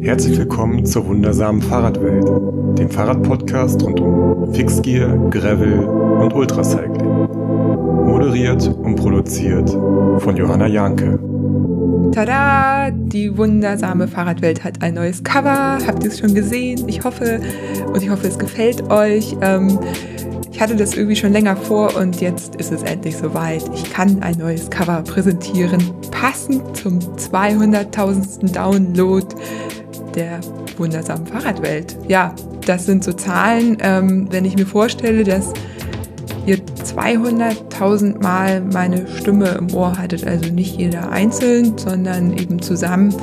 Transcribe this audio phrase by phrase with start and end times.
[0.00, 2.24] Herzlich willkommen zur wundersamen Fahrradwelt,
[2.78, 7.26] dem Fahrradpodcast rund um Fixgear, Gravel und Ultracycling.
[8.06, 11.18] Moderiert und produziert von Johanna Janke.
[12.12, 12.92] Tada!
[12.92, 15.78] Die wundersame Fahrradwelt hat ein neues Cover.
[15.84, 16.88] Habt ihr es schon gesehen?
[16.88, 17.40] Ich hoffe
[17.92, 19.36] und ich hoffe, es gefällt euch.
[19.40, 19.80] Ähm,
[20.52, 23.64] ich hatte das irgendwie schon länger vor und jetzt ist es endlich soweit.
[23.74, 28.52] Ich kann ein neues Cover präsentieren, passend zum 200.000.
[28.52, 29.26] Download
[30.14, 30.40] der
[30.76, 31.96] wundersamen Fahrradwelt.
[32.08, 32.34] Ja,
[32.66, 35.52] das sind so Zahlen, ähm, wenn ich mir vorstelle, dass
[36.46, 43.14] ihr 200.000 Mal meine Stimme im Ohr hattet, also nicht jeder einzeln, sondern eben zusammen.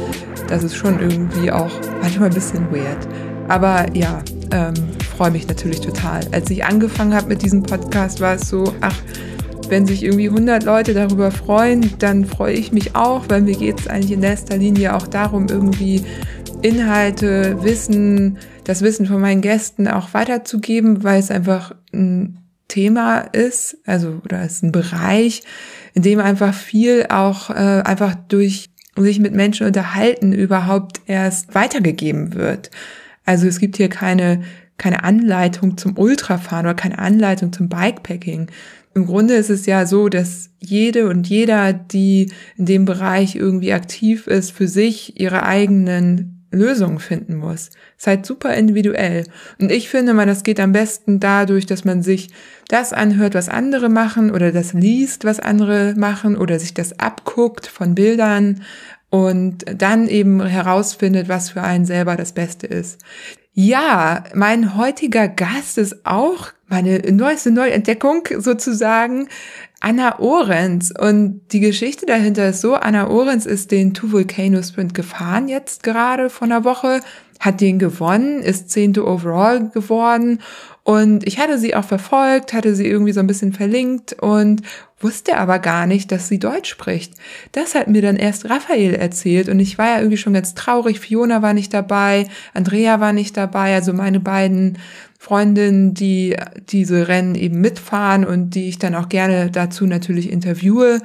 [0.48, 1.72] Das ist schon irgendwie auch
[2.02, 3.08] manchmal ein bisschen weird.
[3.48, 4.22] Aber ja,
[4.52, 4.74] ähm,
[5.18, 6.22] freue mich natürlich total.
[6.32, 8.96] Als ich angefangen habe mit diesem Podcast, war es so, ach,
[9.70, 13.80] wenn sich irgendwie 100 Leute darüber freuen, dann freue ich mich auch, weil mir geht
[13.80, 16.04] es eigentlich in erster Linie auch darum, irgendwie
[16.66, 23.78] Inhalte, Wissen, das Wissen von meinen Gästen auch weiterzugeben, weil es einfach ein Thema ist,
[23.86, 25.44] also oder es ist ein Bereich,
[25.94, 32.34] in dem einfach viel auch äh, einfach durch sich mit Menschen unterhalten überhaupt erst weitergegeben
[32.34, 32.72] wird.
[33.26, 34.42] Also es gibt hier keine
[34.78, 38.48] keine Anleitung zum Ultrafahren oder keine Anleitung zum Bikepacking.
[38.96, 43.72] Im Grunde ist es ja so, dass jede und jeder, die in dem Bereich irgendwie
[43.72, 47.70] aktiv ist, für sich ihre eigenen Lösungen finden muss.
[47.98, 49.26] Seid super individuell.
[49.60, 52.30] Und ich finde mal, das geht am besten dadurch, dass man sich
[52.68, 57.68] das anhört, was andere machen oder das liest, was andere machen oder sich das abguckt
[57.68, 58.64] von Bildern
[59.10, 63.00] und dann eben herausfindet, was für einen selber das Beste ist.
[63.54, 69.30] Ja, mein heutiger Gast ist auch meine neueste Neuentdeckung sozusagen.
[69.86, 70.92] Anna Orenz.
[70.98, 75.84] Und die Geschichte dahinter ist so, Anna Orenz ist den Two Volcano Sprint gefahren jetzt
[75.84, 77.02] gerade vor einer Woche,
[77.40, 80.40] hat den gewonnen, ist zehnte overall geworden
[80.84, 84.64] und ich hatte sie auch verfolgt, hatte sie irgendwie so ein bisschen verlinkt und
[85.06, 87.14] wusste aber gar nicht, dass sie Deutsch spricht.
[87.52, 91.00] Das hat mir dann erst Raphael erzählt und ich war ja irgendwie schon ganz traurig.
[91.00, 94.80] Fiona war nicht dabei, Andrea war nicht dabei, also meine beiden
[95.20, 96.36] Freundinnen, die
[96.70, 101.02] diese Rennen eben mitfahren und die ich dann auch gerne dazu natürlich interviewe,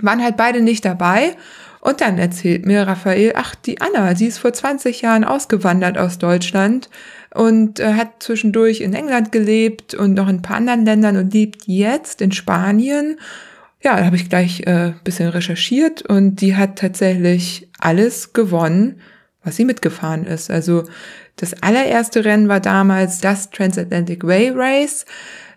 [0.00, 1.34] waren halt beide nicht dabei.
[1.84, 6.16] Und dann erzählt mir Raphael, ach, die Anna, sie ist vor 20 Jahren ausgewandert aus
[6.16, 6.88] Deutschland
[7.34, 11.34] und äh, hat zwischendurch in England gelebt und noch in ein paar anderen Ländern und
[11.34, 13.18] lebt jetzt in Spanien.
[13.82, 19.02] Ja, da habe ich gleich äh, bisschen recherchiert und die hat tatsächlich alles gewonnen,
[19.42, 20.50] was sie mitgefahren ist.
[20.50, 20.84] Also
[21.36, 25.04] das allererste Rennen war damals das Transatlantic Way Race.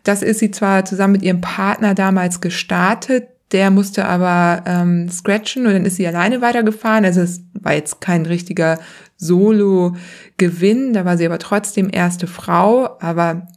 [0.04, 5.68] Das ist sie zwar zusammen mit ihrem Partner damals gestartet, der musste aber ähm, scratchen
[5.68, 7.06] und dann ist sie alleine weitergefahren.
[7.06, 8.80] Also es war jetzt kein richtiger
[9.16, 12.98] Solo-Gewinn, da war sie aber trotzdem erste Frau.
[13.00, 13.48] Aber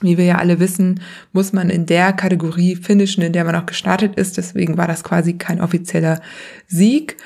[0.00, 1.00] wie wir ja alle wissen,
[1.32, 4.36] muss man in der Kategorie finishen, in der man auch gestartet ist.
[4.36, 6.20] Deswegen war das quasi kein offizieller
[6.66, 7.16] Sieg.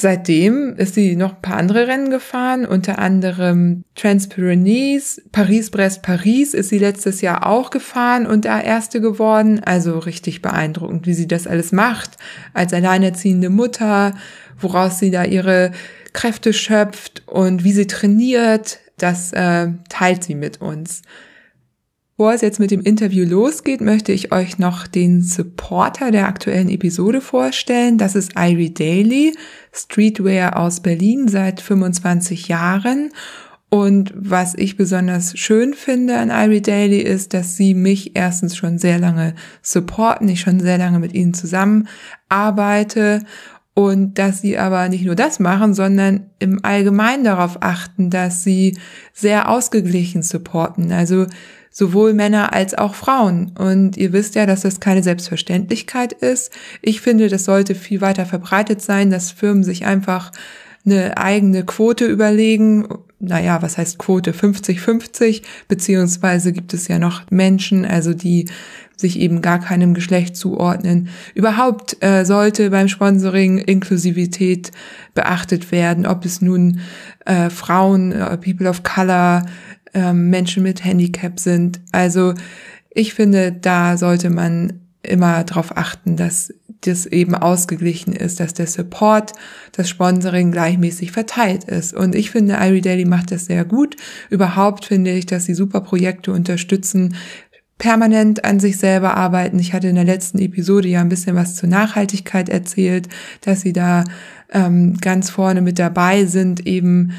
[0.00, 6.78] Seitdem ist sie noch ein paar andere Rennen gefahren, unter anderem Transpyrenees, Paris-Brest-Paris ist sie
[6.78, 9.60] letztes Jahr auch gefahren und da Erste geworden.
[9.62, 12.16] Also richtig beeindruckend, wie sie das alles macht,
[12.54, 14.14] als alleinerziehende Mutter,
[14.58, 15.72] woraus sie da ihre
[16.14, 21.02] Kräfte schöpft und wie sie trainiert, das äh, teilt sie mit uns.
[22.20, 26.68] Bevor es jetzt mit dem Interview losgeht, möchte ich euch noch den Supporter der aktuellen
[26.68, 27.96] Episode vorstellen.
[27.96, 29.34] Das ist Irie Daily,
[29.72, 33.10] Streetwear aus Berlin seit 25 Jahren.
[33.70, 38.76] Und was ich besonders schön finde an Irie Daily ist, dass sie mich erstens schon
[38.76, 43.22] sehr lange supporten, ich schon sehr lange mit ihnen zusammenarbeite
[43.72, 48.76] und dass sie aber nicht nur das machen, sondern im Allgemeinen darauf achten, dass sie
[49.14, 50.92] sehr ausgeglichen supporten.
[50.92, 51.24] Also
[51.80, 53.52] sowohl Männer als auch Frauen.
[53.58, 56.52] Und ihr wisst ja, dass das keine Selbstverständlichkeit ist.
[56.82, 60.30] Ich finde, das sollte viel weiter verbreitet sein, dass Firmen sich einfach
[60.84, 62.86] eine eigene Quote überlegen.
[63.18, 64.32] Naja, was heißt Quote?
[64.32, 68.46] 50-50, beziehungsweise gibt es ja noch Menschen, also die
[68.94, 71.08] sich eben gar keinem Geschlecht zuordnen.
[71.34, 74.70] Überhaupt äh, sollte beim Sponsoring Inklusivität
[75.14, 76.80] beachtet werden, ob es nun
[77.24, 79.46] äh, Frauen, äh, People of Color,
[79.94, 81.80] ähm, Menschen mit Handicap sind.
[81.92, 82.34] Also
[82.90, 86.52] ich finde, da sollte man immer darauf achten, dass
[86.82, 89.32] das eben ausgeglichen ist, dass der Support,
[89.72, 91.94] das Sponsoring gleichmäßig verteilt ist.
[91.94, 93.96] Und ich finde, Irie Daily macht das sehr gut.
[94.30, 97.16] Überhaupt finde ich, dass sie super Projekte unterstützen,
[97.78, 99.58] permanent an sich selber arbeiten.
[99.58, 103.08] Ich hatte in der letzten Episode ja ein bisschen was zur Nachhaltigkeit erzählt,
[103.40, 104.04] dass sie da
[104.52, 107.12] ähm, ganz vorne mit dabei sind, eben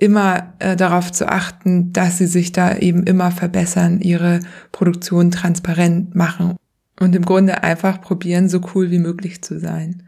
[0.00, 4.40] immer äh, darauf zu achten, dass sie sich da eben immer verbessern, ihre
[4.72, 6.56] Produktion transparent machen
[6.98, 10.02] und im Grunde einfach probieren, so cool wie möglich zu sein.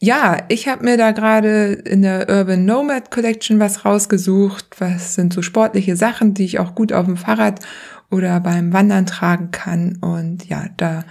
[0.00, 4.66] Ja, ich habe mir da gerade in der Urban Nomad Collection was rausgesucht.
[4.80, 7.60] Was sind so sportliche Sachen, die ich auch gut auf dem Fahrrad
[8.10, 9.98] oder beim Wandern tragen kann.
[10.00, 11.04] Und ja, da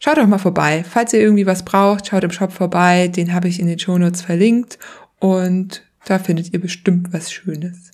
[0.00, 0.84] schaut doch mal vorbei.
[0.88, 3.06] Falls ihr irgendwie was braucht, schaut im Shop vorbei.
[3.06, 4.80] Den habe ich in den Shownotes verlinkt.
[5.20, 7.90] Und da findet ihr bestimmt was Schönes.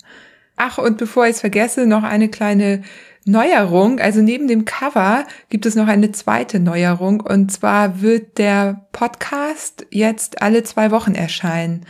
[0.57, 2.83] Ach, und bevor ich es vergesse, noch eine kleine
[3.25, 4.01] Neuerung.
[4.01, 7.21] Also neben dem Cover gibt es noch eine zweite Neuerung.
[7.21, 11.87] Und zwar wird der Podcast jetzt alle zwei Wochen erscheinen.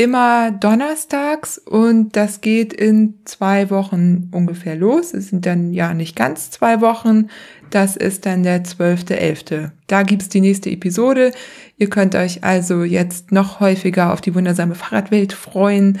[0.00, 5.12] Immer donnerstags und das geht in zwei Wochen ungefähr los.
[5.12, 7.26] Es sind dann ja nicht ganz zwei Wochen.
[7.68, 9.72] Das ist dann der 12.11.
[9.88, 11.32] Da gibt's die nächste Episode.
[11.76, 16.00] Ihr könnt euch also jetzt noch häufiger auf die wundersame Fahrradwelt freuen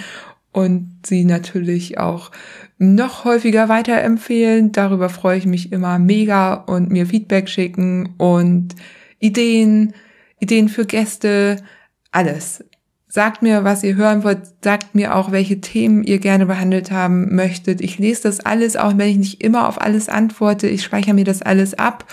[0.50, 2.30] und sie natürlich auch
[2.78, 4.72] noch häufiger weiterempfehlen.
[4.72, 8.76] Darüber freue ich mich immer mega und mir Feedback schicken und
[9.18, 9.92] Ideen,
[10.38, 11.58] Ideen für Gäste,
[12.12, 12.64] alles.
[13.12, 14.38] Sagt mir, was ihr hören wollt.
[14.62, 17.80] Sagt mir auch, welche Themen ihr gerne behandelt haben möchtet.
[17.80, 20.68] Ich lese das alles, auch wenn ich nicht immer auf alles antworte.
[20.68, 22.04] Ich speichere mir das alles ab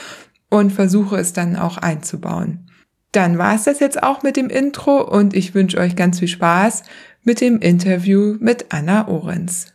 [0.50, 2.72] und versuche es dann auch einzubauen.
[3.12, 6.28] Dann war es das jetzt auch mit dem Intro und ich wünsche euch ganz viel
[6.28, 6.82] Spaß
[7.24, 9.74] mit dem Interview mit Anna Ohrens.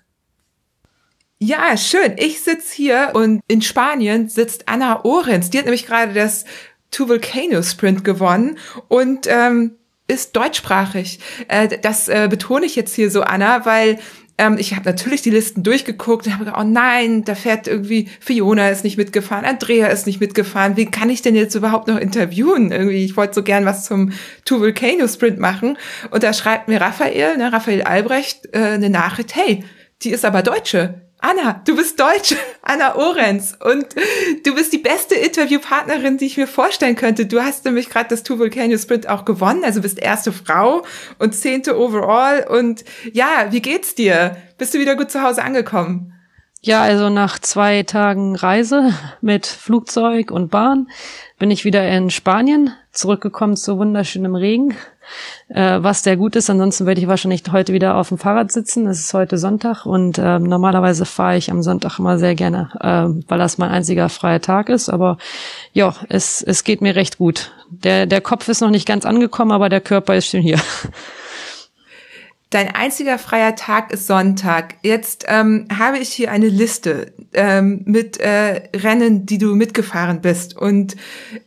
[1.39, 2.15] Ja, schön.
[2.17, 5.51] Ich sitze hier und in Spanien sitzt Anna Ohrens.
[5.51, 6.45] Die hat nämlich gerade das
[6.91, 8.59] Two Volcano Sprint gewonnen
[8.89, 9.77] und ähm,
[10.09, 11.21] ist deutschsprachig.
[11.49, 13.99] Äh, das äh, betone ich jetzt hier so, Anna, weil
[14.39, 18.09] ähm, ich habe natürlich die Listen durchgeguckt und habe gedacht, oh nein, da fährt irgendwie
[18.21, 20.77] Fiona ist nicht mitgefahren, Andrea ist nicht mitgefahren.
[20.77, 22.73] Wie kann ich denn jetzt überhaupt noch interviewen?
[22.73, 24.13] Irgendwie, ich wollte so gern was zum
[24.45, 25.79] Two Volcano Sprint machen.
[26.11, 29.65] Und da schreibt mir Raphael, ne, Raphael Albrecht, äh, eine Nachricht, hey,
[30.03, 31.12] die ist aber Deutsche.
[31.23, 33.87] Anna, du bist Deutsche, Anna Orenz und
[34.45, 37.27] du bist die beste Interviewpartnerin, die ich mir vorstellen könnte.
[37.27, 40.83] Du hast nämlich gerade das Two Volcano Sprint auch gewonnen, also bist erste Frau
[41.21, 44.37] und zehnte overall und ja, wie geht's dir?
[44.59, 46.13] Bist du wieder gut zu Hause angekommen?
[46.61, 50.89] Ja, also nach zwei Tagen Reise mit Flugzeug und Bahn
[51.39, 54.77] bin ich wieder in Spanien zurückgekommen zu wunderschönem Regen
[55.49, 56.51] äh, was sehr gut ist.
[56.51, 58.87] Ansonsten werde ich wahrscheinlich heute wieder auf dem Fahrrad sitzen.
[58.87, 63.23] Es ist heute Sonntag und äh, normalerweise fahre ich am Sonntag immer sehr gerne, äh,
[63.29, 64.89] weil das mein einziger freier Tag ist.
[64.89, 65.19] Aber
[65.73, 67.53] ja, es, es geht mir recht gut.
[67.71, 70.59] Der, der Kopf ist noch nicht ganz angekommen, aber der Körper ist schon hier.
[72.53, 74.75] Dein einziger freier Tag ist Sonntag.
[74.83, 80.55] Jetzt ähm, habe ich hier eine Liste ähm, mit äh, Rennen, die du mitgefahren bist
[80.55, 80.95] und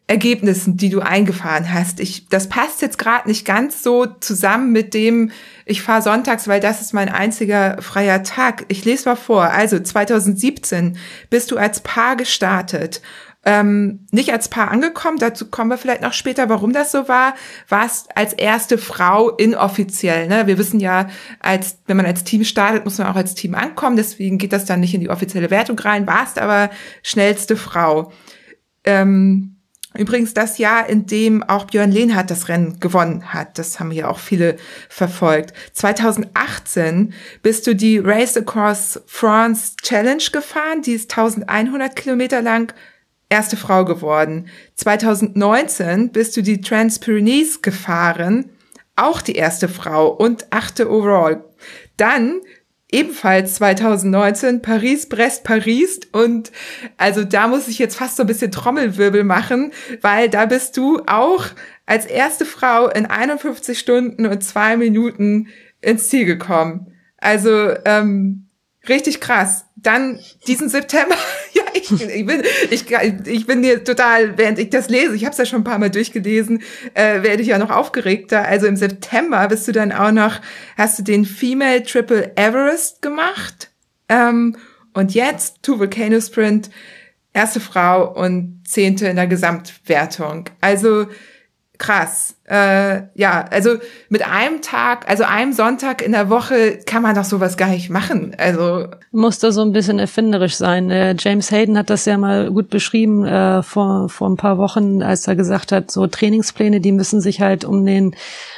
[0.08, 2.00] Ergebnissen, die du eingefahren hast.
[2.00, 5.30] Ich, das passt jetzt gerade nicht ganz so zusammen mit dem,
[5.66, 8.66] ich fahre sonntags, weil das ist mein einziger freier Tag.
[8.70, 9.44] Ich lese mal vor.
[9.44, 10.98] Also 2017
[11.30, 13.04] bist du als Paar gestartet
[13.46, 17.36] ähm, nicht als Paar angekommen, dazu kommen wir vielleicht noch später, warum das so war,
[17.70, 20.28] warst als erste Frau inoffiziell.
[20.28, 20.48] Ne?
[20.48, 21.08] Wir wissen ja,
[21.40, 24.66] als wenn man als Team startet, muss man auch als Team ankommen, deswegen geht das
[24.66, 26.72] dann nicht in die offizielle Wertung rein, warst aber
[27.04, 28.12] schnellste Frau.
[28.84, 29.52] Ähm,
[29.98, 33.58] Übrigens das Jahr, in dem auch Björn Lehnhardt das Rennen gewonnen hat.
[33.58, 34.58] Das haben ja auch viele
[34.90, 35.54] verfolgt.
[35.74, 40.82] 2018 bist du die Race Across France Challenge gefahren.
[40.82, 42.74] Die ist 1100 Kilometer lang
[43.30, 44.48] erste Frau geworden.
[44.76, 48.50] 2019 bist du die Transpyrenees gefahren,
[48.96, 51.44] auch die erste Frau und achte overall.
[51.98, 52.42] Dann
[52.92, 56.52] ebenfalls 2019 Paris, Brest, Paris und
[56.98, 61.02] also da muss ich jetzt fast so ein bisschen Trommelwirbel machen, weil da bist du
[61.08, 61.46] auch
[61.86, 65.48] als erste Frau in 51 Stunden und zwei Minuten
[65.82, 66.94] ins Ziel gekommen.
[67.18, 68.48] Also ähm,
[68.88, 69.66] richtig krass.
[69.76, 71.16] Dann diesen September
[71.74, 72.92] ich, ich, bin, ich,
[73.26, 75.80] ich bin hier total, während ich das lese, ich habe es ja schon ein paar
[75.80, 76.62] Mal durchgelesen,
[76.94, 78.46] äh, werde ich ja noch aufgeregter.
[78.46, 80.42] Also im September bist du dann auch noch,
[80.78, 83.72] hast du den Female Triple Everest gemacht.
[84.10, 84.58] Ähm,
[84.94, 86.70] und jetzt Two Volcano Sprint,
[87.34, 90.46] erste Frau und zehnte in der Gesamtwertung.
[90.62, 91.08] Also
[91.78, 92.36] krass.
[92.48, 93.72] Äh, ja, also
[94.10, 97.90] mit einem Tag, also einem Sonntag in der Woche kann man doch sowas gar nicht
[97.90, 98.36] machen.
[98.38, 100.92] Also muss da so ein bisschen erfinderisch sein.
[100.92, 105.02] Äh, James Hayden hat das ja mal gut beschrieben äh, vor vor ein paar Wochen,
[105.02, 108.16] als er gesagt hat, so Trainingspläne, die müssen sich halt um den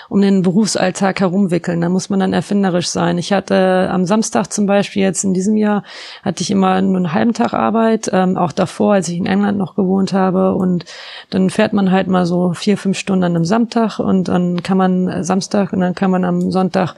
[0.09, 1.81] um den Berufsalltag herumwickeln.
[1.81, 3.17] Da muss man dann erfinderisch sein.
[3.17, 5.83] Ich hatte am Samstag zum Beispiel jetzt in diesem Jahr
[6.23, 9.57] hatte ich immer nur einen halben Tag Arbeit, ähm, auch davor, als ich in England
[9.57, 10.55] noch gewohnt habe.
[10.55, 10.85] Und
[11.29, 14.77] dann fährt man halt mal so vier, fünf Stunden an einem Samstag und dann kann
[14.77, 16.95] man äh, Samstag und dann kann man am Sonntag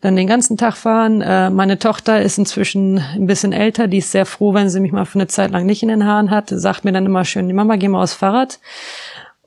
[0.00, 1.20] dann den ganzen Tag fahren.
[1.20, 4.92] Äh, meine Tochter ist inzwischen ein bisschen älter, die ist sehr froh, wenn sie mich
[4.92, 6.48] mal für eine Zeit lang nicht in den Haaren hat.
[6.48, 8.58] Sagt mir dann immer schön, die Mama, geh mal aufs Fahrrad.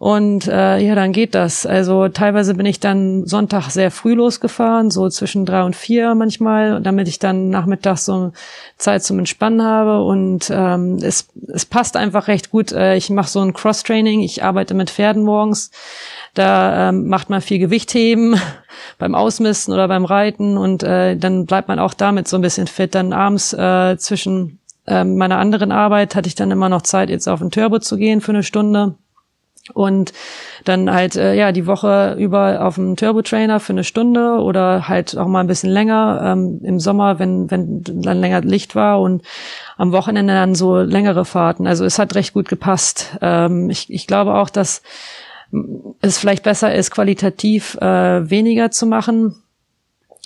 [0.06, 1.66] Und äh, ja, dann geht das.
[1.66, 6.80] Also teilweise bin ich dann Sonntag sehr früh losgefahren, so zwischen drei und vier manchmal,
[6.80, 8.32] damit ich dann nachmittags so
[8.78, 10.04] Zeit zum Entspannen habe.
[10.04, 12.72] Und ähm, es, es passt einfach recht gut.
[12.72, 15.72] Äh, ich mache so ein Cross-Training, ich arbeite mit Pferden morgens.
[16.36, 18.40] Da ähm, macht man viel Gewichtheben
[19.00, 22.68] beim Ausmisten oder beim Reiten und äh, dann bleibt man auch damit so ein bisschen
[22.68, 22.94] fit.
[22.94, 27.28] Dann abends äh, zwischen äh, meiner anderen Arbeit hatte ich dann immer noch Zeit, jetzt
[27.28, 28.94] auf den Turbo zu gehen für eine Stunde
[29.74, 30.14] und
[30.64, 34.88] dann halt äh, ja die Woche über auf dem Turbo Trainer für eine Stunde oder
[34.88, 39.02] halt auch mal ein bisschen länger ähm, im Sommer, wenn wenn dann länger Licht war
[39.02, 39.24] und
[39.78, 41.68] am Wochenende dann so längere Fahrten.
[41.68, 43.18] Also es hat recht gut gepasst.
[43.22, 44.82] Ähm, ich, ich glaube auch, dass
[46.02, 49.36] es vielleicht besser ist, qualitativ äh, weniger zu machen,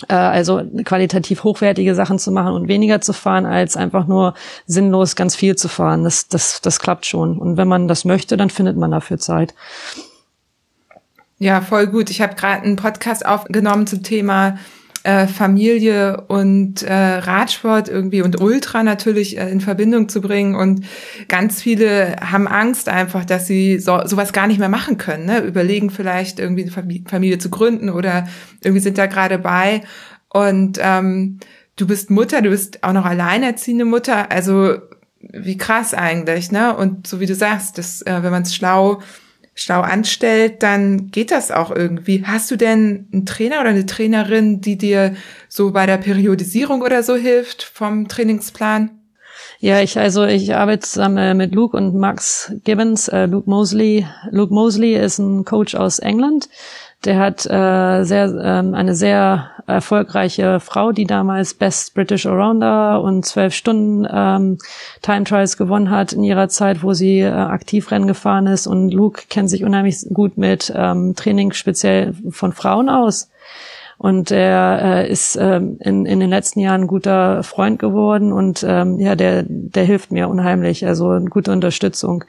[0.08, 4.34] also qualitativ hochwertige Sachen zu machen und weniger zu fahren, als einfach nur
[4.66, 6.04] sinnlos ganz viel zu fahren.
[6.04, 7.38] Das, das, das klappt schon.
[7.38, 9.54] Und wenn man das möchte, dann findet man dafür Zeit.
[11.38, 12.10] Ja, voll gut.
[12.10, 14.58] Ich habe gerade einen Podcast aufgenommen zum Thema
[15.02, 20.54] äh, Familie und äh, Radsport irgendwie und Ultra natürlich äh, in Verbindung zu bringen.
[20.54, 20.84] Und
[21.28, 25.24] ganz viele haben Angst einfach, dass sie so, sowas gar nicht mehr machen können.
[25.24, 25.40] Ne?
[25.40, 28.28] Überlegen vielleicht irgendwie eine Familie zu gründen oder
[28.62, 29.82] irgendwie sind da gerade bei.
[30.28, 31.40] Und ähm,
[31.76, 34.30] du bist Mutter, du bist auch noch alleinerziehende Mutter.
[34.30, 34.76] Also
[35.20, 36.76] wie krass eigentlich, ne?
[36.76, 39.00] Und so wie du sagst, das, äh, wenn man es schlau
[39.60, 42.24] schlau anstellt, dann geht das auch irgendwie.
[42.24, 45.14] Hast du denn einen Trainer oder eine Trainerin, die dir
[45.48, 48.90] so bei der Periodisierung oder so hilft vom Trainingsplan?
[49.58, 53.08] Ja, ich also ich arbeite zusammen äh, mit Luke und Max Gibbons.
[53.08, 54.06] Äh, Luke Mosley.
[54.30, 56.48] Luke Mosley ist ein Coach aus England.
[57.04, 63.24] Der hat äh, sehr ähm, eine sehr erfolgreiche Frau, die damals Best British Allrounder und
[63.24, 64.58] zwölf Stunden ähm,
[65.02, 68.66] Time Trials gewonnen hat in ihrer Zeit, wo sie äh, aktiv Rennen gefahren ist.
[68.66, 73.30] Und Luke kennt sich unheimlich gut mit ähm, Training speziell von Frauen aus.
[74.02, 78.64] Und er äh, ist ähm, in, in den letzten Jahren ein guter Freund geworden und
[78.66, 82.24] ähm, ja, der, der hilft mir unheimlich, also eine gute Unterstützung.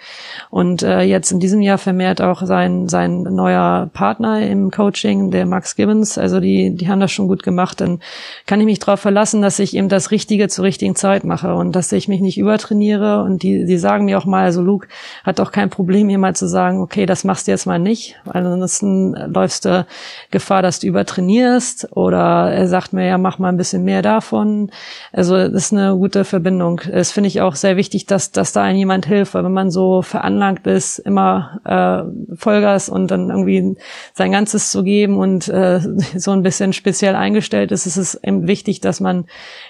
[0.49, 5.45] Und äh, jetzt in diesem Jahr vermehrt auch sein, sein neuer Partner im Coaching, der
[5.45, 6.17] Max Gibbons.
[6.17, 7.79] Also die, die haben das schon gut gemacht.
[7.79, 8.01] Dann
[8.47, 11.73] kann ich mich darauf verlassen, dass ich eben das Richtige zur richtigen Zeit mache und
[11.73, 13.23] dass ich mich nicht übertrainiere.
[13.23, 14.89] Und die, die sagen mir auch mal, also Luke
[15.23, 18.17] hat auch kein Problem, mir mal zu sagen, okay, das machst du jetzt mal nicht,
[18.25, 19.85] weil ansonsten läufst du
[20.31, 24.01] Gefahr, dass du übertrainierst ist oder er sagt mir, ja, mach mal ein bisschen mehr
[24.01, 24.71] davon.
[25.11, 26.81] Also das ist eine gute Verbindung.
[26.91, 29.69] Das finde ich auch sehr wichtig, dass, dass da einem jemand hilft, weil wenn man
[29.69, 33.77] so veranlagt ist, immer äh, Vollgas und dann irgendwie
[34.13, 35.79] sein Ganzes zu geben und äh,
[36.17, 39.25] so ein bisschen speziell eingestellt ist, ist es eben wichtig, dass man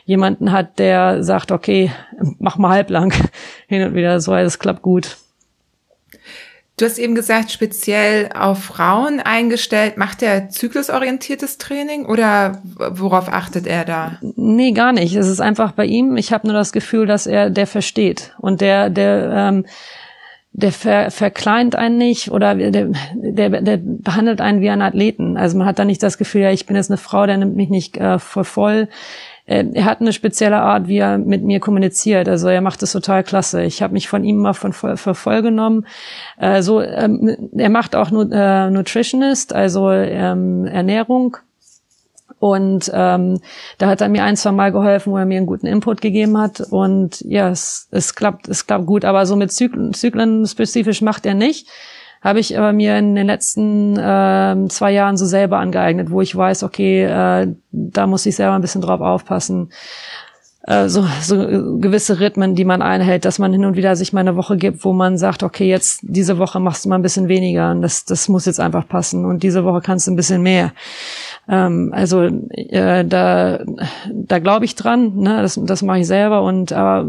[0.06, 1.92] jemanden hat, der sagt, okay,
[2.40, 3.14] mach mal halblang
[3.68, 5.18] hin und wieder so, es klappt gut.
[6.82, 9.98] Du hast eben gesagt, speziell auf Frauen eingestellt.
[9.98, 14.18] Macht er zyklusorientiertes Training oder worauf achtet er da?
[14.36, 15.14] Nee, gar nicht.
[15.14, 16.18] Es ist einfach bei ihm.
[16.18, 19.66] Ich habe nur das Gefühl, dass er der versteht und der der ähm,
[20.54, 25.38] der ver, verkleint einen nicht oder der, der, der behandelt einen wie einen Athleten.
[25.38, 27.56] Also man hat da nicht das Gefühl, ja, ich bin jetzt eine Frau, der nimmt
[27.56, 28.90] mich nicht äh, voll voll.
[29.52, 32.30] Er hat eine spezielle Art, wie er mit mir kommuniziert.
[32.30, 33.64] Also er macht es total klasse.
[33.64, 35.86] Ich habe mich von ihm mal von für voll genommen.
[36.38, 41.36] Äh, so, ähm, er macht auch nur äh, Nutritionist, also ähm, Ernährung.
[42.40, 43.42] Und ähm,
[43.78, 46.38] da hat er mir ein, zwei Mal geholfen, wo er mir einen guten Input gegeben
[46.38, 46.62] hat.
[46.62, 49.04] Und ja, es, es klappt, es klappt gut.
[49.04, 51.68] Aber so mit Zyklen, Zyklen spezifisch macht er nicht
[52.22, 56.36] habe ich aber mir in den letzten äh, zwei Jahren so selber angeeignet, wo ich
[56.36, 59.72] weiß, okay, äh, da muss ich selber ein bisschen drauf aufpassen.
[60.64, 61.38] Äh, so, so
[61.80, 64.86] gewisse Rhythmen, die man einhält, dass man hin und wieder sich mal eine Woche gibt,
[64.86, 68.06] wo man sagt, okay, jetzt diese Woche machst du mal ein bisschen weniger und das,
[68.06, 70.72] das muss jetzt einfach passen und diese Woche kannst du ein bisschen mehr.
[71.50, 73.60] Ähm, also äh, da,
[74.10, 75.42] da glaube ich dran, ne?
[75.42, 76.44] das, das mache ich selber.
[76.44, 77.08] Und aber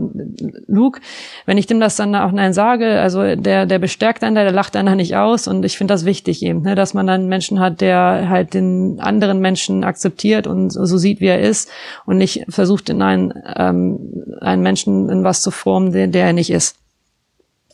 [0.66, 1.00] Luke,
[1.46, 4.52] wenn ich dem das dann auch nein sage, also der, der bestärkt einen da, der
[4.52, 5.46] lacht einen nicht aus.
[5.46, 6.74] Und ich finde das wichtig eben, ne?
[6.74, 11.26] dass man dann Menschen hat, der halt den anderen Menschen akzeptiert und so sieht, wie
[11.26, 11.70] er ist
[12.06, 13.98] und nicht versucht, in einen, ähm,
[14.40, 16.76] einen Menschen in was zu formen, der, der er nicht ist.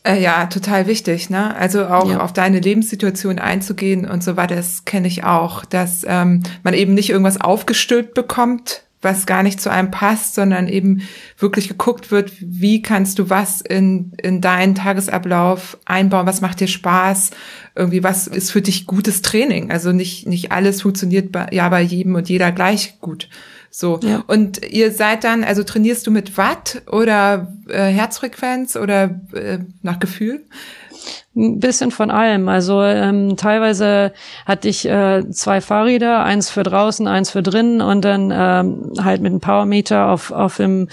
[0.05, 1.55] Äh, ja, total wichtig, ne?
[1.57, 2.21] Also auch ja.
[2.21, 6.95] auf deine Lebenssituation einzugehen und so weiter, das kenne ich auch, dass ähm, man eben
[6.95, 11.03] nicht irgendwas aufgestülpt bekommt, was gar nicht zu einem passt, sondern eben
[11.39, 16.67] wirklich geguckt wird, wie kannst du was in, in deinen Tagesablauf einbauen, was macht dir
[16.67, 17.31] Spaß,
[17.77, 19.71] irgendwie, was ist für dich gutes Training?
[19.71, 23.29] Also nicht, nicht alles funktioniert bei, ja bei jedem und jeder gleich gut.
[23.71, 24.01] So.
[24.03, 24.25] Ja.
[24.27, 29.99] Und ihr seid dann, also trainierst du mit Watt oder äh, Herzfrequenz oder äh, nach
[29.99, 30.45] Gefühl?
[31.37, 32.49] Ein bisschen von allem.
[32.49, 34.13] Also ähm, teilweise
[34.45, 39.21] hatte ich äh, zwei Fahrräder, eins für draußen, eins für drinnen und dann ähm, halt
[39.21, 40.89] mit einem Powermeter auf, auf dem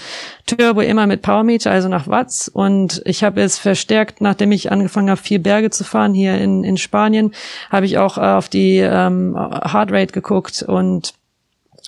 [0.46, 2.48] Turbo immer mit Powermeter, also nach Watts.
[2.48, 6.62] Und ich habe jetzt verstärkt, nachdem ich angefangen habe, vier Berge zu fahren hier in,
[6.62, 7.32] in Spanien,
[7.70, 11.14] habe ich auch äh, auf die ähm, Heartrate geguckt und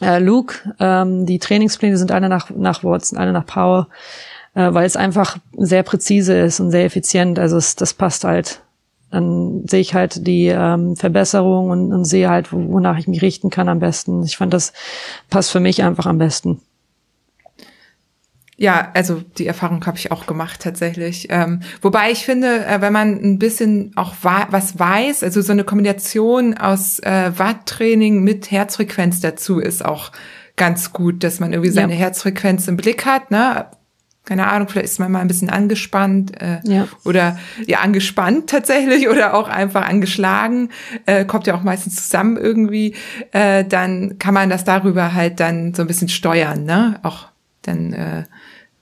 [0.01, 0.75] äh, Luke.
[0.79, 3.89] Ähm, die Trainingspläne sind alle nach, nach Watson, alle nach Power,
[4.55, 7.39] äh, weil es einfach sehr präzise ist und sehr effizient.
[7.39, 8.63] Also es, das passt halt.
[9.11, 13.49] Dann sehe ich halt die ähm, Verbesserung und, und sehe halt, wonach ich mich richten
[13.49, 14.23] kann am besten.
[14.25, 14.75] Ich fand, das
[15.31, 16.61] passt für mich einfach am besten.
[18.61, 21.29] Ja, also die Erfahrung habe ich auch gemacht tatsächlich.
[21.31, 25.63] Ähm, wobei ich finde, äh, wenn man ein bisschen auch was weiß, also so eine
[25.63, 30.11] Kombination aus äh, Watttraining mit Herzfrequenz dazu ist auch
[30.57, 32.01] ganz gut, dass man irgendwie seine ja.
[32.01, 33.31] Herzfrequenz im Blick hat.
[33.31, 33.67] Ne?
[34.25, 36.89] Keine Ahnung, vielleicht ist man mal ein bisschen angespannt äh, ja.
[37.05, 40.71] oder ja angespannt tatsächlich oder auch einfach angeschlagen,
[41.07, 42.97] äh, kommt ja auch meistens zusammen irgendwie.
[43.31, 46.99] Äh, dann kann man das darüber halt dann so ein bisschen steuern, ne?
[47.05, 47.29] Auch
[47.63, 48.25] dann äh,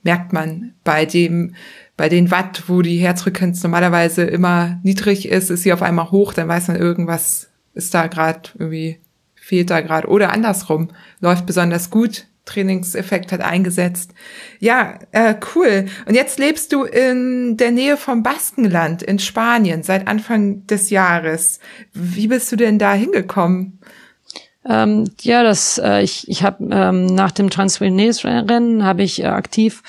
[0.07, 1.55] merkt man bei dem,
[1.97, 6.33] bei den Watt, wo die Herzfrequenz normalerweise immer niedrig ist, ist sie auf einmal hoch,
[6.33, 9.01] dann weiß man, irgendwas ist da gerade irgendwie,
[9.35, 10.09] fehlt da gerade.
[10.09, 10.89] Oder andersrum,
[11.21, 14.13] läuft besonders gut, Trainingseffekt hat eingesetzt.
[14.61, 15.87] Ja, äh, cool.
[16.07, 21.59] Und jetzt lebst du in der Nähe vom Baskenland in Spanien seit Anfang des Jahres.
[21.93, 23.81] Wie bist du denn da hingekommen?
[24.69, 29.83] Ähm, ja, das äh, ich ich habe ähm, nach dem Transvillennes-Rennen habe ich äh, aktiv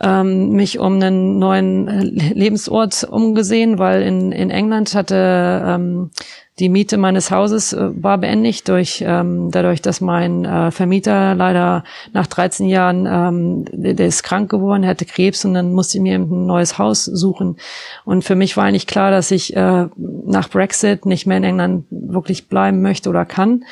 [0.00, 6.10] ähm, mich um einen neuen äh, Lebensort umgesehen, weil in in England hatte ähm,
[6.58, 11.84] die Miete meines Hauses äh, war beendigt durch ähm, dadurch, dass mein äh, Vermieter leider
[12.12, 16.02] nach 13 Jahren ähm, der, der ist krank geworden, hatte Krebs und dann musste ich
[16.02, 17.56] mir ein neues Haus suchen.
[18.04, 21.84] Und für mich war eigentlich klar, dass ich äh, nach Brexit nicht mehr in England
[21.90, 23.64] wirklich bleiben möchte oder kann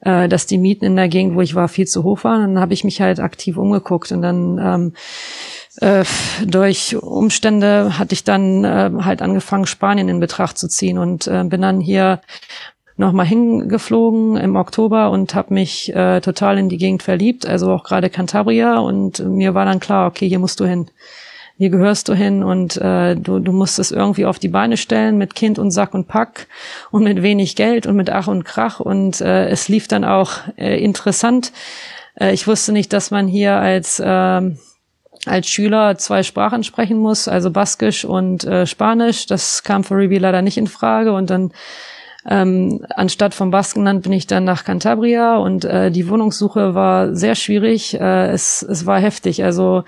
[0.00, 2.54] äh, dass die Mieten in der Gegend, wo ich war, viel zu hoch waren.
[2.54, 4.92] dann habe ich mich halt aktiv umgeguckt und dann ähm,
[5.80, 6.04] äh,
[6.44, 11.44] durch Umstände hatte ich dann äh, halt angefangen, Spanien in Betracht zu ziehen und äh,
[11.44, 12.20] bin dann hier
[12.96, 17.84] nochmal hingeflogen im Oktober und habe mich äh, total in die Gegend verliebt, also auch
[17.84, 20.90] gerade Cantabria und mir war dann klar, okay, hier musst du hin.
[21.58, 25.18] Hier gehörst du hin und äh, du, du musst es irgendwie auf die Beine stellen
[25.18, 26.46] mit Kind und Sack und Pack
[26.92, 30.32] und mit wenig Geld und mit Ach und Krach und äh, es lief dann auch
[30.56, 31.52] äh, interessant.
[32.14, 34.40] Äh, ich wusste nicht, dass man hier als äh,
[35.26, 39.26] als Schüler zwei Sprachen sprechen muss, also Baskisch und äh, Spanisch.
[39.26, 41.52] Das kam für Ruby leider nicht in Frage und dann
[42.26, 47.34] ähm, anstatt vom Baskenland bin ich dann nach Cantabria und äh, die Wohnungssuche war sehr
[47.34, 47.98] schwierig.
[47.98, 49.44] Äh, es, es war heftig.
[49.44, 49.84] Also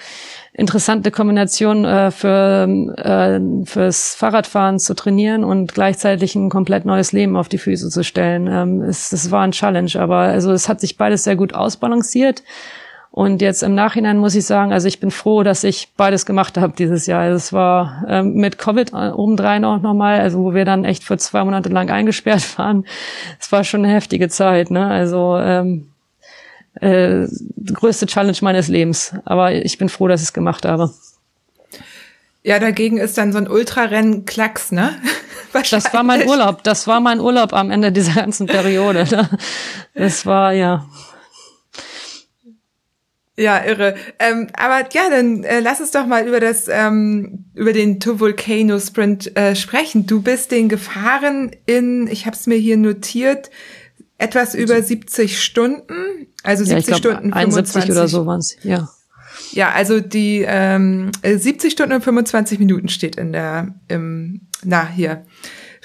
[0.54, 2.66] interessante Kombination äh, für
[2.96, 8.02] äh, fürs Fahrradfahren zu trainieren und gleichzeitig ein komplett neues Leben auf die Füße zu
[8.04, 8.46] stellen.
[8.46, 12.42] Ähm, es, es war ein Challenge, aber also es hat sich beides sehr gut ausbalanciert.
[13.12, 16.56] Und jetzt im Nachhinein muss ich sagen, also ich bin froh, dass ich beides gemacht
[16.56, 17.22] habe dieses Jahr.
[17.22, 21.18] Also es war ähm, mit Covid obendrein auch nochmal, also wo wir dann echt für
[21.18, 22.86] zwei Monate lang eingesperrt waren.
[23.40, 24.86] Es war schon eine heftige Zeit, ne?
[24.86, 25.88] Also ähm,
[26.74, 27.26] äh,
[27.72, 29.12] größte Challenge meines Lebens.
[29.24, 30.94] Aber ich bin froh, dass ich es gemacht habe.
[32.42, 34.94] Ja, dagegen ist dann so ein Ultrarennen Klacks, ne?
[35.52, 36.62] Das war mein Urlaub.
[36.62, 39.04] Das war mein Urlaub am Ende dieser ganzen Periode.
[39.10, 39.28] Ne?
[39.94, 40.86] Das war ja.
[43.40, 43.94] Ja, irre.
[44.18, 48.20] Ähm, aber ja, dann äh, lass uns doch mal über das ähm, über den To
[48.20, 50.06] Volcano Sprint äh, sprechen.
[50.06, 53.50] Du bist den gefahren in, ich habe es mir hier notiert,
[54.18, 58.56] etwas über 70 Stunden, also 70 ja, glaub, Stunden 71 oder so waren's.
[58.62, 58.90] Ja.
[59.52, 65.24] Ja, also die ähm, 70 Stunden und 25 Minuten steht in der, im, na hier,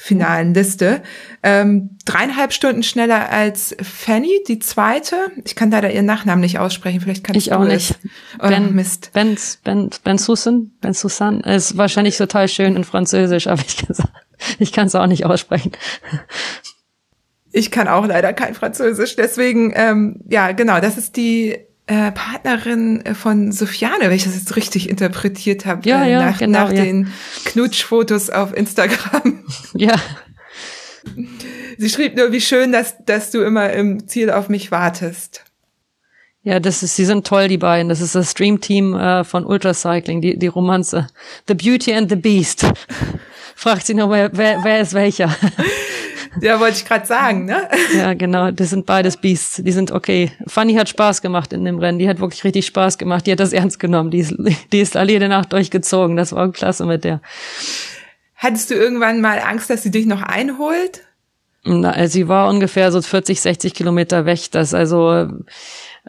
[0.05, 1.01] finalen Liste.
[1.41, 5.15] Ähm, dreieinhalb Stunden schneller als Fanny, die zweite.
[5.45, 7.01] Ich kann leider ihren Nachnamen nicht aussprechen.
[7.01, 7.97] Vielleicht kann ich auch nicht.
[8.37, 9.09] Oh, ben, Mist.
[9.13, 13.95] Ben, ben, ben Susan, Ben Susan ist wahrscheinlich total schön in Französisch, aber ich kann
[14.59, 15.71] ich kann es auch nicht aussprechen.
[17.51, 20.79] Ich kann auch leider kein Französisch, deswegen ähm, ja genau.
[20.81, 26.03] Das ist die äh, Partnerin von Sofiane, wenn ich das jetzt richtig interpretiert habe, ja,
[26.03, 26.83] äh, ja, nach, genau, nach ja.
[26.83, 27.11] den
[27.45, 29.43] Knutschfotos auf Instagram.
[29.77, 29.95] Ja.
[31.77, 35.43] Sie schrieb nur, wie schön, dass, dass du immer im Ziel auf mich wartest.
[36.41, 37.89] Ja, das ist, sie sind toll, die beiden.
[37.89, 41.07] Das ist das Streamteam äh, von Ultracycling, die, die Romanze.
[41.47, 42.65] The Beauty and the Beast.
[43.55, 45.35] Fragt sie noch, wer, wer, wer ist welcher?
[46.41, 47.69] Ja, wollte ich gerade sagen, ne?
[47.95, 49.61] Ja, genau, das sind beides Beasts.
[49.63, 50.31] Die sind okay.
[50.47, 51.99] Fanny hat Spaß gemacht in dem Rennen.
[51.99, 53.27] Die hat wirklich richtig Spaß gemacht.
[53.27, 54.11] Die hat das ernst genommen.
[54.11, 54.35] Die ist,
[54.71, 56.15] die ist alle jede Nacht durchgezogen.
[56.15, 57.21] Das war klasse mit der.
[58.35, 61.01] Hattest du irgendwann mal Angst, dass sie dich noch einholt?
[61.63, 64.51] Na, sie war ungefähr so 40, 60 Kilometer weg.
[64.51, 65.27] Das also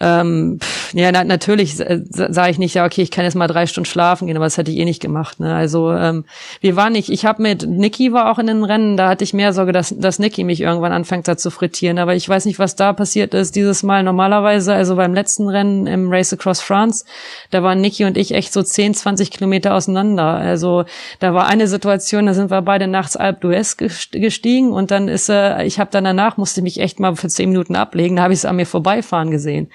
[0.01, 3.47] ähm, pff, ja, na, natürlich äh, sage ich nicht, ja, okay, ich kann jetzt mal
[3.47, 5.41] drei Stunden schlafen gehen, aber das hätte ich eh nicht gemacht.
[5.41, 5.55] Ne?
[5.55, 6.25] Also ähm,
[6.61, 9.33] wir waren nicht, ich habe mit Niki war auch in den Rennen, da hatte ich
[9.33, 11.99] mehr Sorge, dass, dass Niki mich irgendwann anfängt da zu frittieren.
[11.99, 14.03] Aber ich weiß nicht, was da passiert ist dieses Mal.
[14.03, 17.05] Normalerweise, also beim letzten Rennen im Race Across France,
[17.51, 20.25] da waren Niki und ich echt so 10, 20 Kilometer auseinander.
[20.25, 20.85] Also
[21.21, 23.77] da war eine Situation, da sind wir beide nachts Alp d'Huez
[24.13, 27.49] gestiegen und dann ist, äh, ich habe dann danach, musste mich echt mal für zehn
[27.49, 29.69] Minuten ablegen, da habe ich es an mir vorbeifahren gesehen.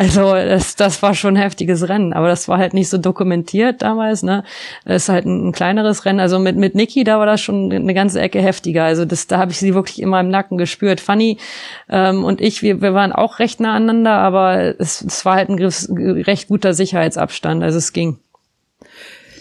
[0.00, 3.82] Also das, das war schon ein heftiges Rennen, aber das war halt nicht so dokumentiert
[3.82, 4.22] damals.
[4.22, 4.44] Ne,
[4.86, 6.20] das ist halt ein, ein kleineres Rennen.
[6.20, 8.84] Also mit mit Niki da war das schon eine ganze Ecke heftiger.
[8.84, 11.02] Also das, da habe ich sie wirklich immer im Nacken gespürt.
[11.02, 11.36] Fanny
[11.90, 15.50] ähm, und ich, wir, wir waren auch recht nah aneinander, aber es, es war halt
[15.50, 17.62] ein recht guter Sicherheitsabstand.
[17.62, 18.18] Also es ging.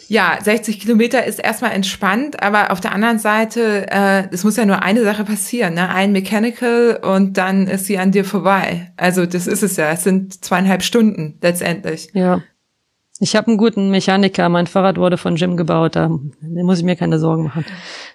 [0.09, 4.65] Ja, 60 Kilometer ist erstmal entspannt, aber auf der anderen Seite, äh, es muss ja
[4.65, 5.87] nur eine Sache passieren, ne?
[5.89, 8.91] Ein Mechanical und dann ist sie an dir vorbei.
[8.97, 9.91] Also das ist es ja.
[9.91, 12.09] Es sind zweieinhalb Stunden letztendlich.
[12.13, 12.41] Ja.
[13.21, 14.47] Ich habe einen guten Mechaniker.
[14.47, 15.97] Mein Fahrrad wurde von Jim gebaut.
[15.97, 16.09] Da
[16.41, 17.65] muss ich mir keine Sorgen machen.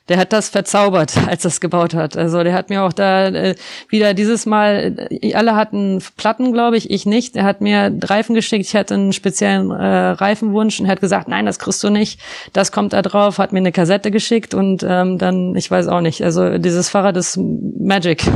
[0.08, 2.16] Der hat das verzaubert, als er gebaut hat.
[2.16, 3.54] Also der hat mir auch da äh,
[3.90, 7.36] wieder dieses Mal, äh, alle hatten Platten, glaube ich, ich nicht.
[7.36, 8.64] Er hat mir Reifen geschickt.
[8.64, 12.18] Ich hatte einen speziellen äh, Reifenwunsch und hat gesagt, nein, das kriegst du nicht.
[12.54, 13.36] Das kommt da drauf.
[13.36, 16.22] Hat mir eine Kassette geschickt und ähm, dann, ich weiß auch nicht.
[16.22, 18.24] Also dieses Fahrrad ist Magic.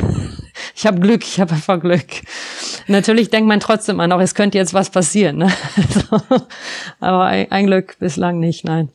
[0.75, 2.07] Ich habe Glück, ich habe einfach Glück.
[2.89, 5.37] Natürlich denkt man trotzdem an, auch es könnte jetzt was passieren.
[5.39, 5.49] Ne?
[6.19, 6.47] Also,
[7.01, 8.89] aber ein, ein, Glück bislang nicht, nein.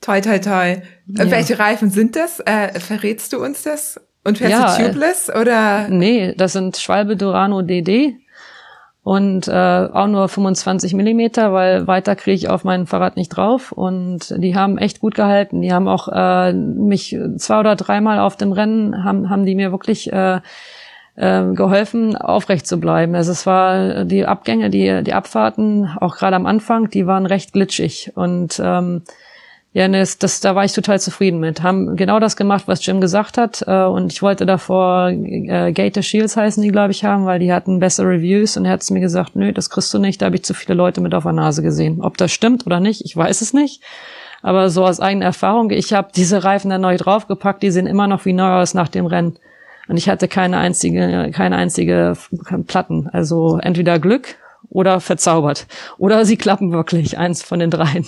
[0.00, 0.76] Toi, toi, toi.
[1.06, 1.30] Ja.
[1.30, 2.40] Welche Reifen sind das?
[2.40, 4.00] Äh, verrätst du uns das?
[4.24, 5.88] Und fährst ja, du tubeless oder?
[5.88, 8.16] Nee, das sind Schwalbe Durano DD
[9.08, 13.72] und äh, auch nur 25 Millimeter, weil weiter kriege ich auf mein Fahrrad nicht drauf.
[13.72, 15.62] Und die haben echt gut gehalten.
[15.62, 19.72] Die haben auch äh, mich zwei oder dreimal auf dem Rennen haben haben die mir
[19.72, 20.40] wirklich äh,
[21.18, 23.14] äh, geholfen, aufrecht zu bleiben.
[23.14, 27.52] Also es war die Abgänge, die, die Abfahrten, auch gerade am Anfang, die waren recht
[27.52, 28.12] glitschig.
[28.14, 29.02] Und ähm,
[29.72, 31.62] ja, das, das, da war ich total zufrieden mit.
[31.62, 33.62] Haben genau das gemacht, was Jim gesagt hat.
[33.66, 37.52] Äh, und ich wollte davor äh, Gator Shields heißen die, glaube ich, haben, weil die
[37.52, 38.56] hatten bessere Reviews.
[38.56, 40.22] Und er hat mir gesagt, nö, das kriegst du nicht.
[40.22, 42.00] Da habe ich zu viele Leute mit auf der Nase gesehen.
[42.00, 43.82] Ob das stimmt oder nicht, ich weiß es nicht.
[44.40, 48.06] Aber so aus eigener Erfahrung, ich habe diese Reifen dann neu draufgepackt, die sehen immer
[48.06, 49.38] noch wie neu aus nach dem Rennen.
[49.88, 52.16] Und ich hatte keine einzige, keine einzige
[52.66, 53.08] Platten.
[53.12, 54.36] Also entweder Glück
[54.68, 55.66] oder verzaubert.
[55.96, 58.06] Oder sie klappen wirklich, eins von den dreien.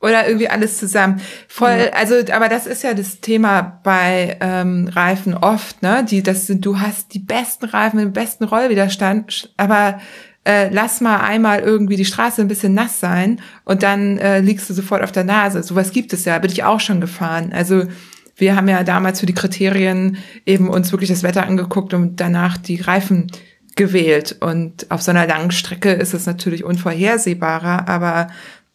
[0.00, 1.22] Oder irgendwie alles zusammen.
[1.48, 1.98] Voll, ja.
[1.98, 6.04] also, aber das ist ja das Thema bei ähm, Reifen oft, ne?
[6.08, 9.98] Die, das sind, du hast die besten Reifen, den besten Rollwiderstand, aber
[10.44, 14.68] äh, lass mal einmal irgendwie die Straße ein bisschen nass sein und dann äh, liegst
[14.68, 15.62] du sofort auf der Nase.
[15.62, 17.52] Sowas gibt es ja, bin ich auch schon gefahren.
[17.54, 17.84] Also
[18.36, 22.56] wir haben ja damals für die Kriterien eben uns wirklich das Wetter angeguckt und danach
[22.56, 23.30] die Reifen
[23.76, 24.36] gewählt.
[24.40, 28.28] Und auf so einer langen Strecke ist es natürlich unvorhersehbarer, aber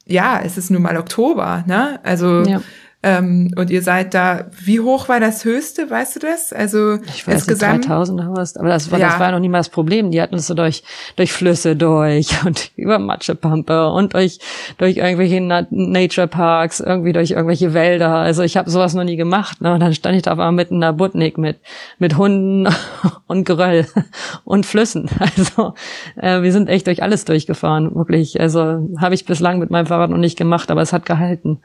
[0.05, 1.99] ja, es ist nun mal Oktober, ne?
[2.03, 2.61] Also ja.
[3.01, 6.51] Ähm, und ihr seid da, wie hoch war das höchste, weißt du das?
[6.51, 9.07] Also ich weiß insgesamt nicht, 3000 oder was, aber das war, ja.
[9.07, 10.11] das war noch nie mal das Problem.
[10.11, 10.83] Die hatten uns so durch,
[11.15, 14.39] durch Flüsse durch und über Matschepampe und durch,
[14.77, 18.15] durch irgendwelche Nature Parks, irgendwie durch irgendwelche Wälder.
[18.15, 19.61] Also ich habe sowas noch nie gemacht.
[19.61, 19.73] Ne?
[19.73, 21.59] Und dann stand ich da mitten in der Butnik mit,
[21.99, 22.67] mit Hunden
[23.27, 23.87] und Geröll
[24.43, 25.09] und Flüssen.
[25.19, 25.73] Also
[26.17, 28.41] äh, wir sind echt durch alles durchgefahren, wirklich.
[28.41, 31.61] Also habe ich bislang mit meinem Fahrrad noch nicht gemacht, aber es hat gehalten.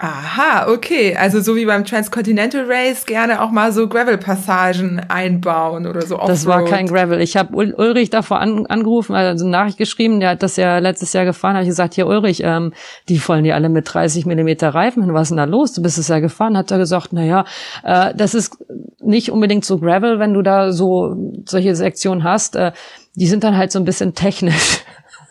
[0.00, 1.16] Aha, okay.
[1.16, 6.14] Also so wie beim Transcontinental Race gerne auch mal so Gravel-Passagen einbauen oder so.
[6.14, 6.30] Offroad.
[6.30, 7.20] Das war kein Gravel.
[7.20, 11.12] Ich habe Ulrich davor an, angerufen, also eine Nachricht geschrieben, der hat das ja letztes
[11.14, 12.72] Jahr gefahren, habe ich gesagt, hier Ulrich, ähm,
[13.08, 15.72] die wollen die alle mit 30 Millimeter Reifen hin, was ist denn da los?
[15.72, 17.44] Du bist es ja gefahren, hat er gesagt, na ja,
[17.82, 18.56] äh, das ist
[19.00, 22.54] nicht unbedingt so Gravel, wenn du da so solche Sektionen hast.
[22.54, 22.70] Äh,
[23.16, 24.78] die sind dann halt so ein bisschen technisch.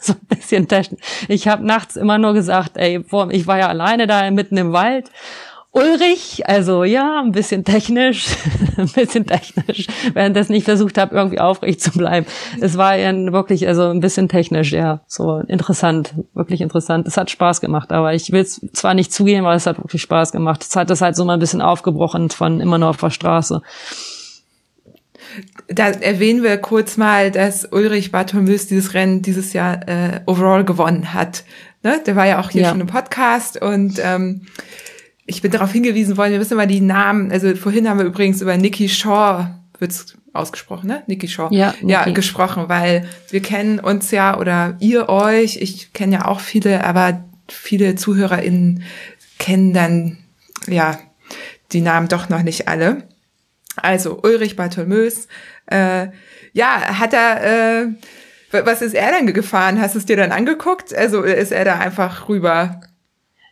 [0.07, 1.01] so ein bisschen technisch.
[1.27, 5.11] Ich habe nachts immer nur gesagt, ey, ich war ja alleine da mitten im Wald.
[5.77, 8.29] Ulrich, also ja, ein bisschen technisch,
[8.77, 12.25] ein bisschen technisch, während ich nicht versucht habe, irgendwie aufrecht zu bleiben.
[12.59, 17.07] Es war ja wirklich, also ein bisschen technisch, ja, so interessant, wirklich interessant.
[17.07, 20.01] Es hat Spaß gemacht, aber ich will es zwar nicht zugeben, aber es hat wirklich
[20.01, 20.65] Spaß gemacht.
[20.67, 23.61] Es hat das halt so mal ein bisschen aufgebrochen von immer nur auf der Straße
[25.67, 31.13] da erwähnen wir kurz mal, dass Ulrich Bartholmös dieses Rennen dieses Jahr äh, overall gewonnen
[31.13, 31.43] hat.
[31.83, 32.01] Ne?
[32.05, 32.69] Der war ja auch hier ja.
[32.69, 34.41] schon im Podcast und ähm,
[35.25, 38.41] ich bin darauf hingewiesen worden, wir müssen mal die Namen, also vorhin haben wir übrigens
[38.41, 39.47] über Nikki Shaw,
[39.77, 41.03] wird's ausgesprochen, ne?
[41.07, 41.49] Nikki Shaw.
[41.51, 41.91] Ja, Nikki.
[41.91, 46.83] ja, gesprochen, weil wir kennen uns ja oder ihr euch, ich kenne ja auch viele,
[46.85, 48.83] aber viele ZuhörerInnen
[49.37, 50.17] kennen dann
[50.67, 50.97] ja
[51.73, 53.06] die Namen doch noch nicht alle.
[53.81, 55.27] Also Ulrich Bartholmös,
[55.67, 56.07] äh,
[56.53, 57.87] ja, hat er, äh,
[58.51, 59.79] was ist er denn gefahren?
[59.79, 60.95] Hast du es dir dann angeguckt?
[60.95, 62.81] Also ist er da einfach rüber?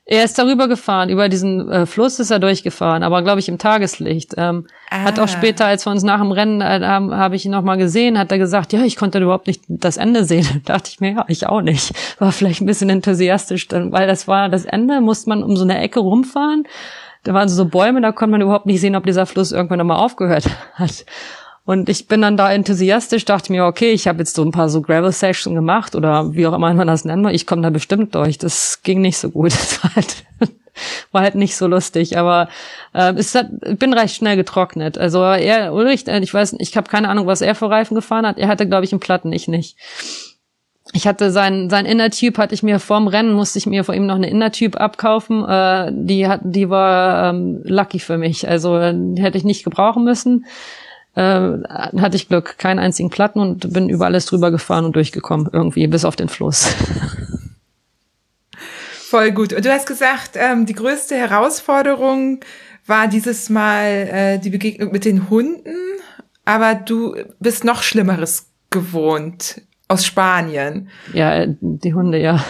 [0.07, 3.57] Er ist darüber gefahren, über diesen äh, Fluss ist er durchgefahren, aber glaube ich im
[3.57, 4.35] Tageslicht.
[4.37, 5.01] Ähm, ah.
[5.01, 7.63] Hat auch später, als wir uns nach dem Rennen äh, haben, habe ich ihn noch
[7.63, 10.45] mal gesehen, hat er gesagt, ja, ich konnte überhaupt nicht das Ende sehen.
[10.65, 11.91] Da dachte ich mir, ja, ich auch nicht.
[12.19, 15.79] War vielleicht ein bisschen enthusiastisch, weil das war das Ende, musste man um so eine
[15.79, 16.67] Ecke rumfahren
[17.25, 19.97] da waren so Bäume, da konnte man überhaupt nicht sehen, ob dieser Fluss irgendwann nochmal
[19.97, 21.05] aufgehört hat.
[21.65, 24.69] Und ich bin dann da enthusiastisch, dachte mir, okay, ich habe jetzt so ein paar
[24.69, 28.37] so Gravel-Sessions gemacht oder wie auch immer man das will, ich komme da bestimmt durch.
[28.37, 29.51] Das ging nicht so gut.
[29.53, 30.23] Das war halt,
[31.11, 32.49] war halt nicht so lustig, aber
[32.93, 34.99] äh, es hat, ich bin recht schnell getrocknet.
[34.99, 38.27] Also er, Ulrich, äh, ich weiß, ich habe keine Ahnung, was er für Reifen gefahren
[38.27, 38.37] hat.
[38.37, 39.77] Er hatte, glaube ich, einen Platten, ich nicht
[40.95, 44.05] ich hatte sein sein Innertyp hatte ich mir vorm Rennen musste ich mir vor ihm
[44.05, 45.43] noch eine Innertyp abkaufen.
[45.43, 48.47] Äh, die hat die war ähm, lucky für mich.
[48.47, 50.45] Also die hätte ich nicht gebrauchen müssen.
[51.15, 55.49] Äh, hatte ich Glück, keinen einzigen Platten und bin über alles drüber gefahren und durchgekommen
[55.51, 56.67] irgendwie bis auf den Fluss.
[59.09, 59.51] Voll gut.
[59.51, 62.39] Und du hast gesagt, ähm, die größte Herausforderung
[62.85, 65.75] war dieses Mal äh, die Begegnung mit den Hunden,
[66.45, 70.89] aber du bist noch Schlimmeres gewohnt aus Spanien.
[71.13, 72.43] Ja, die Hunde, ja.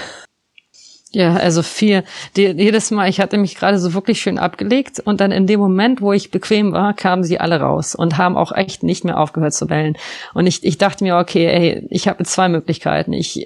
[1.12, 2.04] Ja, also vier.
[2.36, 5.62] Die, jedes Mal, ich hatte mich gerade so wirklich schön abgelegt und dann in dem
[5.62, 9.18] Moment, wo ich bequem war, kamen sie alle raus und haben auch echt nicht mehr
[9.18, 9.96] aufgehört zu bellen.
[10.34, 13.14] Und ich, ich dachte mir, okay, ey, ich habe zwei Möglichkeiten.
[13.14, 13.46] Ich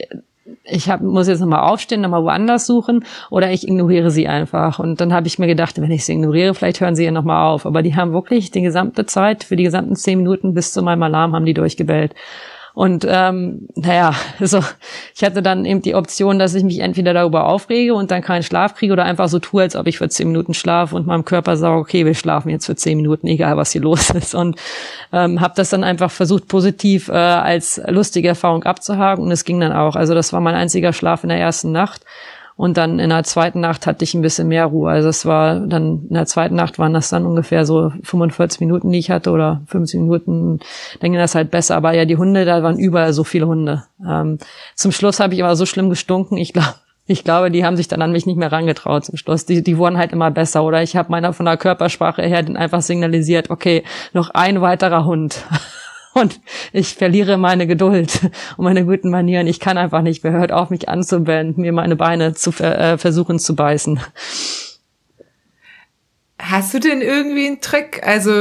[0.64, 4.80] ich hab, muss jetzt nochmal aufstehen, nochmal woanders suchen oder ich ignoriere sie einfach.
[4.80, 7.48] Und dann habe ich mir gedacht, wenn ich sie ignoriere, vielleicht hören sie ja nochmal
[7.48, 7.66] auf.
[7.66, 11.04] Aber die haben wirklich die gesamte Zeit, für die gesamten zehn Minuten bis zu meinem
[11.04, 12.14] Alarm, haben die durchgebellt.
[12.80, 14.64] Und ähm, naja, so
[15.14, 18.42] ich hatte dann eben die Option, dass ich mich entweder darüber aufrege und dann keinen
[18.42, 21.26] Schlaf kriege oder einfach so tue, als ob ich für zehn Minuten schlafe und meinem
[21.26, 24.34] Körper sage, okay, wir schlafen jetzt für zehn Minuten, egal was hier los ist.
[24.34, 24.56] Und
[25.12, 29.60] ähm, habe das dann einfach versucht, positiv äh, als lustige Erfahrung abzuhaken und es ging
[29.60, 29.98] dann auch.
[29.98, 32.06] Also das war mein einziger Schlaf in der ersten Nacht.
[32.60, 34.92] Und dann in der zweiten Nacht hatte ich ein bisschen mehr Ruhe.
[34.92, 38.92] Also es war dann, in der zweiten Nacht waren das dann ungefähr so 45 Minuten,
[38.92, 40.60] die ich hatte oder 50 Minuten.
[41.00, 41.78] Dann ging das halt besser.
[41.78, 43.86] Aber ja, die Hunde, da waren überall so viele Hunde.
[44.06, 44.40] Ähm,
[44.76, 46.38] zum Schluss habe ich aber so schlimm gestunken.
[46.38, 46.76] Ich glaube,
[47.08, 49.46] ich glaube, die haben sich dann an mich nicht mehr rangetraut zum Schluss.
[49.46, 50.66] Die, die wurden halt immer besser.
[50.66, 55.06] Oder ich habe meiner von der Körpersprache her den einfach signalisiert, okay, noch ein weiterer
[55.06, 55.46] Hund.
[56.14, 56.40] und
[56.74, 58.20] ich verliere meine Geduld
[58.58, 59.48] und meine guten Manieren.
[59.48, 60.34] Ich kann einfach nicht mehr.
[60.34, 64.00] Hört auf, mich anzubellen, mir meine Beine zu äh, versuchen zu beißen.
[66.40, 68.02] Hast du denn irgendwie einen Trick?
[68.06, 68.32] Also,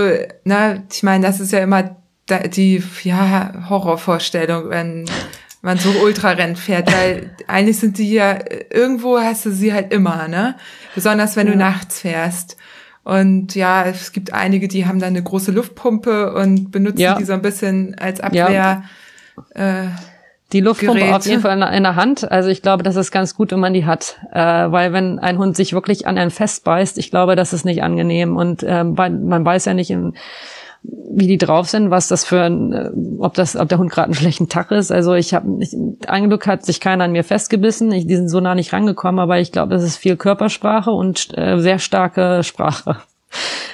[0.44, 1.96] na, ich meine, das ist ja immer
[2.50, 5.06] die ja, Horrorvorstellung, wenn
[5.62, 8.38] man so Ultrarennen fährt, weil eigentlich sind die ja,
[8.70, 10.56] irgendwo hast du sie halt immer, ne?
[10.94, 11.54] Besonders wenn ja.
[11.54, 12.56] du nachts fährst.
[13.08, 17.14] Und ja, es gibt einige, die haben dann eine große Luftpumpe und benutzen ja.
[17.14, 18.50] die so ein bisschen als Abwehr.
[18.50, 18.82] Ja.
[19.54, 19.88] Äh,
[20.52, 21.16] die Luftpumpe Geräte.
[21.16, 22.30] auf jeden Fall in, der Hand.
[22.30, 24.18] Also ich glaube, das ist ganz gut, wenn man die hat.
[24.30, 27.82] Äh, weil wenn ein Hund sich wirklich an einen festbeißt, ich glaube, das ist nicht
[27.82, 28.36] angenehm.
[28.36, 30.12] Und äh, man weiß ja nicht, in,
[30.82, 34.06] wie die drauf sind, was das für ein, äh, ob das, ob der Hund gerade
[34.06, 34.92] einen schlechten Tag ist.
[34.92, 35.60] Also ich habe,
[36.06, 37.90] ein Glück hat sich keiner an mir festgebissen.
[37.92, 41.36] Ich, die sind so nah nicht rangekommen, aber ich glaube, das ist viel Körpersprache und
[41.36, 42.96] äh, sehr starke Sprache.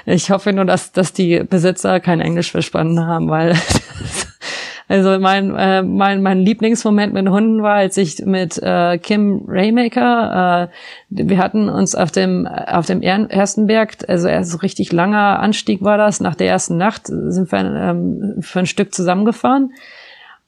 [0.06, 3.54] Ich hoffe nur, dass, dass die Besitzer kein Englisch verstanden haben, weil
[4.87, 10.68] Also mein, äh, mein, mein Lieblingsmoment mit Hunden war, als ich mit äh, Kim Raymaker,
[10.70, 15.40] äh, wir hatten uns auf dem, auf dem ersten Berg, also erst so richtig langer
[15.40, 19.73] Anstieg war das, nach der ersten Nacht sind wir ähm, für ein Stück zusammengefahren.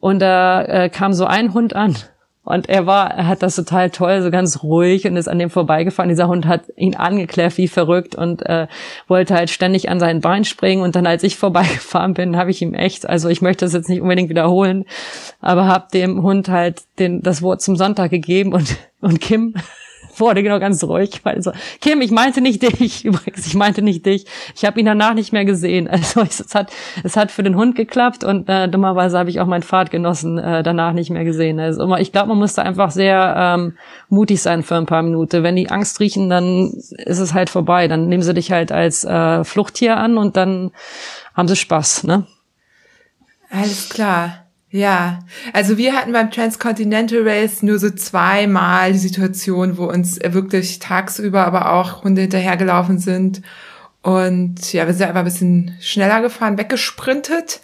[0.01, 1.96] Und da äh, kam so ein Hund an
[2.46, 5.50] und er war, er hat das total toll, so ganz ruhig und ist an dem
[5.50, 6.09] vorbeigefahren.
[6.09, 8.68] Dieser Hund hat ihn angekläfft wie verrückt und äh,
[9.09, 10.82] wollte halt ständig an sein Bein springen.
[10.82, 13.88] Und dann, als ich vorbeigefahren bin, habe ich ihm echt, also ich möchte das jetzt
[13.88, 14.85] nicht unbedingt wiederholen,
[15.40, 19.54] aber habe dem Hund halt den, das Wort zum Sonntag gegeben und, und Kim
[20.20, 21.11] wurde genau ganz ruhig.
[21.14, 23.05] Ich meinte so, Kim, ich meinte nicht dich.
[23.05, 24.26] Übrigens, ich meinte nicht dich.
[24.55, 25.88] Ich habe ihn danach nicht mehr gesehen.
[25.96, 26.70] Also es, hat,
[27.05, 30.62] es hat für den Hund geklappt und äh, dummerweise habe ich auch meinen Fahrtgenossen äh,
[30.62, 31.59] danach nicht mehr gesehen.
[31.59, 33.79] Also ich glaube, man muss da einfach sehr ähm,
[34.11, 35.42] mutig sein für ein paar Minuten.
[35.42, 37.88] Wenn die Angst riechen, dann ist es halt vorbei.
[37.88, 40.70] Dann nehmen sie dich halt als äh, Fluchttier an und dann
[41.35, 42.05] haben sie Spaß.
[42.05, 42.26] Ne?
[43.50, 44.45] Alles klar.
[44.70, 45.20] Ja,
[45.52, 51.46] also wir hatten beim Transcontinental Race nur so zweimal die Situation, wo uns wirklich tagsüber
[51.46, 53.42] aber auch Hunde hinterhergelaufen sind.
[54.02, 57.61] Und ja, wir sind einfach ein bisschen schneller gefahren, weggesprintet.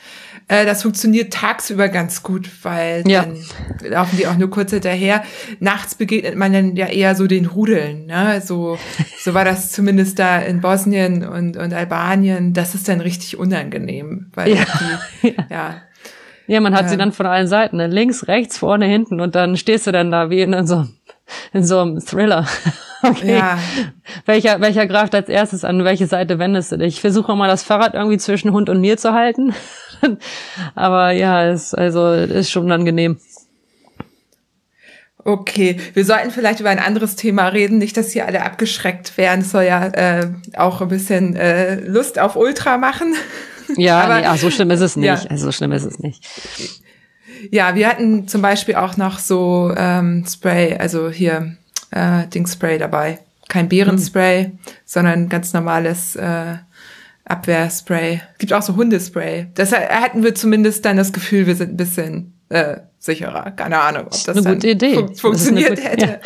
[0.49, 3.25] Äh, das funktioniert tagsüber ganz gut, weil ja.
[3.25, 5.25] dann laufen die auch nur kurz hinterher.
[5.61, 8.07] Nachts begegnet man dann ja eher so den Rudeln.
[8.07, 8.43] Ne?
[8.45, 8.79] So,
[9.19, 12.53] so war das zumindest da in Bosnien und, und Albanien.
[12.53, 14.65] Das ist dann richtig unangenehm, weil ja.
[15.23, 15.83] die, ja ja,
[16.61, 16.89] man hat ja.
[16.89, 17.87] sie dann von allen Seiten, ne?
[17.87, 20.87] links, rechts, vorne, hinten und dann stehst du dann da wie in so,
[21.53, 22.47] in so einem Thriller.
[23.05, 23.37] Okay.
[23.37, 23.59] Ja.
[24.27, 25.83] Welcher, welcher greift als erstes an?
[25.83, 26.95] Welche Seite wendest du dich?
[26.95, 29.55] Ich versuche mal das Fahrrad irgendwie zwischen Hund und mir zu halten.
[30.77, 33.19] Aber ja, ist, also, ist schon unangenehm.
[35.25, 39.43] Okay, wir sollten vielleicht über ein anderes Thema reden, nicht, dass hier alle abgeschreckt werden.
[39.43, 43.15] Es soll ja äh, auch ein bisschen äh, Lust auf Ultra machen.
[43.77, 45.07] Ja, Aber, nee, ach, so schlimm ist es nicht.
[45.07, 45.31] Ja.
[45.31, 46.25] Also so schlimm ist es nicht.
[47.51, 51.57] Ja, wir hatten zum Beispiel auch noch so ähm, Spray, also hier
[51.91, 53.19] äh, Dingspray dabei.
[53.49, 54.59] Kein Bärenspray, hm.
[54.85, 56.57] sondern ganz normales äh,
[57.25, 58.21] Abwehrspray.
[58.39, 59.49] Gibt auch so Hundespray.
[59.55, 63.51] Das hatten wir zumindest dann das Gefühl, wir sind ein bisschen äh, sicherer.
[63.53, 64.95] Keine Ahnung, ob das, das eine gute Idee.
[64.95, 66.21] Fun funktioniert gute, hätte.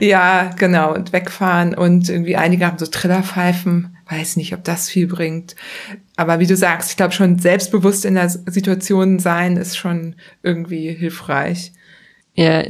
[0.00, 0.44] Ja.
[0.44, 0.50] ja.
[0.56, 0.94] genau.
[0.94, 3.91] Und wegfahren und irgendwie einige haben so Trillerpfeifen.
[4.12, 5.56] Weiß nicht, ob das viel bringt.
[6.16, 10.92] Aber wie du sagst, ich glaube schon selbstbewusst in der Situation sein ist schon irgendwie
[10.92, 11.72] hilfreich.
[12.34, 12.62] Ja,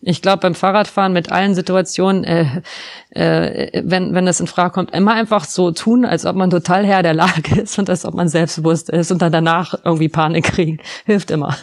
[0.00, 2.62] ich glaube beim Fahrradfahren mit allen Situationen, äh,
[3.10, 6.86] äh, wenn wenn das in Frage kommt, immer einfach so tun, als ob man total
[6.86, 10.44] Herr der Lage ist und als ob man selbstbewusst ist und dann danach irgendwie Panik
[10.44, 11.56] kriegen, hilft immer.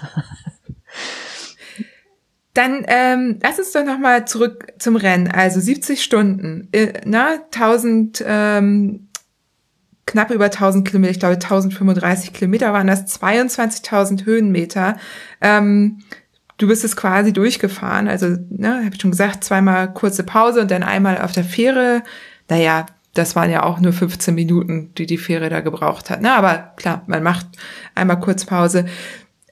[2.53, 5.27] Dann ähm, lass uns doch noch mal zurück zum Rennen.
[5.27, 9.09] Also 70 Stunden, äh, na 1000 ähm,
[10.05, 14.97] knapp über 1000 Kilometer, ich glaube 1035 Kilometer waren das, 22.000 Höhenmeter.
[15.41, 15.99] Ähm,
[16.57, 20.71] du bist es quasi durchgefahren, also, ne, habe ich schon gesagt, zweimal kurze Pause und
[20.71, 22.03] dann einmal auf der Fähre.
[22.49, 26.21] Naja, das waren ja auch nur 15 Minuten, die die Fähre da gebraucht hat.
[26.21, 26.31] Ne?
[26.33, 27.45] Aber klar, man macht
[27.95, 28.85] einmal kurz Pause.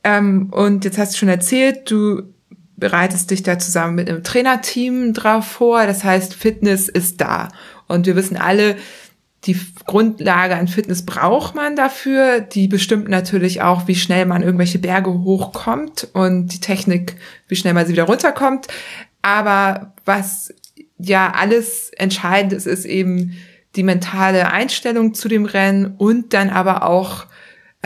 [0.03, 2.23] Ähm, und jetzt hast du schon erzählt, du
[2.75, 5.85] bereitest dich da zusammen mit einem Trainerteam drauf vor.
[5.85, 7.49] Das heißt, Fitness ist da.
[7.87, 8.77] Und wir wissen alle,
[9.45, 12.41] die Grundlage an Fitness braucht man dafür.
[12.41, 17.15] Die bestimmt natürlich auch, wie schnell man irgendwelche Berge hochkommt und die Technik,
[17.47, 18.67] wie schnell man sie wieder runterkommt.
[19.23, 20.53] Aber was
[20.99, 23.35] ja alles entscheidend ist, ist eben
[23.75, 27.25] die mentale Einstellung zu dem Rennen und dann aber auch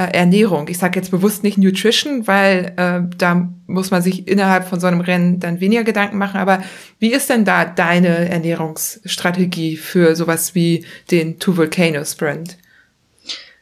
[0.02, 0.68] Ernährung.
[0.68, 4.88] Ich sage jetzt bewusst nicht Nutrition, weil äh, da muss man sich innerhalb von so
[4.88, 6.40] einem Rennen dann weniger Gedanken machen.
[6.40, 6.62] Aber
[7.00, 12.58] wie ist denn da deine Ernährungsstrategie für sowas wie den Two Volcano Sprint?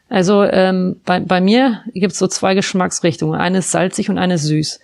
[0.09, 3.39] Also ähm, bei, bei mir gibt's so zwei Geschmacksrichtungen.
[3.39, 4.79] Eine ist salzig und eine ist süß.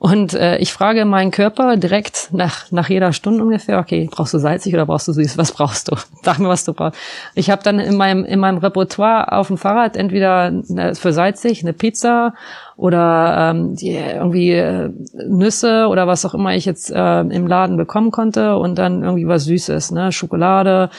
[0.00, 4.38] Und äh, ich frage meinen Körper direkt nach, nach jeder Stunde ungefähr, okay, brauchst du
[4.38, 5.36] salzig oder brauchst du süß?
[5.38, 5.96] Was brauchst du?
[6.22, 6.96] Sag mir, was du brauchst.
[7.34, 10.52] Ich habe dann in meinem, in meinem Repertoire auf dem Fahrrad entweder
[10.94, 12.34] für salzig eine Pizza
[12.76, 14.90] oder ähm, die, irgendwie äh,
[15.26, 19.26] Nüsse oder was auch immer ich jetzt äh, im Laden bekommen konnte und dann irgendwie
[19.26, 20.12] was Süßes, ne?
[20.12, 20.90] Schokolade,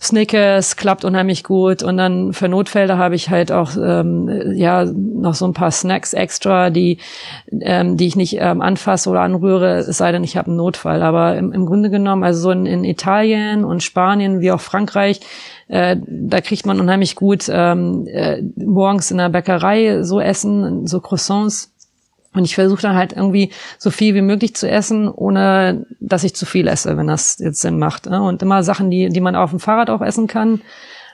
[0.00, 5.34] Snickers klappt unheimlich gut und dann für Notfälle habe ich halt auch ähm, ja noch
[5.34, 6.98] so ein paar Snacks extra, die
[7.60, 11.02] ähm, die ich nicht ähm, anfasse oder anrühre, es sei denn ich habe einen Notfall.
[11.02, 15.20] Aber im, im Grunde genommen, also so in, in Italien und Spanien wie auch Frankreich,
[15.66, 21.00] äh, da kriegt man unheimlich gut ähm, äh, morgens in der Bäckerei so Essen, so
[21.00, 21.72] Croissants
[22.34, 26.34] und ich versuche dann halt irgendwie so viel wie möglich zu essen, ohne dass ich
[26.34, 28.06] zu viel esse, wenn das jetzt Sinn macht.
[28.06, 28.22] Ne?
[28.22, 30.60] Und immer Sachen, die, die man auf dem Fahrrad auch essen kann.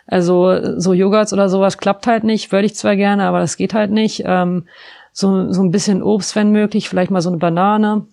[0.06, 2.52] Also so Joghurts oder sowas klappt halt nicht.
[2.52, 4.24] Würde ich zwar gerne, aber das geht halt nicht.
[4.26, 4.64] Ähm,
[5.12, 8.06] so, so ein bisschen Obst, wenn möglich, vielleicht mal so eine Banane.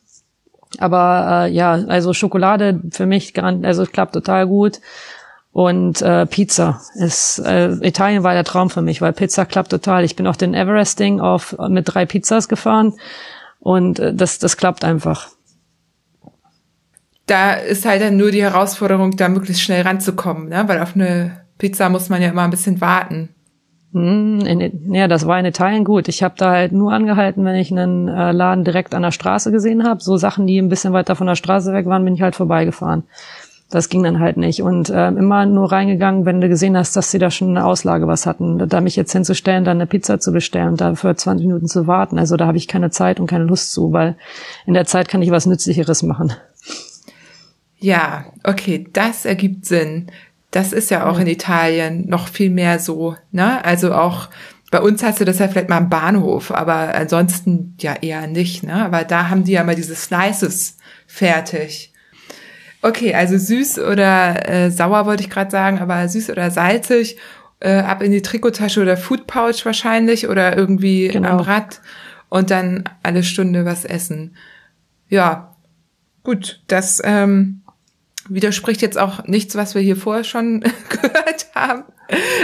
[0.77, 4.79] Aber äh, ja, also Schokolade für mich, also klappt total gut.
[5.53, 10.05] Und äh, Pizza ist äh, Italien war der Traum für mich, weil Pizza klappt total.
[10.05, 12.93] Ich bin auch den Everesting auf mit drei Pizzas gefahren
[13.59, 15.27] und äh, das das klappt einfach.
[17.27, 20.63] Da ist halt dann nur die Herausforderung, da möglichst schnell ranzukommen, ne?
[20.67, 23.29] weil auf eine Pizza muss man ja immer ein bisschen warten.
[23.93, 26.07] Hm, in, ja, das war in Italien gut.
[26.07, 29.51] Ich habe da halt nur angehalten, wenn ich einen äh, Laden direkt an der Straße
[29.51, 30.01] gesehen habe.
[30.01, 33.03] So Sachen, die ein bisschen weiter von der Straße weg waren, bin ich halt vorbeigefahren.
[33.71, 34.61] Das ging dann halt nicht.
[34.61, 38.05] Und äh, immer nur reingegangen, wenn du gesehen hast, dass sie da schon eine Auslage
[38.05, 38.67] was hatten.
[38.67, 42.19] Da mich jetzt hinzustellen, dann eine Pizza zu bestellen und dafür 20 Minuten zu warten.
[42.19, 44.17] Also da habe ich keine Zeit und keine Lust zu, weil
[44.65, 46.33] in der Zeit kann ich was Nützlicheres machen.
[47.77, 50.07] Ja, okay, das ergibt Sinn.
[50.51, 53.63] Das ist ja auch in Italien noch viel mehr so, ne?
[53.63, 54.27] Also auch
[54.69, 58.63] bei uns hast du das ja vielleicht mal am Bahnhof, aber ansonsten ja eher nicht,
[58.63, 58.85] ne?
[58.85, 61.90] Aber da haben die ja mal diese Slices fertig.
[62.81, 67.17] Okay, also süß oder äh, sauer wollte ich gerade sagen, aber süß oder salzig,
[67.59, 71.29] äh, ab in die Trikottasche oder Food Pouch wahrscheinlich oder irgendwie genau.
[71.29, 71.81] am Rad
[72.29, 74.35] und dann alle Stunde was essen.
[75.09, 75.55] Ja,
[76.23, 77.61] gut, das ähm,
[78.27, 81.83] widerspricht jetzt auch nichts, was wir hier vorher schon gehört haben.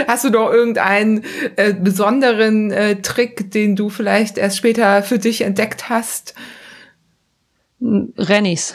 [0.06, 1.24] Hast du doch irgendeinen
[1.56, 6.34] äh, besonderen äh, Trick, den du vielleicht erst später für dich entdeckt hast?
[7.80, 8.74] Rennies.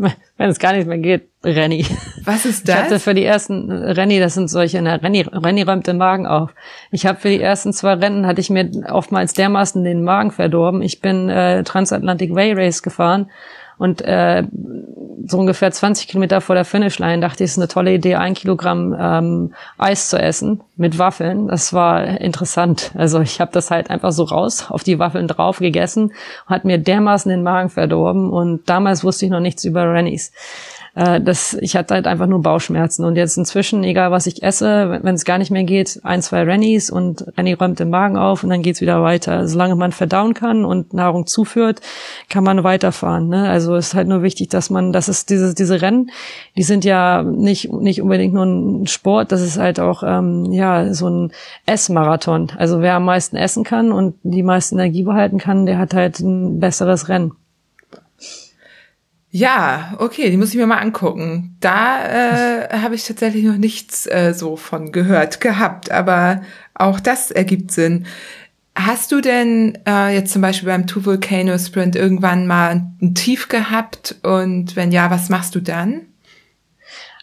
[0.36, 1.84] Wenn es gar nicht mehr geht, Renny.
[2.24, 2.74] Was ist das?
[2.74, 6.26] Ich hatte für die ersten Renny, das sind solche, ne, Renny, Renny räumt den Magen
[6.26, 6.54] auf.
[6.90, 10.82] Ich habe für die ersten zwei Rennen hatte ich mir oftmals dermaßen den Magen verdorben.
[10.82, 13.30] Ich bin äh, Transatlantic Way Race gefahren
[13.80, 14.44] und äh,
[15.26, 18.34] so ungefähr 20 Kilometer vor der Finishline dachte ich, es ist eine tolle Idee, ein
[18.34, 21.48] Kilogramm ähm, Eis zu essen mit Waffeln.
[21.48, 22.90] Das war interessant.
[22.94, 26.12] Also ich habe das halt einfach so raus auf die Waffeln drauf gegessen,
[26.46, 30.30] hat mir dermaßen den Magen verdorben und damals wusste ich noch nichts über Rennies
[30.94, 33.04] äh, das, ich hatte halt einfach nur Bauchschmerzen.
[33.04, 36.42] Und jetzt inzwischen, egal was ich esse, wenn es gar nicht mehr geht, ein, zwei
[36.42, 39.46] Rennies und Renny räumt den Magen auf und dann geht's wieder weiter.
[39.46, 41.80] Solange man verdauen kann und Nahrung zuführt,
[42.28, 43.28] kann man weiterfahren.
[43.28, 43.48] Ne?
[43.48, 46.10] Also es ist halt nur wichtig, dass man, das ist diese, diese Rennen,
[46.56, 50.92] die sind ja nicht, nicht unbedingt nur ein Sport, das ist halt auch ähm, ja
[50.92, 51.32] so ein
[51.66, 52.52] Essmarathon.
[52.56, 56.20] Also wer am meisten essen kann und die meiste Energie behalten kann, der hat halt
[56.20, 57.32] ein besseres Rennen.
[59.32, 61.56] Ja, okay, die muss ich mir mal angucken.
[61.60, 62.04] Da
[62.64, 66.42] äh, habe ich tatsächlich noch nichts äh, so von gehört gehabt, aber
[66.74, 68.06] auch das ergibt Sinn.
[68.74, 73.48] Hast du denn äh, jetzt zum Beispiel beim Two Volcano Sprint irgendwann mal ein Tief
[73.48, 74.16] gehabt?
[74.22, 76.06] Und wenn ja, was machst du dann?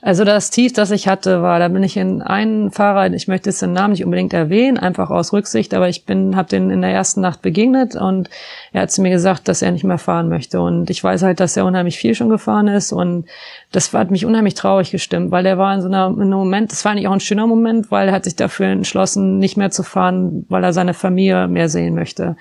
[0.07, 3.49] Also das Tief, das ich hatte, war, da bin ich in einen Fahrer, ich möchte
[3.49, 6.81] jetzt den Namen nicht unbedingt erwähnen, einfach aus Rücksicht, aber ich bin, habe den in
[6.81, 8.29] der ersten Nacht begegnet und
[8.71, 10.61] er hat zu mir gesagt, dass er nicht mehr fahren möchte.
[10.61, 13.25] Und ich weiß halt, dass er unheimlich viel schon gefahren ist und
[13.73, 16.71] das hat mich unheimlich traurig gestimmt, weil er war in so einer, in einem Moment,
[16.71, 19.71] das war eigentlich auch ein schöner Moment, weil er hat sich dafür entschlossen, nicht mehr
[19.71, 22.37] zu fahren, weil er seine Familie mehr sehen möchte.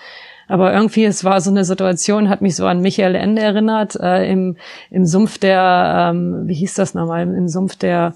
[0.48, 4.30] Aber irgendwie, es war so eine Situation, hat mich so an Michael Ende erinnert, äh,
[4.30, 4.56] im,
[4.90, 8.14] im Sumpf der, ähm, wie hieß das nochmal, im Sumpf der,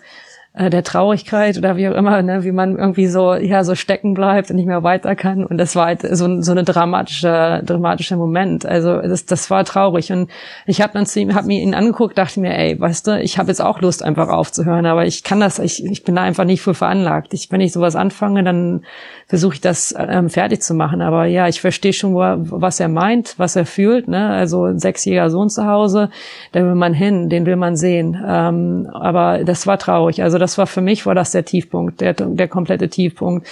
[0.61, 4.13] äh, der Traurigkeit oder wie auch immer, ne, wie man irgendwie so ja so stecken
[4.13, 8.17] bleibt und nicht mehr weiter kann und das war halt so, so eine dramatische dramatischer
[8.17, 8.67] Moment.
[8.67, 10.31] Also das das war traurig und
[10.67, 13.39] ich habe dann zu ihm habe mir ihn angeguckt, dachte mir, ey, weißt du, ich
[13.39, 16.45] habe jetzt auch Lust einfach aufzuhören, aber ich kann das ich ich bin da einfach
[16.45, 17.33] nicht für veranlagt.
[17.33, 18.83] Ich wenn ich sowas anfange, dann
[19.27, 22.21] versuche ich das ähm, fertig zu machen, aber ja, ich verstehe schon, wo
[22.61, 24.29] was er meint, was er fühlt, ne?
[24.29, 26.11] Also ein sechsjähriger Sohn zu Hause,
[26.53, 28.21] da will man hin, den will man sehen.
[28.27, 30.23] Ähm, aber das war traurig.
[30.23, 33.47] Also das war für mich, war das der Tiefpunkt, der, der komplette Tiefpunkt.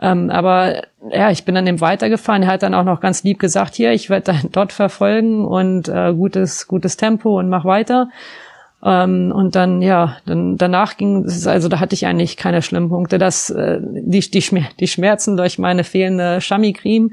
[0.00, 2.42] Ähm, aber ja, ich bin dann eben weitergefahren.
[2.42, 5.88] Er hat dann auch noch ganz lieb gesagt, hier, ich werde dein dort verfolgen und
[5.88, 8.08] äh, gutes, gutes Tempo und mach weiter.
[8.82, 12.88] Ähm, und dann, ja, dann danach ging es, also da hatte ich eigentlich keine schlimmen
[12.88, 13.18] Punkte.
[13.18, 17.12] Das, äh, die, die, Schmer die Schmerzen durch meine fehlende Chami-Creme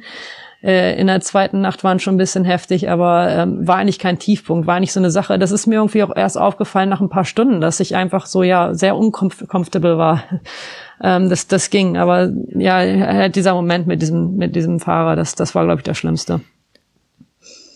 [0.68, 4.20] äh, in der zweiten Nacht waren schon ein bisschen heftig, aber ähm, war eigentlich kein
[4.20, 5.40] Tiefpunkt, war nicht so eine Sache.
[5.40, 8.44] Das ist mir irgendwie auch erst aufgefallen nach ein paar Stunden, dass ich einfach so
[8.44, 10.24] ja sehr uncomfortable war.
[11.02, 15.56] ähm, das, das ging, aber ja, dieser Moment mit diesem mit diesem Fahrer, das, das
[15.56, 16.42] war glaube ich der schlimmste.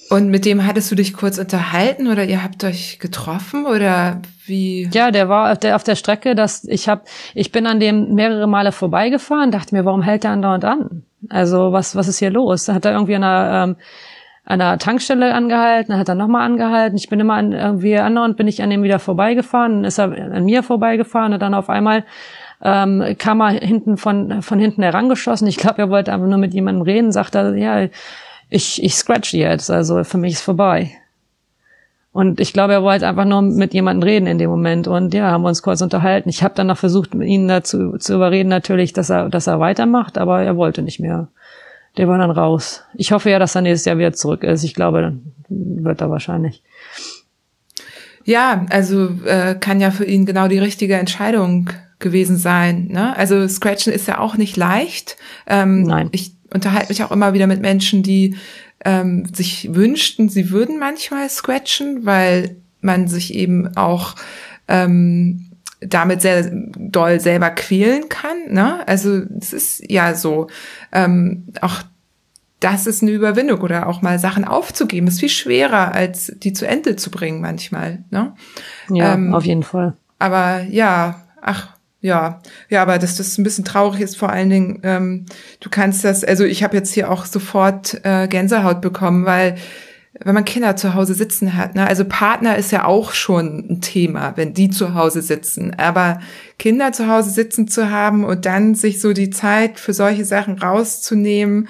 [0.09, 4.89] Und mit dem hattest du dich kurz unterhalten oder ihr habt euch getroffen oder wie?
[4.91, 8.13] Ja, der war auf der, auf der Strecke, dass ich hab, ich bin an dem
[8.15, 11.03] mehrere Male vorbeigefahren, dachte mir, warum hält der andauernd an?
[11.30, 12.65] Also was, was ist hier los?
[12.65, 13.76] Da hat er irgendwie an einer, ähm,
[14.43, 16.97] einer Tankstelle angehalten, dann hat er nochmal angehalten.
[16.97, 20.45] Ich bin immer an, irgendwie andauernd bin ich an dem wieder vorbeigefahren, ist er an
[20.45, 22.05] mir vorbeigefahren und dann auf einmal
[22.63, 25.47] ähm, kam er hinten von, von hinten herangeschossen.
[25.47, 27.88] Ich glaube, er wollte aber nur mit jemandem reden, sagt er, ja,
[28.49, 31.01] ich, ich scratch jetzt, also für mich ist vorbei.
[32.14, 34.88] Und ich glaube, er wollte einfach nur mit jemandem reden in dem Moment.
[34.88, 36.28] Und ja, haben wir uns kurz unterhalten.
[36.30, 40.18] Ich habe dann noch versucht, ihn dazu zu überreden, natürlich, dass er, dass er weitermacht,
[40.18, 41.30] aber er wollte nicht mehr.
[41.97, 42.84] Der war dann raus.
[42.93, 44.64] Ich hoffe ja, dass er nächstes Jahr wieder zurück ist.
[44.64, 46.64] Ich glaube, dann wird er wahrscheinlich.
[48.24, 52.88] Ja, also äh, kann ja für ihn genau die richtige Entscheidung gewesen sein.
[52.89, 53.16] Ne?
[53.16, 55.18] Also Scratchen ist ja auch nicht leicht.
[55.47, 56.09] Ähm, Nein.
[56.12, 58.36] Ich unterhalte mich auch immer wieder mit Menschen, die
[58.86, 64.15] ähm, sich wünschten, sie würden manchmal scratchen, weil man sich eben auch
[64.67, 65.51] ähm,
[65.82, 68.38] damit sehr doll selber quälen kann.
[68.49, 68.88] Ne?
[68.88, 70.47] Also es ist ja so.
[70.91, 71.82] Ähm, auch
[72.59, 76.67] das ist eine Überwindung oder auch mal Sachen aufzugeben, ist viel schwerer, als die zu
[76.67, 78.03] Ende zu bringen manchmal.
[78.11, 78.36] Ne?
[78.89, 79.95] Ja, ähm, auf jeden Fall.
[80.19, 81.69] Aber ja, ach,
[82.02, 85.28] ja, ja, aber dass das ein bisschen traurig ist, vor allen Dingen, ähm,
[85.60, 89.56] du kannst das, also ich habe jetzt hier auch sofort äh, Gänsehaut bekommen, weil
[90.20, 93.82] wenn man Kinder zu Hause sitzen hat, ne, also Partner ist ja auch schon ein
[93.82, 96.20] Thema, wenn die zu Hause sitzen, aber
[96.58, 100.58] Kinder zu Hause sitzen zu haben und dann sich so die Zeit für solche Sachen
[100.58, 101.70] rauszunehmen,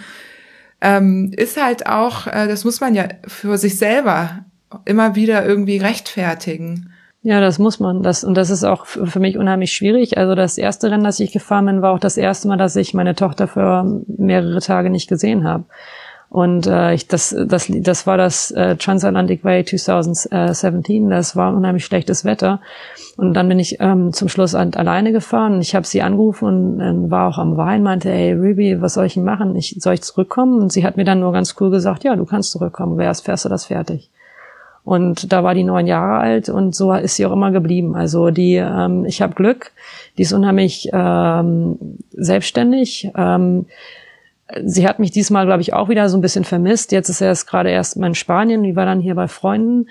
[0.80, 4.46] ähm, ist halt auch, äh, das muss man ja für sich selber
[4.86, 6.91] immer wieder irgendwie rechtfertigen.
[7.24, 8.02] Ja, das muss man.
[8.02, 10.18] Das, und das ist auch für mich unheimlich schwierig.
[10.18, 12.96] Also das erste Rennen, das ich gefahren bin, war auch das erste Mal, dass ich
[12.96, 15.66] meine Tochter für mehrere Tage nicht gesehen habe.
[16.30, 21.10] Und äh, ich, das, das, das war das äh, Transatlantic Way 2017.
[21.10, 22.62] Das war unheimlich schlechtes Wetter.
[23.18, 25.62] Und dann bin ich ähm, zum Schluss alleine gefahren.
[25.62, 29.06] Ich habe sie angerufen und äh, war auch am Wein, meinte, hey Ruby, was soll
[29.06, 29.56] ich denn machen?
[29.58, 30.60] Ich, soll ich zurückkommen?
[30.60, 32.98] Und sie hat mir dann nur ganz cool gesagt, ja, du kannst zurückkommen.
[32.98, 34.10] Wer ist, fährst du das fertig?
[34.84, 37.96] Und da war die neun Jahre alt und so ist sie auch immer geblieben.
[37.96, 39.72] Also die, ähm, ich habe Glück,
[40.18, 41.78] die ist unheimlich ähm,
[42.12, 43.12] selbstständig.
[43.16, 43.68] Ähm,
[44.66, 46.92] sie hat mich diesmal, glaube ich, auch wieder so ein bisschen vermisst.
[46.92, 49.88] Jetzt ist er erst gerade erst mal in Spanien, die war dann hier bei Freunden.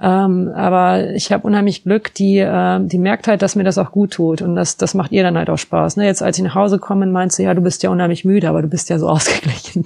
[0.00, 3.92] Ähm, aber ich habe unheimlich Glück, die, äh, die merkt halt, dass mir das auch
[3.92, 5.96] gut tut und das, das macht ihr dann halt auch Spaß.
[5.96, 6.06] Ne?
[6.06, 8.62] Jetzt als ich nach Hause komme, meint sie, ja, du bist ja unheimlich müde, aber
[8.62, 9.84] du bist ja so ausgeglichen.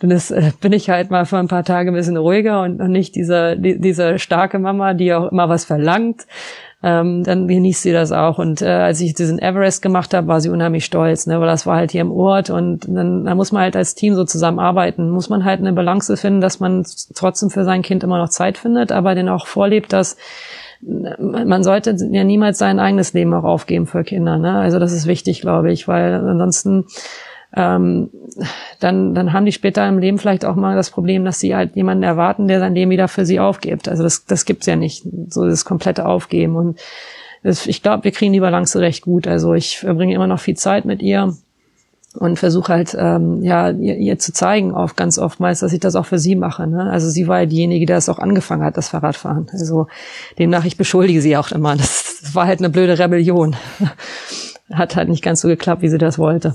[0.00, 2.78] Dann ist, äh, bin ich halt mal für ein paar Tage ein bisschen ruhiger und,
[2.78, 6.26] nicht diese, die, diese starke Mama, die auch immer was verlangt
[6.82, 8.38] ähm, dann genießt sie das auch.
[8.38, 11.66] Und äh, als ich diesen Everest gemacht habe, war sie unheimlich stolz, ne, weil das
[11.66, 15.10] war halt hier im Ort und dann, dann muss man halt als Team so zusammenarbeiten,
[15.10, 16.84] muss man halt eine Balance finden, dass man
[17.14, 20.16] trotzdem für sein Kind immer noch Zeit findet, aber den auch vorlebt, dass
[20.82, 24.38] man sollte ja niemals sein eigenes Leben auch aufgeben für Kinder.
[24.38, 24.54] Ne?
[24.54, 26.86] Also das ist wichtig, glaube ich, weil ansonsten
[27.54, 28.10] ähm,
[28.78, 31.74] dann, dann haben die später im Leben vielleicht auch mal das Problem, dass sie halt
[31.74, 33.88] jemanden erwarten, der sein Leben wieder für sie aufgibt.
[33.88, 36.56] Also das, das gibt's ja nicht, so das komplette Aufgeben.
[36.56, 36.78] Und
[37.42, 39.26] das, ich glaube, wir kriegen die Balance recht gut.
[39.26, 41.34] Also ich verbringe immer noch viel Zeit mit ihr
[42.14, 45.96] und versuche halt ähm, ja ihr, ihr zu zeigen, auch ganz oftmals, dass ich das
[45.96, 46.66] auch für sie mache.
[46.66, 46.90] Ne?
[46.90, 49.48] Also sie war ja diejenige, die das auch angefangen hat, das Fahrradfahren.
[49.52, 49.86] Also
[50.38, 51.76] demnach ich beschuldige sie auch immer.
[51.76, 53.56] Das, das war halt eine blöde Rebellion.
[54.72, 56.54] hat halt nicht ganz so geklappt, wie sie das wollte.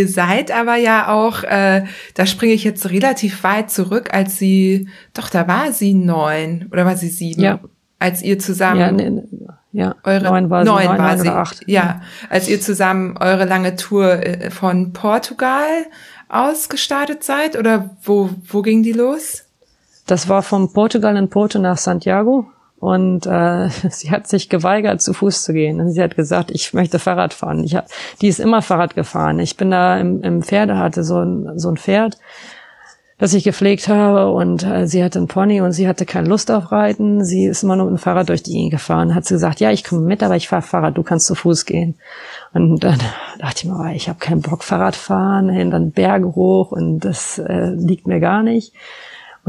[0.00, 1.84] Ihr seid aber ja auch, äh,
[2.14, 6.86] da springe ich jetzt relativ weit zurück, als sie, doch, da war sie neun oder
[6.86, 7.42] war sie sieben?
[7.42, 7.60] Ja.
[7.98, 8.80] Als ihr zusammen.
[8.80, 9.28] Ja, ne,
[9.72, 9.94] ja.
[10.04, 11.28] Eure, neun war sie, neun, neun war sie.
[11.28, 11.60] acht.
[11.66, 15.68] Ja, als ihr zusammen eure lange Tour äh, von Portugal
[16.30, 19.44] ausgestartet seid oder wo, wo ging die los?
[20.06, 22.50] Das war von Portugal in Porto nach Santiago
[22.80, 25.80] und äh, sie hat sich geweigert, zu Fuß zu gehen.
[25.80, 27.62] Und sie hat gesagt, ich möchte Fahrrad fahren.
[27.62, 27.86] Ich hab,
[28.20, 29.38] die ist immer Fahrrad gefahren.
[29.38, 32.16] Ich bin da im, im Pferde, hatte so ein, so ein Pferd,
[33.18, 34.30] das ich gepflegt habe.
[34.30, 37.22] Und äh, sie hatte ein Pony und sie hatte keine Lust auf Reiten.
[37.22, 39.14] Sie ist immer nur mit dem Fahrrad durch die Gegend gefahren.
[39.14, 41.66] Hat sie gesagt, ja, ich komme mit, aber ich fahre Fahrrad, du kannst zu Fuß
[41.66, 41.96] gehen.
[42.54, 42.98] Und dann
[43.38, 47.74] dachte ich mir, ich habe keinen Bock Fahrrad fahren, dann Berge hoch und das äh,
[47.74, 48.72] liegt mir gar nicht.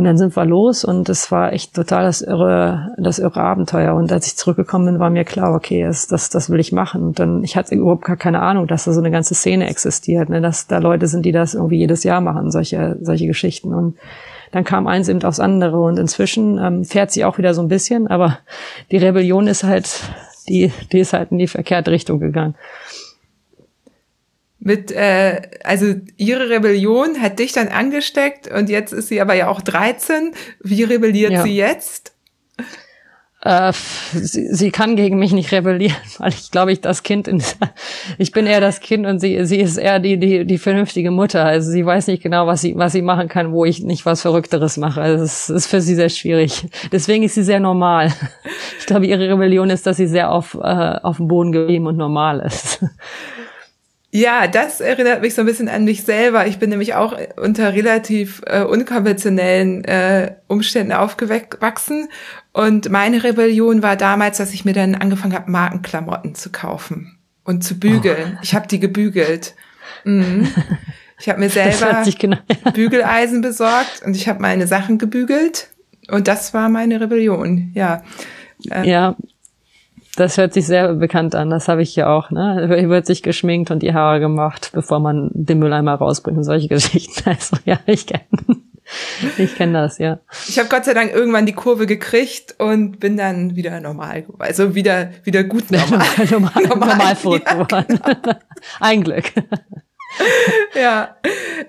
[0.02, 3.94] Und dann sind wir los und es war echt total das irre, das irre Abenteuer.
[3.94, 7.04] Und als ich zurückgekommen bin, war mir klar, okay, das, das, das will ich machen.
[7.04, 10.28] Und dann, ich hatte überhaupt gar keine Ahnung, dass da so eine ganze Szene existiert,
[10.30, 10.42] ne?
[10.42, 13.76] dass da Leute sind, die das irgendwie jedes Jahr machen, solche, solche Geschichten.
[13.76, 13.96] Und
[14.52, 15.80] dann kam eins eben aufs andere.
[15.80, 18.40] Und inzwischen ähm, fährt sie auch wieder so ein bisschen, aber
[18.90, 20.02] die Rebellion ist halt,
[20.50, 22.56] die, die ist halt in die verkehrte Richtung gegangen
[24.64, 29.48] mit, äh, also ihre Rebellion hat dich dann angesteckt und jetzt ist sie aber ja
[29.48, 30.34] auch 13.
[30.62, 31.44] Wie rebelliert ja.
[31.44, 32.14] sie jetzt?
[33.44, 33.74] Äh,
[34.14, 37.42] sie, sie kann gegen mich nicht rebellieren, weil ich glaube ich das Kind in,
[38.20, 41.44] ich bin eher das Kind und sie sie ist eher die die die vernünftige Mutter.
[41.44, 44.22] Also sie weiß nicht genau, was sie was sie machen kann, wo ich nicht was
[44.22, 45.02] Verrückteres mache.
[45.02, 46.68] Also es ist für sie sehr schwierig.
[46.92, 48.14] Deswegen ist sie sehr normal.
[48.80, 51.98] Ich glaube ihre Rebellion ist, dass sie sehr auf äh, auf dem Boden geblieben und
[51.98, 52.84] normal ist.
[54.14, 56.46] Ja, das erinnert mich so ein bisschen an mich selber.
[56.46, 62.10] Ich bin nämlich auch unter relativ äh, unkonventionellen äh, Umständen aufgewachsen.
[62.52, 67.64] Und meine Rebellion war damals, dass ich mir dann angefangen habe, Markenklamotten zu kaufen und
[67.64, 68.34] zu bügeln.
[68.36, 68.40] Oh.
[68.44, 69.56] Ich habe die gebügelt.
[70.04, 70.50] Mhm.
[71.18, 72.72] Ich habe mir selber genau, ja.
[72.74, 75.70] Bügeleisen besorgt und ich habe meine Sachen gebügelt.
[76.10, 78.04] Und das war meine Rebellion, ja.
[78.70, 79.16] Äh, ja,
[80.16, 81.50] das hört sich sehr bekannt an.
[81.50, 82.32] Das habe ich ja auch.
[82.32, 82.68] Ne?
[82.78, 86.68] Hier wird sich geschminkt und die Haare gemacht, bevor man den Mülleimer rausbringt und solche
[86.70, 87.30] Geschichten.
[87.30, 88.26] Also ja, ich kenne
[89.38, 90.20] ich kenn das, ja.
[90.48, 94.76] Ich habe Gott sei Dank irgendwann die Kurve gekriegt und bin dann wieder normal, also
[94.76, 98.00] wieder wieder gut normal, normal, normal, normal verrückt ja, geworden.
[98.04, 98.38] Genau.
[98.82, 99.32] Ein Glück.
[100.76, 101.16] ja,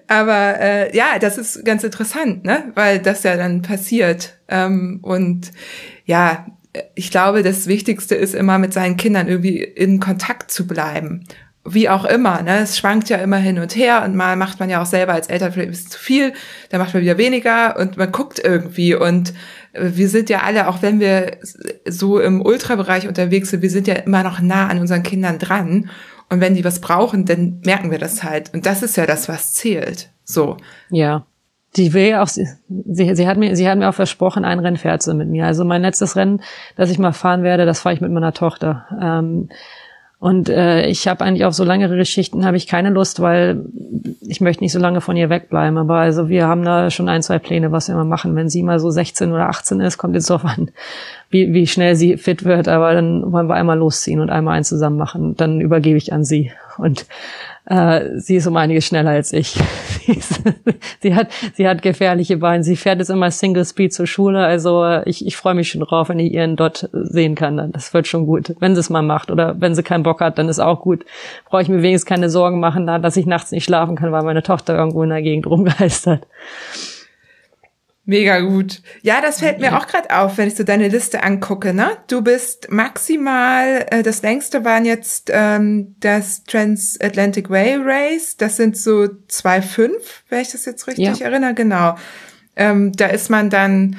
[0.09, 2.73] aber äh, ja, das ist ganz interessant, ne?
[2.75, 5.53] Weil das ja dann passiert ähm, und
[6.07, 6.47] ja,
[6.95, 11.25] ich glaube, das Wichtigste ist immer mit seinen Kindern irgendwie in Kontakt zu bleiben.
[11.65, 12.61] Wie auch immer, ne?
[12.61, 15.29] Es schwankt ja immer hin und her und mal macht man ja auch selber als
[15.29, 16.33] Eltern vielleicht ein bisschen zu viel,
[16.71, 19.33] dann macht man wieder weniger und man guckt irgendwie und
[19.73, 21.39] äh, wir sind ja alle, auch wenn wir
[21.87, 25.91] so im Ultrabereich unterwegs sind, wir sind ja immer noch nah an unseren Kindern dran.
[26.31, 28.55] Und wenn die was brauchen, dann merken wir das halt.
[28.55, 30.09] Und das ist ja das, was zählt.
[30.25, 30.57] So.
[30.89, 31.27] Ja.
[31.77, 34.77] Die will ja auch, sie, sie, hat mir, sie hat mir auch versprochen, ein Rennen
[34.77, 35.47] fährt sie mit mir.
[35.47, 36.43] Also mein letztes Rennen,
[36.77, 38.87] das ich mal fahren werde, das fahre ich mit meiner Tochter.
[39.01, 39.49] Ähm,
[40.23, 43.65] und äh, ich habe eigentlich auf so langere Geschichten habe ich keine Lust, weil
[44.21, 45.77] ich möchte nicht so lange von ihr wegbleiben.
[45.77, 48.37] Aber also wir haben da schon ein, zwei Pläne, was wir immer machen.
[48.37, 50.71] Wenn sie mal so 16 oder 18 ist, kommt jetzt drauf an,
[51.29, 52.69] wie, wie schnell sie fit wird.
[52.69, 55.35] Aber dann wollen wir einmal losziehen und einmal einen zusammen machen.
[55.37, 56.53] Dann übergebe ich an sie.
[56.79, 57.07] Und
[57.67, 59.55] äh, sie ist um einiges schneller als ich.
[61.01, 62.65] sie, hat, sie hat gefährliche Beine.
[62.65, 64.45] Sie fährt jetzt immer Single Speed zur Schule.
[64.45, 67.71] Also äh, ich, ich freue mich schon drauf, wenn ich ihren dort sehen kann.
[67.73, 68.55] Das wird schon gut.
[68.59, 71.05] Wenn sie es mal macht oder wenn sie keinen Bock hat, dann ist auch gut.
[71.49, 74.43] Brauche ich mir wenigstens keine Sorgen machen, dass ich nachts nicht schlafen kann, weil meine
[74.43, 76.27] Tochter irgendwo in der Gegend rumgeistert.
[78.05, 78.83] Mega gut.
[79.03, 81.73] Ja, das fällt mir auch gerade auf, wenn ich so deine Liste angucke.
[81.73, 81.99] Ne?
[82.09, 88.37] Du bist maximal, äh, das längste waren jetzt ähm, das Transatlantic Way Race.
[88.37, 91.27] Das sind so zwei fünf, wenn ich das jetzt richtig ja.
[91.27, 91.55] erinnere.
[91.55, 91.95] Genau.
[92.57, 93.97] Ähm, da ist man dann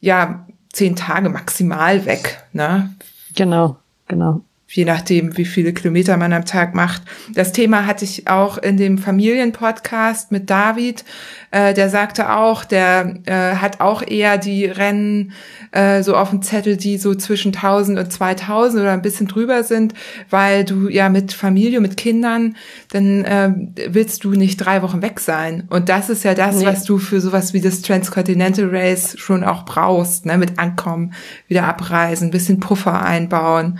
[0.00, 2.44] ja zehn Tage maximal weg.
[2.52, 2.94] Ne?
[3.34, 3.78] Genau,
[4.08, 7.02] genau je nachdem, wie viele Kilometer man am Tag macht.
[7.32, 11.04] Das Thema hatte ich auch in dem Familienpodcast mit David.
[11.50, 15.32] Äh, der sagte auch, der äh, hat auch eher die Rennen
[15.72, 19.64] äh, so auf dem Zettel, die so zwischen 1000 und 2000 oder ein bisschen drüber
[19.64, 19.94] sind,
[20.28, 22.54] weil du ja mit Familie, mit Kindern,
[22.92, 23.50] dann äh,
[23.88, 25.64] willst du nicht drei Wochen weg sein.
[25.70, 26.66] Und das ist ja das, nee.
[26.66, 30.36] was du für sowas wie das Transcontinental Race schon auch brauchst, ne?
[30.36, 31.14] mit Ankommen,
[31.46, 33.78] wieder abreisen, bisschen Puffer einbauen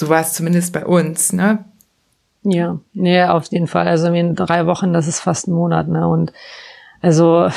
[0.00, 1.62] so war es zumindest bei uns, ne?
[2.42, 3.86] Ja, nee, auf jeden Fall.
[3.86, 6.08] Also in drei Wochen, das ist fast ein Monat, ne?
[6.08, 6.32] Und
[7.02, 7.50] also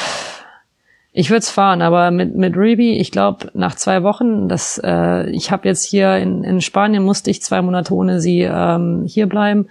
[1.13, 5.29] ich würde es fahren, aber mit mit Ruby, ich glaube nach zwei Wochen, das äh,
[5.29, 9.27] ich habe jetzt hier in, in Spanien musste ich zwei Monate ohne sie ähm, hier
[9.29, 9.69] bleiben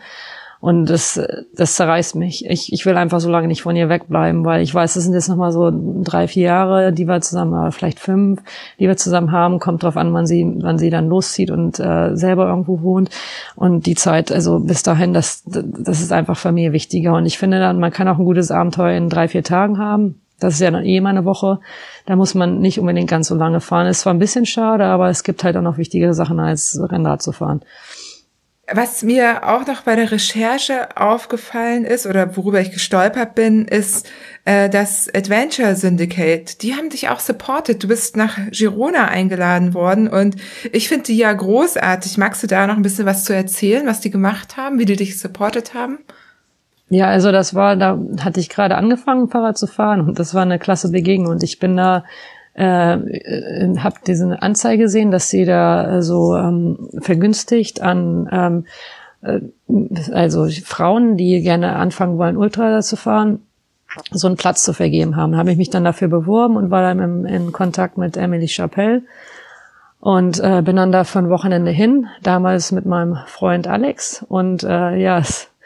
[0.63, 1.21] und das,
[1.57, 2.47] das zerreißt mich.
[2.49, 5.13] Ich, ich will einfach so lange nicht von ihr wegbleiben, weil ich weiß, das sind
[5.13, 5.73] jetzt nochmal so
[6.05, 8.41] drei, vier Jahre, die wir zusammen, oder vielleicht fünf,
[8.79, 9.59] die wir zusammen haben.
[9.59, 13.11] Kommt drauf an, wann sie, wann sie dann loszieht und äh, selber irgendwo wohnt.
[13.57, 17.15] Und die Zeit, also bis dahin, das, das ist einfach für mich wichtiger.
[17.15, 20.21] Und ich finde dann, man kann auch ein gutes Abenteuer in drei, vier Tagen haben.
[20.39, 21.59] Das ist ja eh mal eine Woche.
[22.07, 23.89] Da muss man nicht unbedingt ganz so lange fahren.
[23.89, 27.21] Ist zwar ein bisschen schade, aber es gibt halt auch noch wichtigere Sachen als Rennrad
[27.21, 27.63] zu fahren.
[28.75, 34.09] Was mir auch noch bei der Recherche aufgefallen ist oder worüber ich gestolpert bin, ist
[34.45, 36.63] äh, das Adventure Syndicate.
[36.63, 37.83] Die haben dich auch supported.
[37.83, 40.37] Du bist nach Girona eingeladen worden und
[40.73, 42.17] ich finde die ja großartig.
[42.17, 44.97] Magst du da noch ein bisschen was zu erzählen, was die gemacht haben, wie die
[44.97, 45.99] dich supportet haben?
[46.89, 50.43] Ja, also das war, da hatte ich gerade angefangen, Fahrrad zu fahren und das war
[50.43, 52.05] eine klasse Begegnung und ich bin da
[52.55, 58.67] äh, äh, habe diese Anzeige gesehen, dass sie da äh, so ähm, vergünstigt an ähm,
[59.23, 59.41] äh,
[60.13, 63.41] also Frauen, die gerne anfangen wollen, Ultra zu fahren,
[64.11, 65.33] so einen Platz zu vergeben haben.
[65.33, 68.49] Da habe ich mich dann dafür beworben und war dann im, in Kontakt mit Emily
[68.49, 69.03] Chapelle
[70.01, 74.97] und äh, bin dann da ein Wochenende hin, damals mit meinem Freund Alex und äh,
[74.97, 75.23] ja,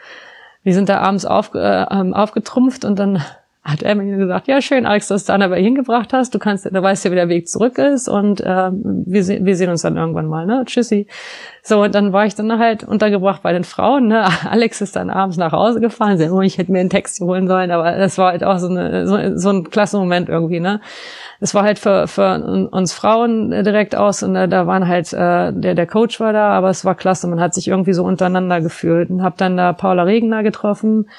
[0.63, 3.21] wir sind da abends auf, äh, aufgetrumpft und dann
[3.67, 6.33] hat Emily gesagt, ja schön, Alex, dass du Anna bei hingebracht hast.
[6.33, 9.69] Du kannst, du weißt ja, wie der Weg zurück ist und äh, wir, wir sehen
[9.69, 10.63] uns dann irgendwann mal, ne?
[10.65, 11.05] Tschüssi.
[11.67, 14.07] So, und dann war ich dann halt untergebracht bei den Frauen.
[14.07, 14.25] Ne?
[14.49, 16.17] Alex ist dann abends nach Hause gefahren.
[16.17, 18.69] Sie, oh, ich hätte mir einen Text holen sollen, aber das war halt auch so,
[18.69, 20.61] eine, so, so ein klasse Moment irgendwie.
[20.61, 20.79] Ne?
[21.41, 25.51] Es war halt für, für uns Frauen direkt aus und äh, da waren halt, äh,
[25.51, 27.27] der, der Coach war da, aber es war klasse.
[27.27, 31.09] Man hat sich irgendwie so untereinander gefühlt und habe dann da Paula Regner getroffen,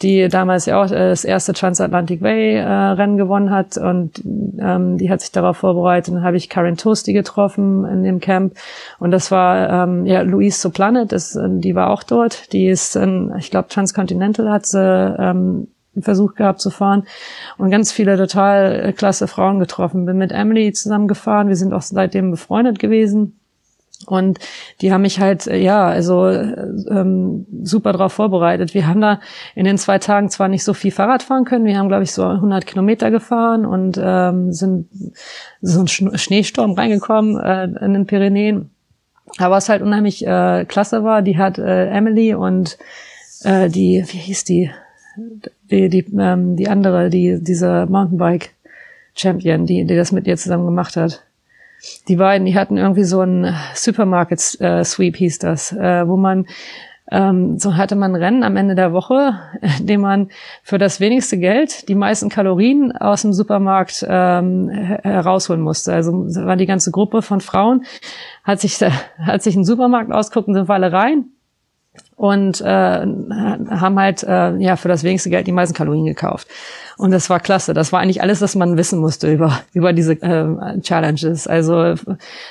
[0.00, 4.98] die damals ja auch äh, das erste Transatlantic Way äh, Rennen gewonnen hat und ähm,
[4.98, 6.14] die hat sich darauf vorbereitet.
[6.14, 8.54] Dann habe ich Karen Toasty getroffen in dem Camp
[8.98, 12.52] und das war ähm, ja Louise Soplanet, das, äh, die war auch dort.
[12.52, 15.68] Die ist, in, ich glaube, Transcontinental hat sie ähm,
[16.00, 17.04] Versuch gehabt zu fahren
[17.58, 20.06] und ganz viele total klasse Frauen getroffen.
[20.06, 21.48] Bin mit Emily zusammengefahren.
[21.48, 23.38] Wir sind auch seitdem befreundet gewesen.
[24.06, 24.38] Und
[24.80, 28.74] die haben mich halt, äh, ja, also ähm, super drauf vorbereitet.
[28.74, 29.20] Wir haben da
[29.54, 32.12] in den zwei Tagen zwar nicht so viel Fahrrad fahren können, wir haben, glaube ich,
[32.12, 34.88] so 100 Kilometer gefahren und ähm, sind
[35.60, 38.70] so ein Schneesturm reingekommen äh, in den Pyrenäen.
[39.38, 42.76] Aber was halt unheimlich äh, klasse war, die hat äh, Emily und
[43.44, 44.70] äh, die, wie hieß die?
[45.70, 50.96] Die, die, ähm, die andere, die, diese Mountainbike-Champion, die, die das mit ihr zusammen gemacht
[50.96, 51.22] hat
[52.08, 56.46] die beiden, die hatten irgendwie so ein Supermarket äh, Sweep hieß das, äh, wo man
[57.10, 59.38] ähm, so hatte man Rennen am Ende der Woche,
[59.78, 60.28] in dem man
[60.62, 65.92] für das wenigste Geld die meisten Kalorien aus dem Supermarkt ähm, herausholen musste.
[65.92, 67.84] Also war die ganze Gruppe von Frauen,
[68.44, 68.80] hat sich,
[69.18, 71.26] hat sich einen Supermarkt ausguckt und sind alle rein
[72.22, 76.46] und äh, haben halt äh, ja für das wenigste Geld die meisten Kalorien gekauft.
[76.96, 77.74] Und das war klasse.
[77.74, 81.48] Das war eigentlich alles, was man wissen musste über über diese äh, Challenges.
[81.48, 81.94] Also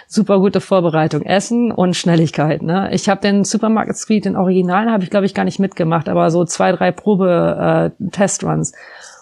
[0.09, 2.61] super gute Vorbereitung, Essen und Schnelligkeit.
[2.63, 2.89] Ne?
[2.91, 6.31] Ich habe den Supermarket Suite, den Originalen, habe ich glaube ich gar nicht mitgemacht, aber
[6.31, 8.11] so zwei drei Probe äh.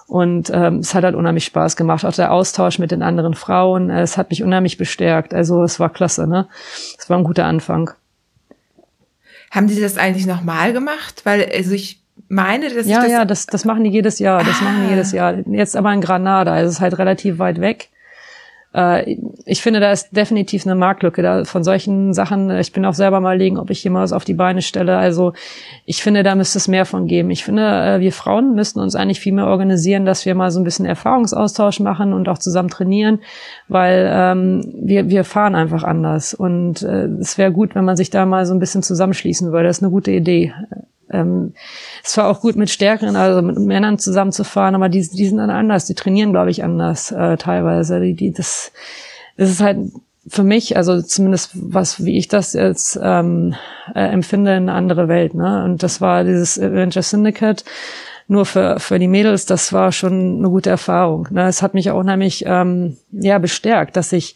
[0.08, 2.04] Und ähm, es hat halt unheimlich Spaß gemacht.
[2.04, 5.36] Auch der Austausch mit den anderen Frauen, es hat mich unheimlich bestärkt.
[5.36, 6.26] Also es war klasse.
[6.26, 6.48] Ne,
[6.98, 7.92] es war ein guter Anfang.
[9.52, 11.22] Haben die das eigentlich nochmal gemacht?
[11.24, 14.44] Weil, also ich meine, dass Ja, das ja, das, das machen die jedes Jahr.
[14.44, 14.64] Das ah.
[14.64, 14.92] machen die ah.
[14.92, 15.36] jedes Jahr.
[15.48, 16.54] Jetzt aber in Granada.
[16.54, 17.90] Also es ist halt relativ weit weg.
[18.74, 22.50] Äh, ich finde, da ist definitiv eine Marktlücke da von solchen Sachen.
[22.52, 24.98] Ich bin auch selber mal legen, ob ich hier mal was auf die Beine stelle.
[24.98, 25.34] Also
[25.86, 27.32] ich finde, da müsste es mehr von geben.
[27.32, 30.60] Ich finde, äh, wir Frauen müssten uns eigentlich viel mehr organisieren, dass wir mal so
[30.60, 33.20] ein bisschen Erfahrungsaustausch machen und auch zusammen trainieren,
[33.68, 36.34] weil ähm, wir, wir fahren einfach anders.
[36.34, 39.68] Und äh, es wäre gut, wenn man sich da mal so ein bisschen zusammenschließen würde.
[39.68, 40.54] Das ist eine gute Idee.
[41.12, 41.54] Ähm,
[42.04, 45.50] es war auch gut mit Stärkeren, also mit Männern zusammenzufahren, aber die, die sind dann
[45.50, 48.00] anders, die trainieren, glaube ich, anders äh, teilweise.
[48.00, 48.72] Die, die, das,
[49.38, 49.78] das ist halt
[50.28, 53.56] für mich, also zumindest was, wie ich das jetzt ähm,
[53.96, 55.34] äh, empfinde, eine andere Welt.
[55.34, 55.64] Ne?
[55.64, 57.64] Und das war dieses Avenger Syndicate
[58.30, 61.28] nur für, für die Mädels, das war schon eine gute Erfahrung.
[61.32, 61.48] Ne?
[61.48, 64.36] Es hat mich auch unheimlich ähm, ja, bestärkt, dass ich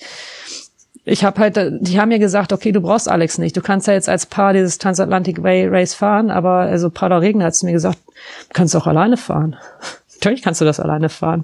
[1.05, 3.57] ich habe halt, die haben mir gesagt, okay, du brauchst Alex nicht.
[3.57, 7.45] Du kannst ja jetzt als Paar dieses Transatlantic Way Race fahren, aber also Paula Regner
[7.45, 9.57] hat es mir gesagt, du kannst auch alleine fahren.
[10.15, 11.43] Natürlich kannst du das alleine fahren.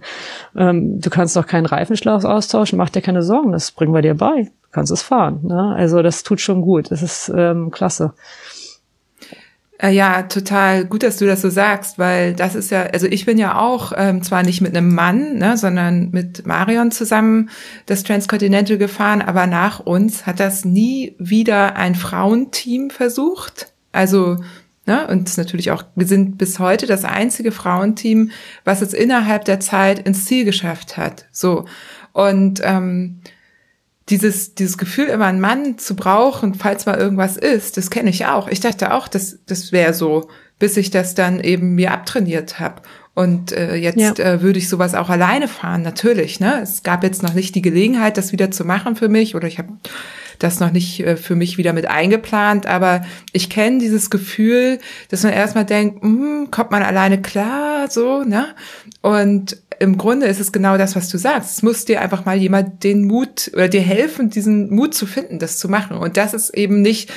[0.55, 4.16] Ähm, du kannst doch keinen Reifenschlauch austauschen, mach dir keine Sorgen, das bringen wir dir
[4.16, 4.43] bei.
[4.43, 5.41] Du kannst es fahren.
[5.43, 5.74] Ne?
[5.76, 6.91] Also das tut schon gut.
[6.91, 8.14] Das ist ähm, klasse.
[9.82, 13.25] Äh, ja, total gut, dass du das so sagst, weil das ist ja, also ich
[13.25, 17.49] bin ja auch ähm, zwar nicht mit einem Mann, ne, sondern mit Marion zusammen
[17.86, 23.71] das Transcontinental gefahren, aber nach uns hat das nie wieder ein Frauenteam versucht.
[23.93, 24.36] Also,
[24.86, 28.32] ne, und natürlich auch, wir sind bis heute das einzige Frauenteam,
[28.65, 31.27] was es innerhalb der Zeit ins Ziel geschafft hat.
[31.32, 31.63] So.
[32.11, 33.21] Und ähm,
[34.10, 38.26] dieses, dieses Gefühl, immer einen Mann zu brauchen, falls mal irgendwas ist, das kenne ich
[38.26, 38.47] auch.
[38.47, 42.82] Ich dachte auch, das, das wäre so, bis ich das dann eben mir abtrainiert habe.
[43.14, 44.14] Und äh, jetzt ja.
[44.14, 46.39] äh, würde ich sowas auch alleine fahren, natürlich.
[46.39, 46.62] Ne?
[46.62, 49.57] Es gab jetzt noch nicht die Gelegenheit, das wieder zu machen für mich, oder ich
[49.57, 49.74] habe
[50.39, 54.79] das noch nicht äh, für mich wieder mit eingeplant, aber ich kenne dieses Gefühl,
[55.09, 58.47] dass man erstmal denkt, hm, kommt man alleine klar, so, ne?
[59.01, 61.57] Und im Grunde ist es genau das, was du sagst.
[61.57, 65.39] Es muss dir einfach mal jemand den Mut oder dir helfen, diesen Mut zu finden,
[65.39, 65.95] das zu machen.
[65.95, 67.11] Und das ist eben nicht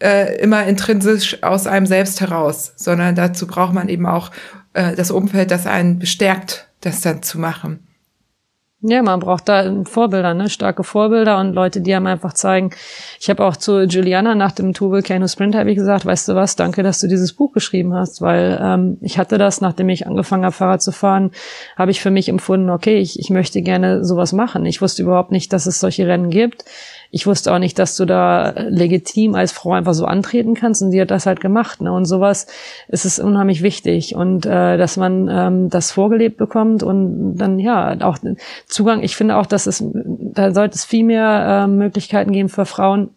[0.00, 4.30] äh, immer intrinsisch aus einem selbst heraus, sondern dazu braucht man eben auch
[4.74, 7.83] äh, das Umfeld, das einen bestärkt, das dann zu machen.
[8.86, 10.50] Ja, man braucht da Vorbilder, ne?
[10.50, 12.68] starke Vorbilder und Leute, die einem einfach zeigen.
[13.18, 16.34] Ich habe auch zu Juliana nach dem Tour Volcano Sprint habe ich gesagt, weißt du
[16.34, 20.06] was, danke, dass du dieses Buch geschrieben hast, weil ähm, ich hatte das, nachdem ich
[20.06, 21.30] angefangen habe, Fahrrad zu fahren,
[21.78, 24.66] habe ich für mich empfunden, okay, ich, ich möchte gerne sowas machen.
[24.66, 26.66] Ich wusste überhaupt nicht, dass es solche Rennen gibt
[27.14, 30.90] ich wusste auch nicht, dass du da legitim als Frau einfach so antreten kannst und
[30.90, 31.80] sie hat das halt gemacht.
[31.80, 31.92] Ne?
[31.92, 32.48] Und sowas
[32.88, 37.96] ist es unheimlich wichtig und äh, dass man ähm, das vorgelebt bekommt und dann ja
[38.00, 38.18] auch
[38.66, 39.04] Zugang.
[39.04, 43.10] Ich finde auch, dass es da sollte es viel mehr äh, Möglichkeiten geben für Frauen,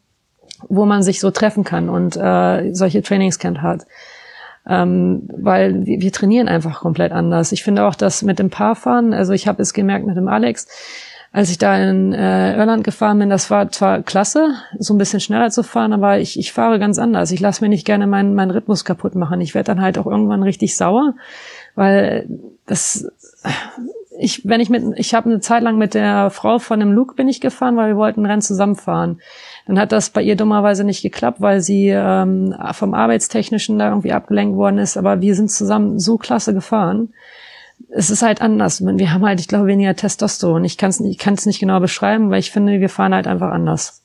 [0.70, 3.88] wo man sich so treffen kann und äh, solche Trainingscamp hat
[4.70, 7.52] ähm, weil wir, wir trainieren einfach komplett anders.
[7.52, 10.68] Ich finde auch, dass mit dem Paarfahren, also ich habe es gemerkt mit dem Alex,
[11.32, 15.20] als ich da in äh, Irland gefahren bin, das war zwar klasse, so ein bisschen
[15.20, 17.32] schneller zu fahren, aber ich, ich fahre ganz anders.
[17.32, 19.42] Ich lasse mir nicht gerne meinen, meinen Rhythmus kaputt machen.
[19.42, 21.16] Ich werde dann halt auch irgendwann richtig sauer,
[21.76, 22.28] weil
[22.66, 23.08] das
[24.20, 27.16] ich, wenn ich mit, ich habe eine Zeit lang mit der Frau von dem Luke
[27.16, 29.22] bin ich gefahren, weil wir wollten ein Rennen zusammenfahren.
[29.68, 34.14] Dann hat das bei ihr dummerweise nicht geklappt, weil sie ähm, vom Arbeitstechnischen da irgendwie
[34.14, 34.98] abgelenkt worden ist.
[34.98, 37.14] Aber wir sind zusammen so klasse gefahren.
[37.90, 38.86] Es ist halt anders.
[38.86, 40.64] Wir haben halt, ich glaube, weniger Testosteron.
[40.66, 43.52] Ich kann es ich kann's nicht genau beschreiben, weil ich finde, wir fahren halt einfach
[43.52, 44.04] anders.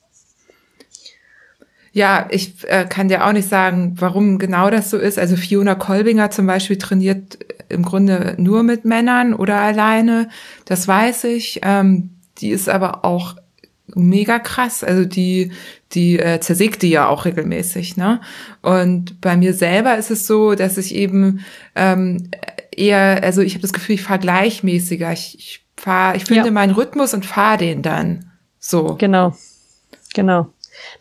[1.91, 5.19] Ja, ich äh, kann dir auch nicht sagen, warum genau das so ist.
[5.19, 7.37] Also Fiona Kolbinger zum Beispiel trainiert
[7.69, 10.29] im Grunde nur mit Männern oder alleine.
[10.65, 11.59] Das weiß ich.
[11.61, 12.09] Ähm,
[12.39, 13.35] die ist aber auch
[13.95, 14.83] mega krass.
[14.83, 15.51] Also die,
[15.91, 18.21] die äh, zersägt die ja auch regelmäßig, ne?
[18.61, 21.45] Und bei mir selber ist es so, dass ich eben
[21.75, 22.29] ähm,
[22.77, 25.11] eher, also ich habe das Gefühl, ich fahre gleichmäßiger.
[25.11, 26.51] Ich, ich fahre, ich finde ja.
[26.51, 28.31] meinen Rhythmus und fahre den dann.
[28.59, 28.95] So.
[28.95, 29.35] Genau.
[30.13, 30.47] Genau.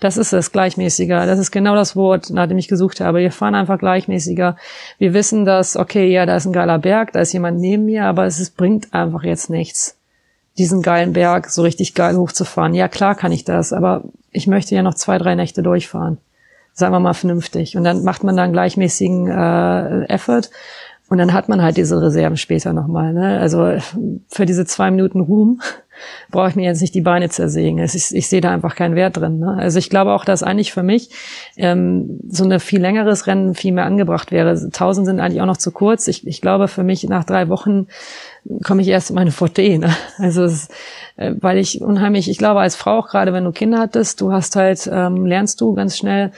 [0.00, 1.26] Das ist es, gleichmäßiger.
[1.26, 3.20] Das ist genau das Wort, nach dem ich gesucht habe.
[3.20, 4.56] Wir fahren einfach gleichmäßiger.
[4.98, 8.04] Wir wissen, dass, okay, ja, da ist ein geiler Berg, da ist jemand neben mir,
[8.04, 9.96] aber es ist, bringt einfach jetzt nichts
[10.58, 12.74] diesen geilen Berg so richtig geil hochzufahren.
[12.74, 16.18] Ja, klar kann ich das, aber ich möchte ja noch zwei, drei Nächte durchfahren.
[16.74, 17.76] Sagen wir mal vernünftig.
[17.76, 20.50] Und dann macht man dann gleichmäßigen äh, Effort
[21.12, 23.12] und dann hat man halt diese Reserven später nochmal.
[23.12, 23.38] Ne?
[23.38, 23.74] Also
[24.28, 25.60] für diese zwei Minuten Ruhm
[26.30, 27.78] brauche ich mir jetzt nicht die Beine zersägen.
[27.80, 29.38] Ich, ich sehe da einfach keinen Wert drin.
[29.38, 29.58] Ne?
[29.58, 31.10] Also ich glaube auch, dass eigentlich für mich
[31.58, 34.70] ähm, so ein viel längeres Rennen viel mehr angebracht wäre.
[34.70, 36.08] Tausend sind eigentlich auch noch zu kurz.
[36.08, 37.88] Ich, ich glaube, für mich nach drei Wochen
[38.64, 39.78] komme ich erst in meine Forte.
[39.78, 39.94] Ne?
[40.16, 40.68] Also es,
[41.16, 44.32] äh, weil ich unheimlich, ich glaube als Frau auch gerade, wenn du Kinder hattest, du
[44.32, 46.32] hast halt ähm, lernst du ganz schnell,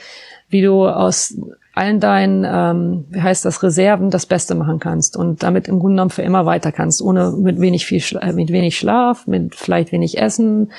[0.49, 1.33] wie du aus
[1.75, 5.95] allen deinen, ähm, wie heißt das, Reserven das Beste machen kannst und damit im Grunde
[5.95, 9.91] genommen für immer weiter kannst, ohne mit wenig viel, Schla mit wenig Schlaf, mit vielleicht
[9.91, 10.71] wenig Essen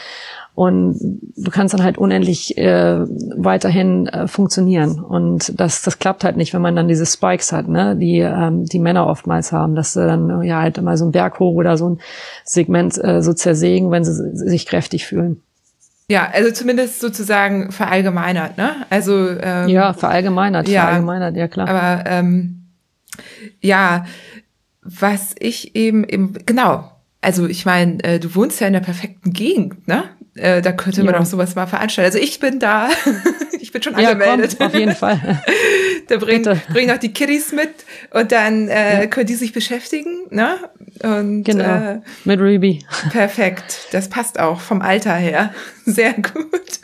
[0.55, 0.99] und
[1.37, 3.01] du kannst dann halt unendlich äh,
[3.37, 7.69] weiterhin äh, funktionieren und das das klappt halt nicht, wenn man dann diese Spikes hat,
[7.69, 11.13] ne, die ähm, die Männer oftmals haben, dass sie dann ja halt mal so ein
[11.13, 11.99] Berg hoch oder so ein
[12.45, 15.43] Segment äh, so zersägen, wenn sie sich kräftig fühlen.
[16.09, 18.87] Ja, also zumindest sozusagen verallgemeinert, ne?
[18.91, 21.69] Also ähm, ja, verallgemeinert, ja, verallgemeinert, ja klar.
[21.69, 22.67] Aber ähm,
[23.61, 24.05] ja,
[24.83, 29.33] was ich eben eben genau, also ich meine, äh, du wohnst ja in der perfekten
[29.33, 30.05] Gegend, ne?
[30.37, 31.21] Äh, da könnte man ja.
[31.21, 32.15] auch sowas mal veranstalten.
[32.15, 32.89] Also ich bin da,
[33.61, 34.57] ich bin schon ja, angemeldet.
[34.59, 35.43] Komm, auf jeden Fall.
[36.09, 37.71] da bringen bring auch die Kiddies mit
[38.11, 39.07] und dann äh, ja.
[39.07, 40.59] können die sich beschäftigen, ne?
[41.03, 42.85] Und, genau, äh, mit Ruby.
[43.11, 45.55] Perfekt, das passt auch vom Alter her.
[45.85, 46.81] Sehr gut.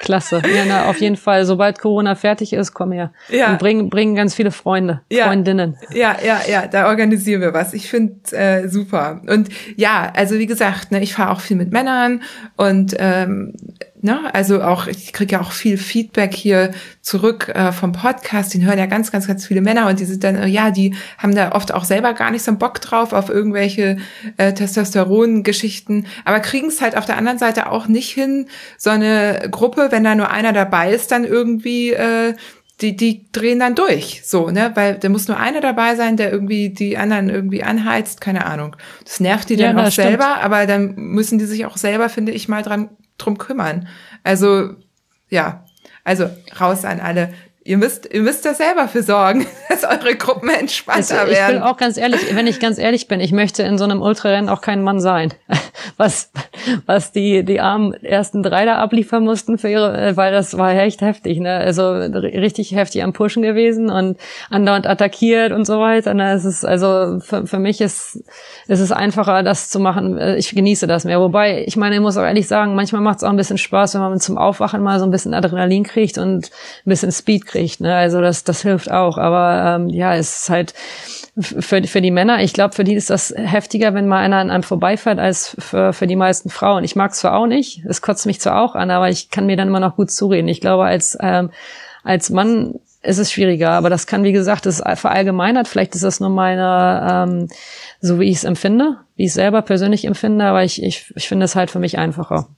[0.00, 0.42] Klasse.
[0.54, 1.44] Ja, na, auf jeden Fall.
[1.44, 3.12] Sobald Corona fertig ist, komm her.
[3.28, 3.52] Ja.
[3.52, 5.26] Und bringen, bringen ganz viele Freunde, ja.
[5.26, 5.76] Freundinnen.
[5.92, 7.74] Ja, ja, ja, da organisieren wir was.
[7.74, 9.22] Ich finde äh, super.
[9.26, 12.22] Und ja, also wie gesagt, ne, ich fahre auch viel mit Männern
[12.56, 13.54] und ähm,
[14.02, 14.32] Ne?
[14.34, 18.78] Also auch, ich kriege ja auch viel Feedback hier zurück äh, vom Podcast, den hören
[18.78, 21.52] ja ganz, ganz, ganz viele Männer und die sind dann, äh, ja, die haben da
[21.52, 23.96] oft auch selber gar nicht so einen Bock drauf auf irgendwelche
[24.36, 29.48] äh, Testosteron-Geschichten, aber kriegen es halt auf der anderen Seite auch nicht hin, so eine
[29.50, 32.34] Gruppe, wenn da nur einer dabei ist, dann irgendwie äh,
[32.82, 36.30] die, die drehen dann durch, so, ne, weil da muss nur einer dabei sein, der
[36.30, 38.76] irgendwie die anderen irgendwie anheizt, keine Ahnung.
[39.04, 40.44] Das nervt die dann ja, auch selber, stimmt.
[40.44, 43.88] aber dann müssen die sich auch selber, finde ich, mal dran drum kümmern.
[44.22, 44.76] Also,
[45.28, 45.64] ja,
[46.04, 46.28] also
[46.60, 47.34] raus an alle.
[47.66, 51.56] Ihr müsst, ihr müsst da selber für sorgen, dass eure Gruppen entspannter also, ich werden.
[51.56, 54.02] Ich bin auch ganz ehrlich, wenn ich ganz ehrlich bin, ich möchte in so einem
[54.02, 55.34] Ultrarennen auch kein Mann sein.
[55.98, 56.30] Was,
[56.86, 60.74] was die, die armen ersten drei da abliefern mussten für ihre, äh, weil das war
[60.74, 61.54] echt heftig, ne?
[61.54, 64.18] Also richtig heftig am Pushen gewesen und
[64.50, 66.12] andauernd attackiert und so weiter.
[66.12, 66.32] Ne?
[66.32, 68.22] Es ist, also für, für mich ist,
[68.66, 70.18] ist es einfacher, das zu machen.
[70.36, 71.20] Ich genieße das mehr.
[71.20, 73.94] Wobei, ich meine, ich muss auch ehrlich sagen, manchmal macht es auch ein bisschen Spaß,
[73.94, 76.50] wenn man zum Aufwachen mal so ein bisschen Adrenalin kriegt und ein
[76.90, 77.80] bisschen Speed kriegt kriegt.
[77.80, 77.94] Ne?
[77.94, 79.18] Also das, das hilft auch.
[79.18, 80.74] Aber ähm, ja, es ist halt
[81.38, 84.50] für, für die Männer, ich glaube, für die ist das heftiger, wenn mal einer an
[84.50, 86.84] einem vorbeifährt, als für, für die meisten Frauen.
[86.84, 89.46] Ich mag es zwar auch nicht, es kotzt mich zwar auch an, aber ich kann
[89.46, 90.48] mir dann immer noch gut zureden.
[90.48, 91.50] Ich glaube, als, ähm,
[92.04, 95.68] als Mann ist es schwieriger, aber das kann, wie gesagt, das ist verallgemeinert.
[95.68, 97.48] Vielleicht ist das nur meine, ähm,
[98.00, 101.28] so wie ich es empfinde, wie ich es selber persönlich empfinde, aber ich, ich, ich
[101.28, 102.48] finde es halt für mich einfacher.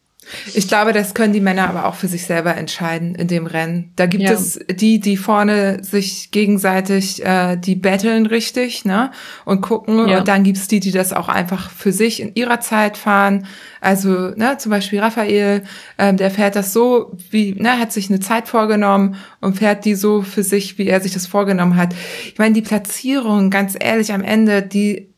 [0.54, 3.92] Ich glaube, das können die Männer aber auch für sich selber entscheiden in dem Rennen.
[3.96, 4.32] Da gibt ja.
[4.32, 9.10] es die, die vorne sich gegenseitig äh, die betteln richtig, ne?
[9.44, 10.08] Und gucken.
[10.08, 10.18] Ja.
[10.18, 13.46] Und dann gibt es die, die das auch einfach für sich in ihrer Zeit fahren.
[13.80, 15.62] Also, ne, zum Beispiel Raphael,
[15.98, 19.94] ähm, der fährt das so, wie, ne, hat sich eine Zeit vorgenommen und fährt die
[19.94, 21.94] so für sich, wie er sich das vorgenommen hat.
[22.26, 25.08] Ich meine, die Platzierung, ganz ehrlich, am Ende, die,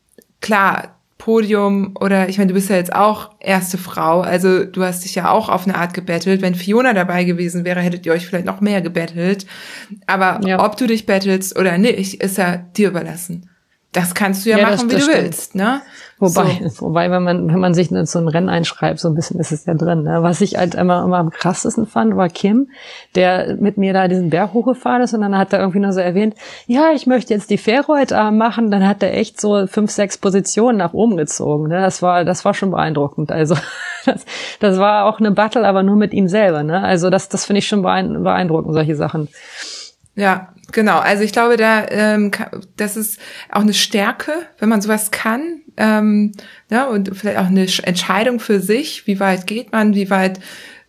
[0.41, 5.03] klar, Podium oder ich meine, du bist ja jetzt auch erste Frau, also du hast
[5.03, 6.41] dich ja auch auf eine Art gebettelt.
[6.41, 9.45] Wenn Fiona dabei gewesen wäre, hättet ihr euch vielleicht noch mehr gebettelt.
[10.07, 10.65] Aber ja.
[10.65, 13.47] ob du dich bettelst oder nicht, ist ja dir überlassen.
[13.91, 15.83] Das kannst du ja, ja machen, das, das wie du willst, ne?
[16.21, 16.85] Wobei, so.
[16.85, 19.51] wobei, wenn man, wenn man sich in so ein Rennen einschreibt, so ein bisschen ist
[19.51, 20.03] es ja drin.
[20.03, 20.21] Ne?
[20.21, 22.69] Was ich halt immer, immer am krassesten fand, war Kim,
[23.15, 25.99] der mit mir da diesen Berg hochgefahren ist und dann hat er irgendwie nur so
[25.99, 26.35] erwähnt,
[26.67, 28.69] ja, ich möchte jetzt die Fähre heute Abend machen.
[28.69, 31.69] Dann hat er echt so fünf, sechs Positionen nach oben gezogen.
[31.69, 31.81] Ne?
[31.81, 33.31] Das war, das war schon beeindruckend.
[33.31, 33.55] Also,
[34.05, 34.23] das,
[34.59, 36.61] das war auch eine Battle, aber nur mit ihm selber.
[36.61, 36.83] Ne?
[36.83, 39.27] Also, das, das finde ich schon beeindruckend, solche Sachen.
[40.15, 40.99] Ja, genau.
[40.99, 42.31] Also ich glaube, da ähm,
[42.75, 43.19] das ist
[43.49, 45.60] auch eine Stärke, wenn man sowas kann.
[45.81, 46.31] Ähm,
[46.69, 50.39] ja, und vielleicht auch eine Entscheidung für sich, wie weit geht man, wie weit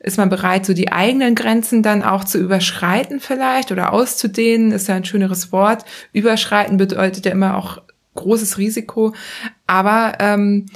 [0.01, 4.89] ist man bereit, so die eigenen Grenzen dann auch zu überschreiten vielleicht oder auszudehnen, ist
[4.89, 5.85] ja ein schöneres Wort.
[6.13, 7.81] Überschreiten bedeutet ja immer auch
[8.17, 9.15] großes Risiko.
[9.67, 10.67] Aber ähm,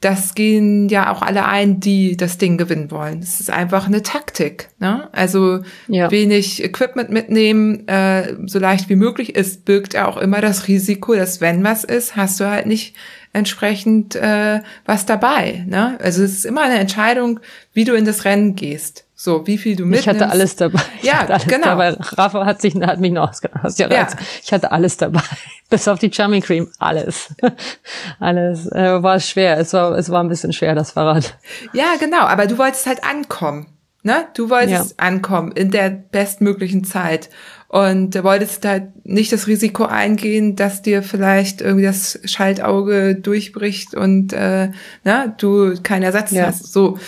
[0.00, 3.18] das gehen ja auch alle ein, die das Ding gewinnen wollen.
[3.18, 4.70] Es ist einfach eine Taktik.
[4.78, 5.10] Ne?
[5.12, 6.10] Also ja.
[6.10, 11.14] wenig Equipment mitnehmen, äh, so leicht wie möglich ist, birgt ja auch immer das Risiko,
[11.14, 12.96] dass wenn was ist, hast du halt nicht
[13.32, 15.64] entsprechend äh, was dabei.
[15.66, 15.98] Ne?
[16.02, 17.40] Also es ist immer eine Entscheidung,
[17.72, 19.04] wie du in das Rennen gehst.
[19.14, 20.06] So, wie viel du mitnimmst.
[20.06, 20.80] Ich hatte alles dabei.
[21.02, 21.66] Ja, alles genau.
[21.66, 21.90] Dabei.
[21.90, 23.78] Rafa hat sich, hat mich noch ausgedacht.
[23.78, 24.08] Ja, ja.
[24.42, 25.20] Ich hatte alles dabei.
[25.68, 26.70] Bis auf die Chummy Cream.
[26.78, 27.28] Alles.
[28.18, 28.66] alles.
[28.72, 29.58] Äh, war schwer.
[29.58, 31.36] Es war, es war ein bisschen schwer, das Fahrrad.
[31.74, 32.20] Ja, genau.
[32.20, 33.66] Aber du wolltest halt ankommen.
[34.02, 34.26] Ne?
[34.32, 35.06] Du wolltest ja.
[35.06, 37.28] ankommen in der bestmöglichen Zeit
[37.72, 44.32] und wolltest halt nicht das Risiko eingehen, dass dir vielleicht irgendwie das Schaltauge durchbricht und
[44.32, 44.70] äh,
[45.04, 46.46] na, du keinen Ersatz ja.
[46.46, 46.98] hast, so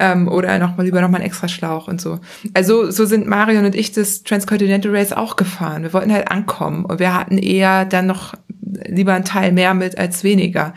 [0.00, 2.18] ähm, oder noch mal lieber noch mal einen extra Schlauch und so.
[2.52, 5.84] Also so sind Marion und ich das Transcontinental Race auch gefahren.
[5.84, 8.34] Wir wollten halt ankommen und wir hatten eher dann noch
[8.88, 10.74] lieber einen Teil mehr mit als weniger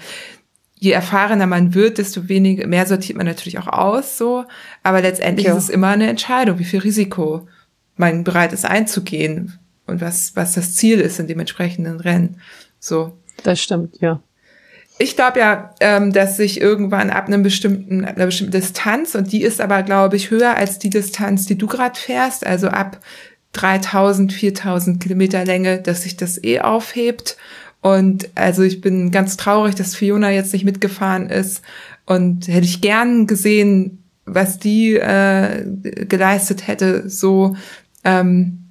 [0.75, 4.45] je erfahrener man wird, desto weniger, mehr sortiert man natürlich auch aus, so.
[4.81, 5.55] Aber letztendlich ja.
[5.55, 7.47] ist es immer eine Entscheidung, wie viel Risiko
[7.97, 12.37] man bereit ist einzugehen und was, was das Ziel ist in dem entsprechenden Rennen.
[12.79, 13.17] So.
[13.43, 14.21] Das stimmt, ja.
[14.97, 19.31] Ich glaube ja, ähm, dass sich irgendwann ab einem bestimmten, ab einer bestimmten Distanz, und
[19.31, 22.99] die ist aber, glaube ich, höher als die Distanz, die du gerade fährst, also ab
[23.53, 27.37] 3000, 4000 Kilometer Länge, dass sich das eh aufhebt.
[27.81, 31.63] Und also ich bin ganz traurig, dass Fiona jetzt nicht mitgefahren ist.
[32.05, 35.65] Und hätte ich gern gesehen, was die äh,
[36.05, 37.55] geleistet hätte, so
[38.03, 38.65] ähm,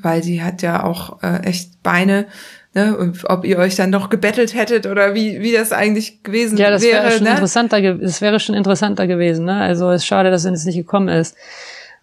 [0.00, 2.26] weil sie hat ja auch äh, echt Beine.
[2.74, 2.96] Ne?
[2.96, 6.70] Und ob ihr euch dann noch gebettelt hättet oder wie, wie das eigentlich gewesen wäre.
[6.70, 7.30] Ja, das wäre schon ne?
[7.30, 9.44] interessanter, das wäre schon interessanter gewesen.
[9.44, 9.60] Ne?
[9.60, 11.36] Also es ist schade, dass es nicht gekommen ist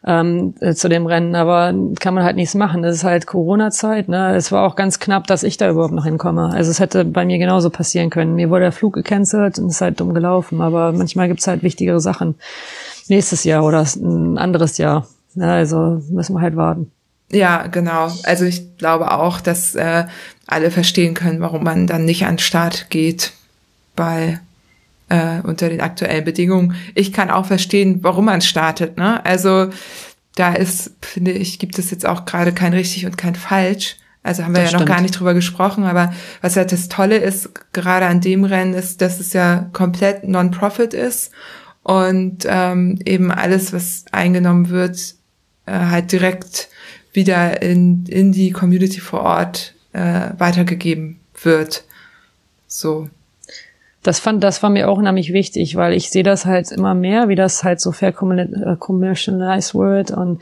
[0.05, 2.81] ähm, äh, zu dem Rennen, aber kann man halt nichts machen.
[2.81, 4.09] Das ist halt Corona-Zeit.
[4.09, 4.35] Ne?
[4.35, 6.51] Es war auch ganz knapp, dass ich da überhaupt noch hinkomme.
[6.53, 8.35] Also es hätte bei mir genauso passieren können.
[8.35, 10.61] Mir wurde der Flug gecancelt und es ist halt dumm gelaufen.
[10.61, 12.35] Aber manchmal gibt's halt wichtigere Sachen.
[13.07, 15.07] Nächstes Jahr oder ein anderes Jahr.
[15.35, 16.91] Ja, also müssen wir halt warten.
[17.31, 18.11] Ja, genau.
[18.23, 20.05] Also ich glaube auch, dass äh,
[20.47, 23.31] alle verstehen können, warum man dann nicht an den Start geht
[23.95, 24.39] bei
[25.09, 26.75] äh, unter den aktuellen Bedingungen.
[26.95, 28.97] Ich kann auch verstehen, warum man startet.
[28.97, 29.23] Ne?
[29.25, 29.69] Also
[30.35, 33.97] da ist, finde ich, gibt es jetzt auch gerade kein richtig und kein falsch.
[34.23, 37.17] Also haben wir das ja noch gar nicht drüber gesprochen, aber was halt das Tolle
[37.17, 41.31] ist, gerade an dem Rennen, ist, dass es ja komplett Non-Profit ist
[41.81, 45.15] und ähm, eben alles, was eingenommen wird,
[45.65, 46.69] äh, halt direkt
[47.13, 51.83] wieder in, in die Community vor Ort äh, weitergegeben wird.
[52.67, 53.09] So.
[54.03, 57.29] Das fand, das war mir auch nämlich wichtig, weil ich sehe das halt immer mehr,
[57.29, 60.41] wie das halt so fair äh, commercialized wird und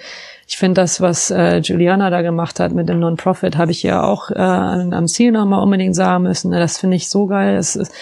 [0.50, 4.04] ich finde das, was äh, Juliana da gemacht hat mit dem Non-Profit, habe ich ja
[4.04, 6.50] auch äh, am Ziel nochmal unbedingt sagen müssen.
[6.52, 7.56] Das finde ich so geil.
[7.56, 7.94] Das ist,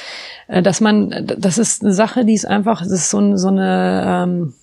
[0.48, 4.24] äh, dass man, das ist eine Sache, die ist einfach, das ist so, so eine
[4.24, 4.54] ähm,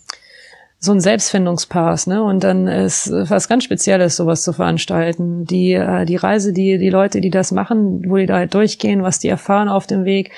[0.84, 2.22] so ein Selbstfindungspass, ne?
[2.22, 5.44] Und dann ist was ganz Spezielles, sowas zu veranstalten.
[5.44, 9.02] Die, äh, die Reise, die, die Leute, die das machen, wo die da halt durchgehen,
[9.02, 10.32] was die erfahren auf dem Weg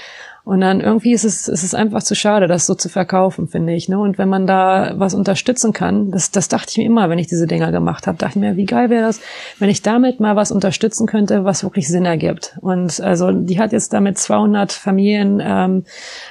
[0.47, 3.75] Und dann irgendwie ist es, ist es einfach zu schade, das so zu verkaufen, finde
[3.75, 3.89] ich.
[3.89, 3.99] Ne?
[3.99, 7.27] Und wenn man da was unterstützen kann, das, das dachte ich mir immer, wenn ich
[7.27, 9.21] diese Dinger gemacht habe, dachte ich mir, wie geil wäre das,
[9.59, 12.57] wenn ich damit mal was unterstützen könnte, was wirklich Sinn ergibt.
[12.61, 15.83] Und also die hat jetzt damit 200 Familien ähm,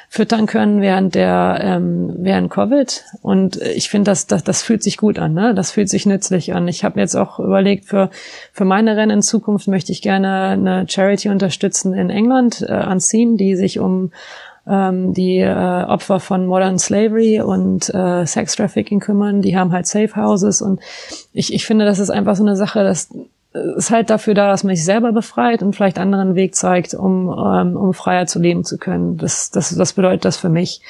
[0.07, 3.03] füttern können während der ähm, während Covid.
[3.21, 5.53] Und ich finde, das, das das fühlt sich gut an, ne?
[5.53, 6.69] Das fühlt sich nützlich an.
[6.69, 8.09] Ich habe jetzt auch überlegt, für
[8.53, 13.35] für meine Rennen in Zukunft möchte ich gerne eine Charity unterstützen in England, äh, Unseen,
[13.35, 14.04] die sich um
[14.67, 19.41] ähm, die äh, Opfer von Modern Slavery und äh, Sex Trafficking kümmern.
[19.41, 20.79] Die haben halt Safe Houses und
[21.33, 23.09] ich, ich finde, das ist einfach so eine Sache, dass
[23.77, 27.29] ist halt dafür da, dass man sich selber befreit und vielleicht anderen Weg zeigt, um,
[27.29, 29.17] ähm, um freier zu leben zu können.
[29.17, 30.81] Das, das, das bedeutet das für mich.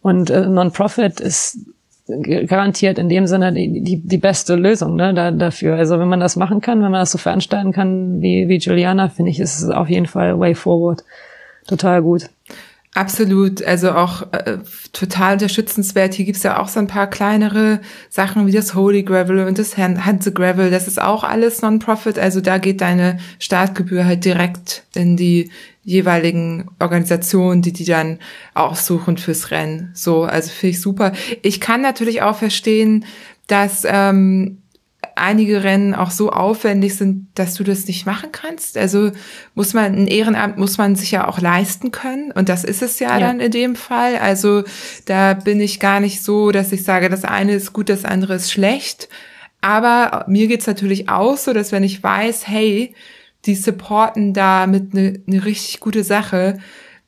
[0.00, 1.58] Und äh, Non-Profit ist
[2.06, 5.76] garantiert in dem Sinne die, die, die beste Lösung ne, da, dafür.
[5.76, 9.08] Also wenn man das machen kann, wenn man das so veranstalten kann wie, wie Juliana,
[9.08, 11.04] finde ich, ist es auf jeden Fall way forward.
[11.66, 12.28] Total gut.
[12.94, 14.58] Absolut, also auch äh,
[14.92, 16.12] total unterstützenswert.
[16.12, 19.78] Hier gibt's ja auch so ein paar kleinere Sachen wie das Holy Gravel und das
[19.78, 20.70] Hanse Gravel.
[20.70, 22.18] Das ist auch alles Non-Profit.
[22.18, 25.50] Also da geht deine Startgebühr halt direkt in die
[25.84, 28.18] jeweiligen Organisationen, die die dann
[28.52, 29.90] aussuchen fürs Rennen.
[29.94, 31.12] So, also finde ich super.
[31.40, 33.06] Ich kann natürlich auch verstehen,
[33.46, 34.58] dass ähm,
[35.16, 38.76] einige Rennen auch so aufwendig sind, dass du das nicht machen kannst.
[38.76, 39.10] Also
[39.54, 42.98] muss man ein Ehrenamt muss man sich ja auch leisten können und das ist es
[42.98, 44.16] ja, ja, dann in dem Fall.
[44.16, 44.64] Also
[45.04, 48.34] da bin ich gar nicht so, dass ich sage, das eine ist gut, das andere
[48.34, 49.08] ist schlecht.
[49.60, 52.94] Aber mir geht's natürlich auch so, dass wenn ich weiß, hey,
[53.46, 56.58] die supporten da mit eine ne richtig gute Sache,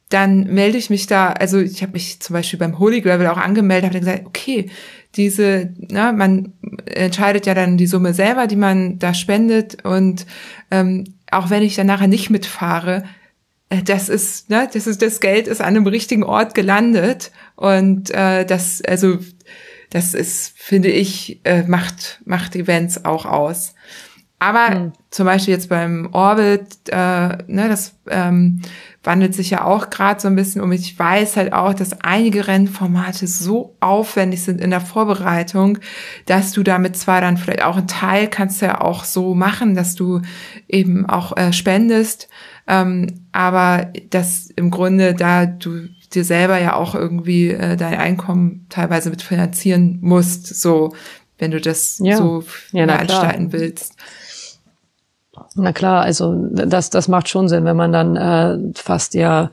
[0.09, 3.37] dann melde ich mich da, also ich habe mich zum Beispiel beim Holy Gravel auch
[3.37, 4.71] angemeldet, habe gesagt, okay,
[5.17, 6.53] diese, na, man
[6.87, 10.27] entscheidet ja dann die Summe selber, die man da spendet und
[10.71, 13.05] ähm, auch wenn ich dann nachher nicht mitfahre,
[13.69, 18.11] äh, das ist, ne, das ist das Geld ist an einem richtigen Ort gelandet und
[18.11, 19.19] äh, das, also
[19.91, 23.75] das ist, finde ich, äh, macht macht Events auch aus.
[24.39, 24.93] Aber mhm.
[25.11, 28.61] zum Beispiel jetzt beim Orbit, äh, ne, das ähm,
[29.05, 30.73] wandelt sich ja auch gerade so ein bisschen um.
[30.73, 35.79] Ich weiß halt auch, dass einige Rennformate so aufwendig sind in der Vorbereitung,
[36.27, 39.75] dass du damit zwar dann vielleicht auch einen Teil kannst du ja auch so machen,
[39.75, 40.23] dass du
[40.69, 42.29] eben auch äh, spendest,
[42.67, 48.67] ähm, aber dass im Grunde da du dir selber ja auch irgendwie äh, dein Einkommen
[48.71, 50.95] teilweise mit finanzieren musst, so
[51.39, 52.17] wenn du das ja.
[52.17, 53.97] so ja, veranstalten willst.
[55.57, 59.51] Na klar, also das, das macht schon Sinn, wenn man dann äh, fast ja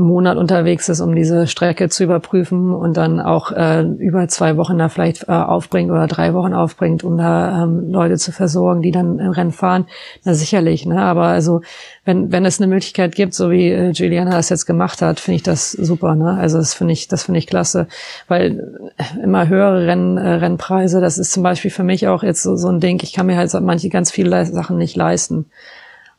[0.00, 4.78] Monat unterwegs ist, um diese Strecke zu überprüfen und dann auch äh, über zwei Wochen
[4.78, 8.90] da vielleicht äh, aufbringt oder drei Wochen aufbringt, um da ähm, Leute zu versorgen, die
[8.90, 9.86] dann im Rennen fahren.
[10.24, 11.02] Na sicherlich, ne?
[11.02, 11.60] Aber also
[12.04, 15.36] wenn wenn es eine Möglichkeit gibt, so wie äh, Juliana das jetzt gemacht hat, finde
[15.36, 16.36] ich das super, ne?
[16.38, 17.86] Also das finde ich das finde ich klasse,
[18.28, 18.90] weil
[19.22, 22.68] immer höhere Renn, äh, Rennpreise, das ist zum Beispiel für mich auch jetzt so, so
[22.68, 23.00] ein Ding.
[23.02, 25.46] Ich kann mir halt manche ganz viele Sachen nicht leisten.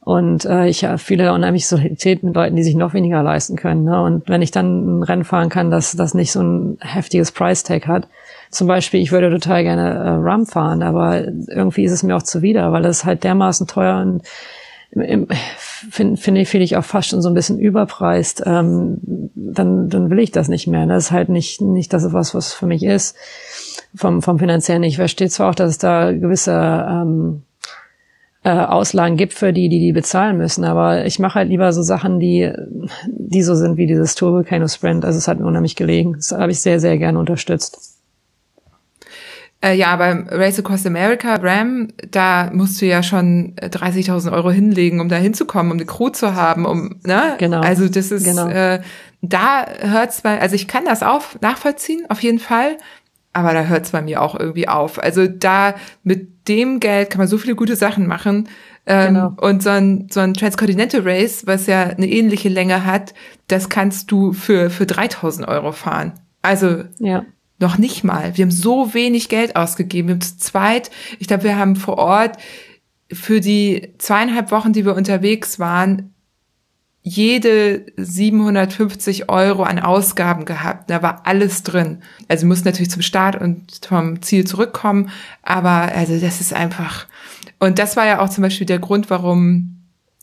[0.04, 3.84] Und äh, ich habe viele unheimlich Solidarität mit Leuten, die sich noch weniger leisten können.
[3.84, 4.02] Ne?
[4.02, 7.86] Und wenn ich dann ein Rennen fahren kann, das, das nicht so ein heftiges Price-Tag
[7.86, 8.08] hat,
[8.50, 12.24] zum Beispiel, ich würde total gerne äh, Rum fahren, aber irgendwie ist es mir auch
[12.24, 14.24] zuwider, weil es halt dermaßen teuer und
[14.92, 18.98] finde find ich, find ich auch fast schon so ein bisschen überpreist, ähm,
[19.36, 20.86] dann, dann will ich das nicht mehr.
[20.86, 23.16] Das ist halt nicht, nicht das, was, was für mich ist,
[23.96, 24.84] vom, vom finanziellen.
[24.84, 26.52] Ich verstehe zwar auch, dass es da gewisse
[26.90, 27.44] ähm,
[28.44, 30.64] äh, Auslagen gibt für die, die die bezahlen müssen.
[30.64, 32.52] Aber ich mache halt lieber so Sachen, die,
[33.08, 35.06] die so sind wie dieses Turbo Cano Sprint.
[35.06, 36.14] Also es hat mir unheimlich gelegen.
[36.14, 38.00] Das habe ich sehr, sehr gerne unterstützt.
[39.64, 45.00] Äh, ja, beim Race Across America, Ram, da musst du ja schon 30.000 Euro hinlegen,
[45.00, 47.36] um da hinzukommen, um eine Crew zu haben, um, ne?
[47.38, 47.62] Genau.
[47.62, 48.48] Also das ist, genau.
[48.48, 48.82] äh,
[49.22, 52.78] da hört's bei, also ich kann das auch nachvollziehen, auf jeden Fall.
[53.34, 55.02] Aber da hört es bei mir auch irgendwie auf.
[55.02, 58.50] Also da mit dem Geld kann man so viele gute Sachen machen.
[58.86, 59.34] Ähm, genau.
[59.40, 63.14] Und so ein, so ein Transcontinental Race, was ja eine ähnliche Länge hat,
[63.48, 66.14] das kannst du für, für 3000 Euro fahren.
[66.42, 67.24] Also ja.
[67.60, 68.36] noch nicht mal.
[68.36, 70.08] Wir haben so wenig Geld ausgegeben.
[70.08, 72.38] Wir haben zu zweit, ich glaube, wir haben vor Ort
[73.14, 76.14] für die zweieinhalb Wochen, die wir unterwegs waren,
[77.04, 80.90] jede 750 Euro an Ausgaben gehabt.
[80.90, 82.02] Da war alles drin.
[82.28, 85.10] Also muss natürlich zum Start und vom Ziel zurückkommen.
[85.42, 87.08] Aber also das ist einfach.
[87.60, 89.78] Und das war ja auch zum Beispiel der Grund, warum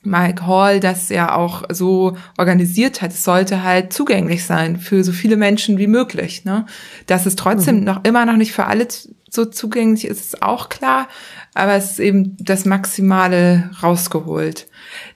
[0.05, 3.11] Mike Hall das ja auch so organisiert hat.
[3.11, 6.45] Es sollte halt zugänglich sein für so viele Menschen wie möglich.
[6.45, 6.66] Ne?
[7.07, 7.85] Dass es trotzdem mhm.
[7.85, 8.87] noch immer noch nicht für alle
[9.31, 11.09] so zugänglich ist, ist auch klar,
[11.55, 14.66] aber es ist eben das Maximale rausgeholt.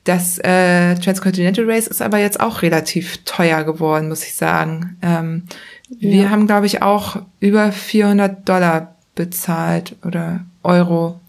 [0.04, 4.96] Das äh, Transcontinental Race ist aber jetzt auch relativ teuer geworden, muss ich sagen.
[5.02, 5.44] Ähm,
[5.88, 6.10] ja.
[6.10, 11.20] Wir haben, glaube ich, auch über 400 Dollar bezahlt oder Euro,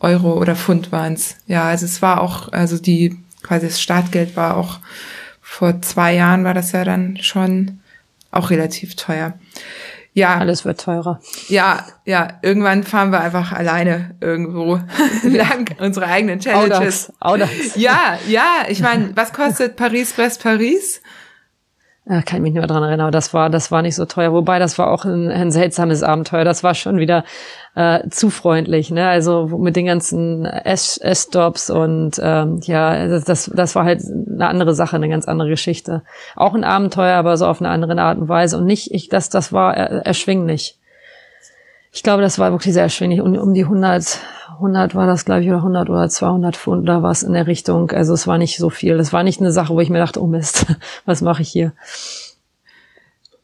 [0.00, 1.36] Euro oder Pfund waren's.
[1.46, 4.80] Ja, also es war auch, also die quasi das Startgeld war auch
[5.40, 7.78] vor zwei Jahren war das ja dann schon
[8.30, 9.34] auch relativ teuer.
[10.16, 10.38] Ja.
[10.38, 11.20] Alles wird teurer.
[11.48, 12.38] Ja, ja.
[12.40, 14.80] Irgendwann fahren wir einfach alleine irgendwo
[15.22, 17.12] lang unsere eigenen Challenges.
[17.20, 17.76] Audax, Audax.
[17.76, 18.64] Ja, ja.
[18.68, 21.02] Ich meine, was kostet Paris, Brest, Paris?
[22.08, 24.06] Ja, kann ich mich nicht mehr dran erinnern, aber das war, das war nicht so
[24.06, 24.32] teuer.
[24.32, 26.44] Wobei, das war auch ein, ein seltsames Abenteuer.
[26.44, 27.24] Das war schon wieder
[27.76, 29.06] äh, zu freundlich, ne?
[29.06, 34.96] Also mit den ganzen S-Stops und ähm, ja, das, das war halt eine andere Sache,
[34.96, 36.02] eine ganz andere Geschichte.
[36.34, 38.56] Auch ein Abenteuer, aber so auf eine andere Art und Weise.
[38.56, 40.78] Und nicht, ich, das, das war erschwinglich.
[41.92, 43.20] Ich glaube, das war wirklich sehr erschwinglich.
[43.20, 44.20] Und um die 100,
[44.54, 47.90] 100 war das, glaube ich, oder 100 oder 200 Pfund oder was in der Richtung.
[47.90, 48.96] Also es war nicht so viel.
[48.96, 50.64] Das war nicht eine Sache, wo ich mir dachte, oh Mist,
[51.04, 51.72] was mache ich hier?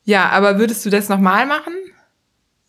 [0.04, 1.74] Ja, aber würdest du das nochmal machen?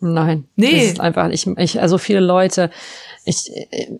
[0.03, 0.45] Nein.
[0.57, 0.71] Nee.
[0.71, 2.69] Das ist einfach, ich, ich, also viele Leute,
[3.23, 3.49] ich,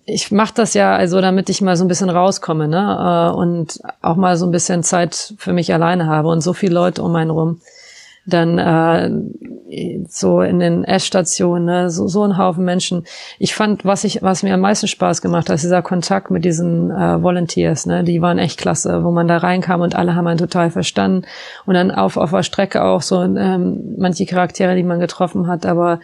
[0.05, 3.31] ich mache das ja also, damit ich mal so ein bisschen rauskomme, ne?
[3.31, 6.73] Äh, und auch mal so ein bisschen Zeit für mich alleine habe und so viele
[6.73, 7.61] Leute um einen rum
[8.25, 9.09] dann äh,
[10.07, 13.05] so in den Essstationen, ne, so, so ein Haufen Menschen.
[13.39, 16.91] Ich fand, was ich, was mir am meisten Spaß gemacht hat, dieser Kontakt mit diesen
[16.91, 20.37] äh, Volunteers, ne, die waren echt klasse, wo man da reinkam und alle haben einen
[20.37, 21.25] total verstanden.
[21.65, 25.65] Und dann auf auf der Strecke auch so ähm, manche Charaktere, die man getroffen hat,
[25.65, 25.99] aber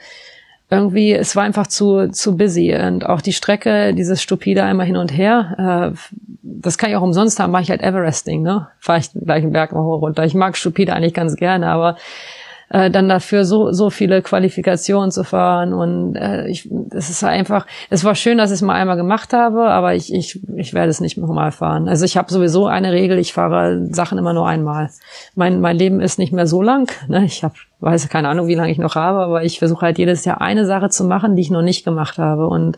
[0.71, 2.75] irgendwie, es war einfach zu, zu busy.
[2.75, 5.97] Und auch die Strecke, dieses stupide einmal hin und her, äh,
[6.41, 8.67] das kann ich auch umsonst haben, mache ich halt Everesting, ne?
[8.79, 10.25] Fahre ich gleich einen Berg mal hoch runter.
[10.25, 11.97] Ich mag stupide eigentlich ganz gerne, aber
[12.69, 15.73] äh, dann dafür so so viele Qualifikationen zu fahren.
[15.73, 19.33] Und äh, ich es ist einfach es war schön dass ich es mal einmal gemacht
[19.33, 21.87] habe aber ich ich ich werde es nicht nochmal fahren.
[21.87, 24.89] Also ich habe sowieso eine Regel ich fahre Sachen immer nur einmal.
[25.35, 27.25] Mein mein Leben ist nicht mehr so lang ne?
[27.25, 30.25] Ich habe weiß keine Ahnung wie lange ich noch habe aber ich versuche halt jedes
[30.25, 32.47] Jahr eine Sache zu machen die ich noch nicht gemacht habe.
[32.47, 32.77] Und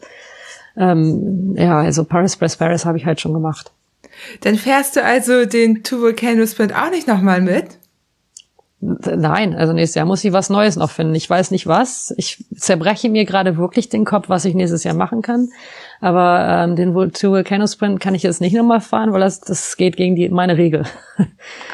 [0.77, 3.71] ähm, ja also Paris Press Paris habe ich halt schon gemacht.
[4.41, 7.80] Dann fährst du also den Two Volcano Sprint auch nicht nochmal mit?
[8.83, 11.13] Nein, also nächstes Jahr muss ich was Neues noch finden.
[11.13, 12.15] Ich weiß nicht was.
[12.17, 15.49] Ich zerbreche mir gerade wirklich den Kopf, was ich nächstes Jahr machen kann.
[15.99, 19.97] Aber ähm, den Volcano Sprint kann ich jetzt nicht nochmal fahren, weil das, das geht
[19.97, 20.85] gegen die, meine Regel.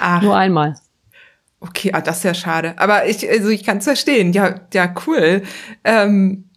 [0.02, 0.22] Ach.
[0.22, 0.76] Nur einmal.
[1.62, 2.76] Okay, ah, das ist ja schade.
[2.78, 4.34] Aber ich, also ich kann es verstehen.
[4.34, 5.44] Ja, ja, cool.
[5.86, 6.50] Ähm,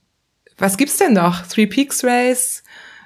[0.59, 1.47] was gibt's denn noch?
[1.47, 2.65] Three Peaks Race.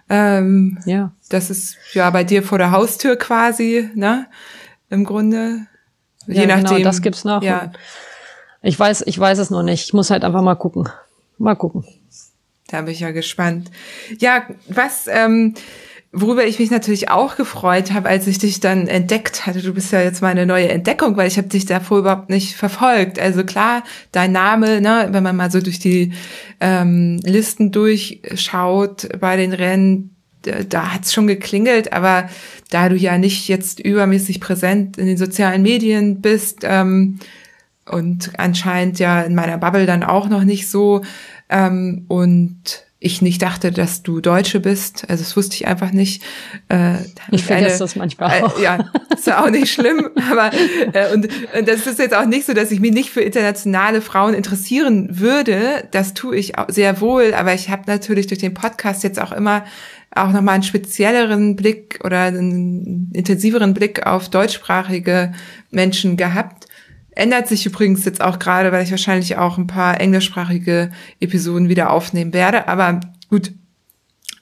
[0.09, 1.13] Ähm, ja.
[1.29, 4.27] Das ist ja bei dir vor der Haustür quasi, ne?
[4.89, 5.67] Im Grunde.
[6.27, 6.77] Je ja, nachdem.
[6.77, 7.43] Genau, das gibt's noch.
[7.43, 7.73] Ja.
[8.63, 9.85] Ich weiß, ich weiß es noch nicht.
[9.85, 10.89] Ich muss halt einfach mal gucken.
[11.39, 11.85] Mal gucken.
[12.69, 13.71] Da bin ich ja gespannt.
[14.19, 15.55] Ja, was, ähm,
[16.13, 19.61] worüber ich mich natürlich auch gefreut habe, als ich dich dann entdeckt hatte.
[19.61, 23.19] Du bist ja jetzt meine neue Entdeckung, weil ich habe dich davor überhaupt nicht verfolgt.
[23.19, 23.83] Also klar,
[24.13, 26.13] dein Name, ne, wenn man mal so durch die
[26.61, 30.14] ähm, Listen durchschaut bei den Rennen,
[30.69, 32.29] da hat's schon geklingelt, aber
[32.71, 37.19] da du ja nicht jetzt übermäßig präsent in den sozialen Medien bist ähm,
[37.87, 41.03] und anscheinend ja in meiner Bubble dann auch noch nicht so
[41.49, 46.23] ähm, und ich nicht dachte, dass du Deutsche bist, also das wusste ich einfach nicht.
[46.71, 46.95] Äh,
[47.31, 48.59] ich vergesse das manchmal auch.
[48.59, 50.51] Äh, ja, ist ja auch nicht schlimm, aber
[50.95, 54.01] äh, und, und das ist jetzt auch nicht so, dass ich mich nicht für internationale
[54.01, 55.87] Frauen interessieren würde.
[55.91, 59.33] Das tue ich auch sehr wohl, aber ich habe natürlich durch den Podcast jetzt auch
[59.33, 59.67] immer
[60.17, 65.33] auch nochmal einen spezielleren Blick oder einen intensiveren Blick auf deutschsprachige
[65.71, 66.67] Menschen gehabt.
[67.11, 71.91] Ändert sich übrigens jetzt auch gerade, weil ich wahrscheinlich auch ein paar englischsprachige Episoden wieder
[71.91, 72.67] aufnehmen werde.
[72.67, 73.53] Aber gut,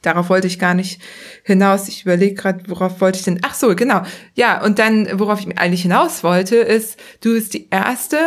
[0.00, 1.00] darauf wollte ich gar nicht
[1.44, 1.88] hinaus.
[1.88, 3.40] Ich überlege gerade, worauf wollte ich denn?
[3.42, 4.02] Ach so, genau.
[4.34, 8.18] Ja, und dann, worauf ich eigentlich hinaus wollte, ist, du bist die erste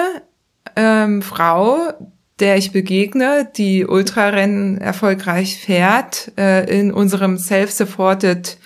[0.76, 1.94] ähm, Frau,
[2.40, 8.58] der ich begegne, die Ultrarennen erfolgreich fährt, äh, in unserem self-supported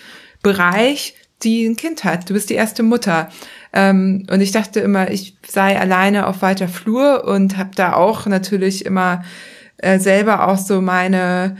[0.42, 2.28] Bereich, die ein Kind hat.
[2.28, 3.30] Du bist die erste Mutter.
[3.72, 8.26] Ähm, und ich dachte immer, ich sei alleine auf weiter Flur und habe da auch
[8.26, 9.24] natürlich immer
[9.78, 11.56] äh, selber auch so meine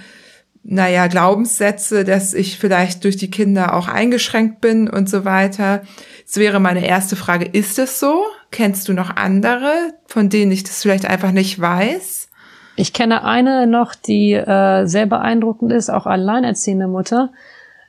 [0.63, 5.83] naja, Glaubenssätze, dass ich vielleicht durch die Kinder auch eingeschränkt bin und so weiter.
[6.27, 8.25] Es wäre meine erste Frage, ist es so?
[8.51, 9.73] Kennst du noch andere,
[10.07, 12.29] von denen ich das vielleicht einfach nicht weiß?
[12.77, 17.31] Ich kenne eine noch, die äh, sehr beeindruckend ist, auch alleinerziehende Mutter.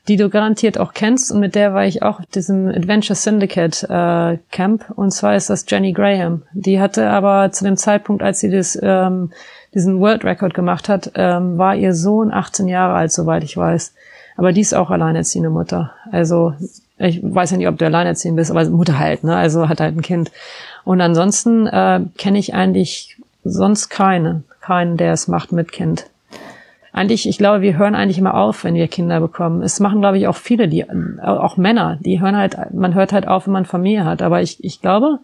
[0.08, 3.84] die du garantiert auch kennst und mit der war ich auch auf diesem Adventure Syndicate
[3.84, 6.42] äh, Camp und zwar ist das Jenny Graham.
[6.54, 9.32] Die hatte aber zu dem Zeitpunkt, als sie das, ähm,
[9.76, 13.94] diesen World Record gemacht hat, ähm, war ihr Sohn 18 Jahre alt, soweit ich weiß.
[14.38, 15.94] Aber die ist auch alleinerziehende Mutter.
[16.12, 16.56] Also
[17.08, 19.36] ich weiß ja nicht, ob du alleinerziehend bist, aber Mutter halt, ne?
[19.36, 20.32] Also hat halt ein Kind.
[20.84, 26.08] Und ansonsten äh, kenne ich eigentlich sonst keinen, keinen, der es macht mit Kind.
[26.94, 29.62] Eigentlich, ich glaube, wir hören eigentlich immer auf, wenn wir Kinder bekommen.
[29.62, 30.86] Es machen, glaube ich, auch viele, die,
[31.22, 34.22] auch Männer, die hören halt, man hört halt auf, wenn man Familie hat.
[34.22, 35.20] Aber ich, ich glaube,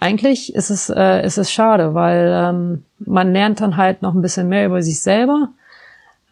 [0.00, 4.22] eigentlich ist es, äh, ist es schade, weil ähm, man lernt dann halt noch ein
[4.22, 5.50] bisschen mehr über sich selber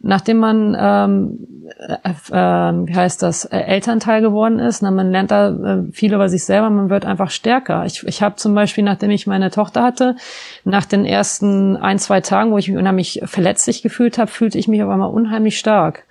[0.00, 1.46] nachdem man, ähm,
[1.78, 6.14] äh, äh, wie heißt das, äh, Elternteil geworden ist, na, man lernt da äh, viel
[6.14, 7.84] über sich selber, man wird einfach stärker.
[7.86, 10.16] Ich, ich habe zum Beispiel, nachdem ich meine Tochter hatte,
[10.64, 14.68] nach den ersten ein, zwei Tagen, wo ich mich unheimlich verletzlich gefühlt habe, fühlte ich
[14.68, 16.04] mich auf einmal unheimlich stark.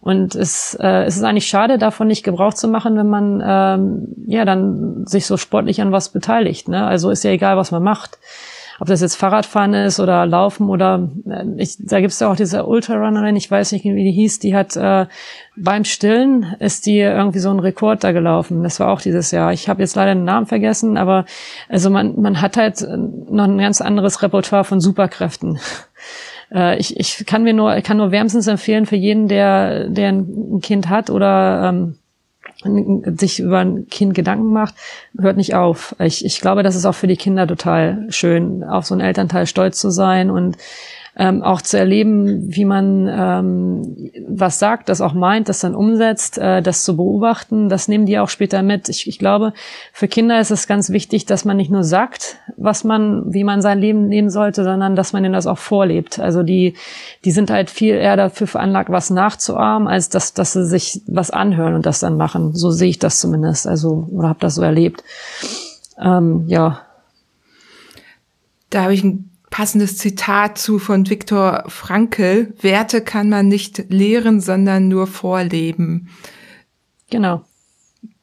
[0.00, 4.08] Und es, äh, es ist eigentlich schade, davon nicht Gebrauch zu machen, wenn man ähm,
[4.26, 6.68] ja dann sich so sportlich an was beteiligt.
[6.68, 6.86] Ne?
[6.86, 8.18] Also ist ja egal, was man macht
[8.80, 12.64] ob das jetzt Fahrradfahren ist oder Laufen oder äh, ich, da gibt's ja auch diese
[12.64, 15.06] Ultrarunnerin, ich weiß nicht, wie die hieß, die hat äh,
[15.54, 18.62] beim Stillen ist die irgendwie so ein Rekord da gelaufen.
[18.62, 19.52] Das war auch dieses Jahr.
[19.52, 21.26] Ich habe jetzt leider den Namen vergessen, aber
[21.68, 25.60] also man, man hat halt noch ein ganz anderes Repertoire von Superkräften
[26.54, 30.60] äh, ich, ich kann mir nur, kann nur wärmstens empfehlen für jeden, der, der ein
[30.62, 31.96] Kind hat oder ähm,
[33.16, 34.74] sich über ein Kind Gedanken macht,
[35.18, 35.94] hört nicht auf.
[35.98, 39.46] Ich, ich glaube, das ist auch für die Kinder total schön, auf so einen Elternteil
[39.46, 40.56] stolz zu sein und
[41.16, 46.38] ähm, auch zu erleben, wie man ähm, was sagt, das auch meint, das dann umsetzt,
[46.38, 48.88] äh, das zu beobachten, das nehmen die auch später mit.
[48.88, 49.52] Ich, ich glaube,
[49.92, 53.60] für Kinder ist es ganz wichtig, dass man nicht nur sagt, was man, wie man
[53.60, 56.20] sein Leben leben sollte, sondern dass man ihnen das auch vorlebt.
[56.20, 56.74] Also die,
[57.24, 61.30] die sind halt viel eher dafür veranlagt, was nachzuahmen, als dass, dass sie sich was
[61.30, 62.54] anhören und das dann machen.
[62.54, 63.66] So sehe ich das zumindest.
[63.66, 65.02] Also oder habe das so erlebt.
[66.00, 66.82] Ähm, ja.
[68.70, 69.29] Da habe ich ein
[69.60, 72.54] passendes Zitat zu von Viktor Frankl.
[72.62, 76.08] Werte kann man nicht lehren, sondern nur vorleben.
[77.10, 77.44] Genau.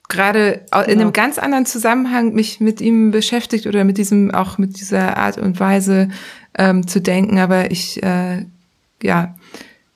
[0.09, 0.83] Gerade genau.
[0.85, 5.17] in einem ganz anderen Zusammenhang mich mit ihm beschäftigt oder mit diesem, auch mit dieser
[5.17, 6.09] Art und Weise
[6.57, 7.37] ähm, zu denken.
[7.37, 8.43] Aber ich, äh,
[9.03, 9.35] ja,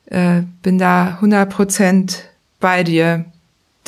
[0.06, 2.22] äh, bin da 100 Prozent
[2.60, 3.24] bei dir.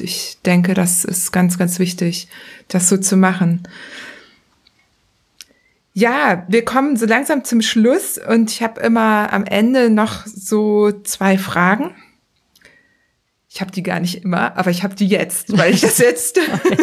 [0.01, 2.27] Ich denke, das ist ganz, ganz wichtig,
[2.67, 3.63] das so zu machen.
[5.97, 10.91] Ja, wir kommen so langsam zum Schluss und ich habe immer am Ende noch so
[10.91, 11.95] zwei Fragen.
[13.49, 16.41] Ich habe die gar nicht immer, aber ich habe die jetzt, weil ich das jetzt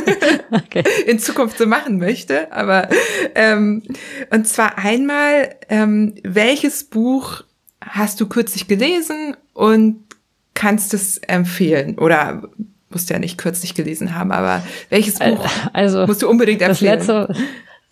[0.51, 0.85] okay.
[1.05, 2.49] in Zukunft so machen möchte.
[2.53, 2.87] Aber
[3.35, 3.83] ähm,
[4.29, 7.43] und zwar einmal, ähm, welches Buch
[7.81, 10.05] hast du kürzlich gelesen und
[10.53, 11.99] kannst es empfehlen?
[11.99, 12.43] Oder
[12.89, 16.99] musst ja nicht kürzlich gelesen haben, aber welches Buch also, musst du unbedingt empfehlen?
[16.99, 17.35] Das letzte,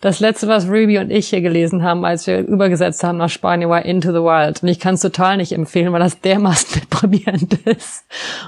[0.00, 3.68] das letzte, was Ruby und ich hier gelesen haben, als wir übergesetzt haben nach Spanien,
[3.68, 4.62] war Into the Wild.
[4.62, 8.06] Und ich kann es total nicht empfehlen, weil das dermaßen deprimierend ist.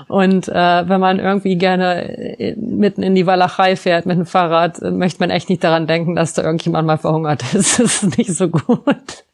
[0.08, 4.80] Und äh, wenn man irgendwie gerne äh, mitten in die Walachei fährt mit dem Fahrrad,
[4.80, 7.78] äh, möchte man echt nicht daran denken, dass da irgendjemand mal verhungert ist.
[7.82, 9.24] Das ist nicht so gut.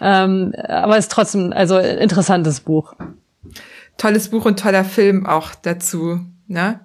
[0.00, 2.94] Ähm, aber es ist trotzdem, also interessantes Buch.
[3.98, 6.20] Tolles Buch und toller Film auch dazu.
[6.48, 6.80] Ne?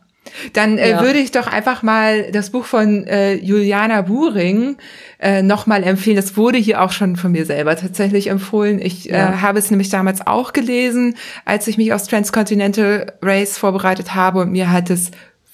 [0.53, 1.01] Dann äh, ja.
[1.01, 4.77] würde ich doch einfach mal das Buch von äh, Juliana Buring
[5.19, 6.15] äh, nochmal empfehlen.
[6.15, 8.79] Das wurde hier auch schon von mir selber tatsächlich empfohlen.
[8.79, 9.33] Ich äh, ja.
[9.33, 14.41] äh, habe es nämlich damals auch gelesen, als ich mich aufs Transcontinental Race vorbereitet habe
[14.41, 15.11] und mir hat es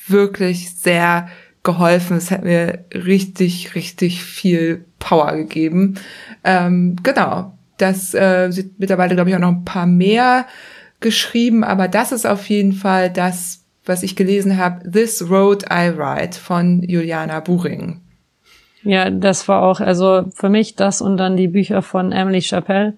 [0.07, 1.27] wirklich sehr
[1.63, 2.17] geholfen.
[2.17, 5.95] Es hat mir richtig, richtig viel Power gegeben.
[6.43, 7.57] Ähm, genau.
[7.77, 10.45] Das äh, sind mittlerweile, glaube ich, auch noch ein paar mehr
[10.99, 15.89] geschrieben, aber das ist auf jeden Fall das was ich gelesen habe, This Road I
[15.89, 18.01] Ride von Juliana Buring.
[18.83, 22.93] Ja, das war auch, also für mich das und dann die Bücher von Emily Chappelle.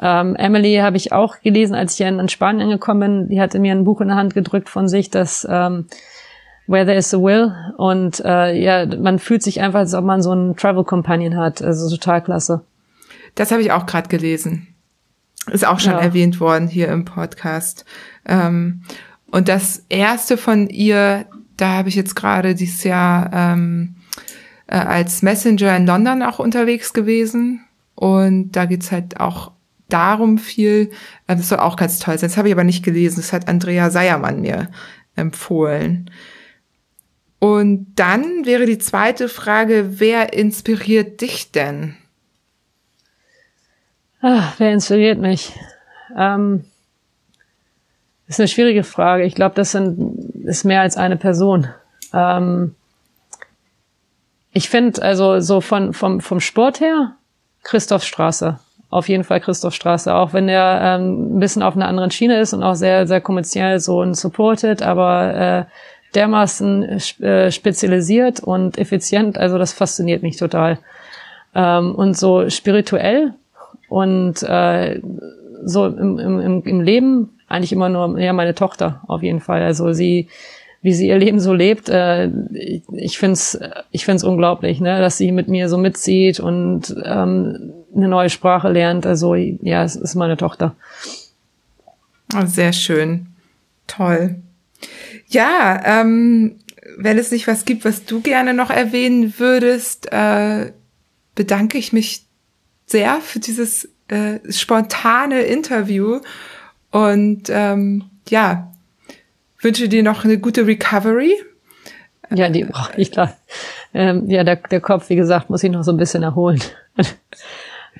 [0.00, 3.28] Ähm, Emily habe ich auch gelesen, als ich in, in Spanien angekommen bin.
[3.28, 5.86] Die hatte mir ein Buch in der Hand gedrückt von sich, das ähm,
[6.66, 7.54] Where There Is a Will.
[7.76, 11.60] Und äh, ja, man fühlt sich einfach, als ob man so einen Travel Companion hat.
[11.60, 12.62] Also total klasse.
[13.34, 14.68] Das habe ich auch gerade gelesen.
[15.50, 16.00] Ist auch schon ja.
[16.00, 17.84] erwähnt worden hier im Podcast.
[18.26, 18.84] Ähm,
[19.30, 21.26] und das erste von ihr,
[21.56, 23.96] da habe ich jetzt gerade dieses Jahr ähm,
[24.66, 27.64] äh, als Messenger in London auch unterwegs gewesen.
[27.94, 29.52] Und da geht's halt auch
[29.88, 30.90] darum viel.
[31.26, 32.28] Äh, das soll auch ganz toll sein.
[32.28, 33.16] Das habe ich aber nicht gelesen.
[33.16, 34.68] Das hat Andrea Seiermann mir
[35.16, 36.10] empfohlen.
[37.38, 41.96] Und dann wäre die zweite Frage, wer inspiriert dich denn?
[44.20, 45.54] Ach, wer inspiriert mich?
[46.16, 46.64] Ähm,
[48.30, 49.24] Das ist eine schwierige Frage.
[49.24, 51.66] Ich glaube, das sind, ist mehr als eine Person.
[52.14, 52.76] Ähm,
[54.52, 57.16] ich finde, also so von, vom, vom Sport her,
[57.64, 58.60] Christoph Straße.
[58.88, 62.38] Auf jeden Fall Christoph Straße, auch wenn er ähm, ein bisschen auf einer anderen Schiene
[62.38, 65.64] ist und auch sehr, sehr kommerziell so und supported, aber äh,
[66.14, 70.78] dermaßen äh, spezialisiert und effizient, also das fasziniert mich total.
[71.52, 73.34] Ähm, und so spirituell
[73.88, 75.00] und äh,
[75.64, 79.62] so im, im, im Leben eigentlich immer nur ja meine Tochter auf jeden Fall.
[79.62, 80.28] Also sie
[80.82, 83.58] wie sie ihr Leben so lebt, äh, ich, ich finde es
[83.90, 88.70] ich find's unglaublich, ne, dass sie mit mir so mitzieht und ähm, eine neue Sprache
[88.70, 89.04] lernt.
[89.04, 90.74] Also ja, es ist meine Tochter.
[92.34, 93.26] Oh, sehr schön.
[93.86, 94.36] Toll.
[95.28, 96.56] Ja, ähm,
[96.96, 100.72] wenn es nicht was gibt, was du gerne noch erwähnen würdest, äh,
[101.34, 102.24] bedanke ich mich
[102.86, 106.20] sehr für dieses äh, spontane Interview
[106.90, 108.72] und ähm, ja,
[109.60, 111.34] wünsche dir noch eine gute Recovery.
[112.34, 113.32] Ja, die, oh, ich glaube,
[113.92, 116.60] ähm, ja, der, der Kopf, wie gesagt, muss ich noch so ein bisschen erholen.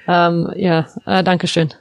[0.07, 1.73] ähm, ja, äh, Dankeschön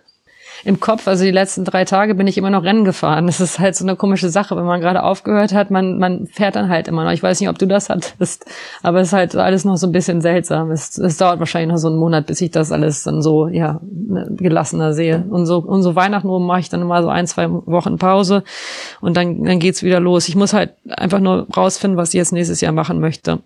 [0.63, 1.07] im Kopf.
[1.07, 3.27] Also die letzten drei Tage bin ich immer noch Rennen gefahren.
[3.27, 6.55] Das ist halt so eine komische Sache, wenn man gerade aufgehört hat, man, man fährt
[6.55, 7.11] dann halt immer noch.
[7.11, 8.45] Ich weiß nicht, ob du das hattest,
[8.83, 10.71] aber es ist halt alles noch so ein bisschen seltsam.
[10.71, 13.79] Es, es dauert wahrscheinlich noch so einen Monat, bis ich das alles dann so, ja,
[13.83, 15.23] ne, gelassener sehe.
[15.29, 18.43] Und so, und so Weihnachten rum mache ich dann mal so ein, zwei Wochen Pause
[19.01, 20.27] und dann, dann geht's wieder los.
[20.27, 23.39] Ich muss halt einfach nur rausfinden, was ich jetzt nächstes Jahr machen möchte.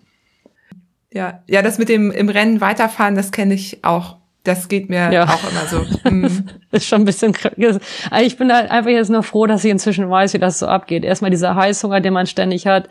[1.12, 4.16] Ja, ja, das mit dem im Rennen weiterfahren, das kenne ich auch.
[4.44, 5.24] Das geht mir ja.
[5.24, 6.10] auch immer so.
[6.10, 6.44] Mhm.
[6.70, 7.80] ist schon ein bisschen also
[8.20, 11.02] Ich bin halt einfach jetzt nur froh, dass ich inzwischen weiß, wie das so abgeht.
[11.02, 12.90] Erstmal dieser Heißhunger, den man ständig hat.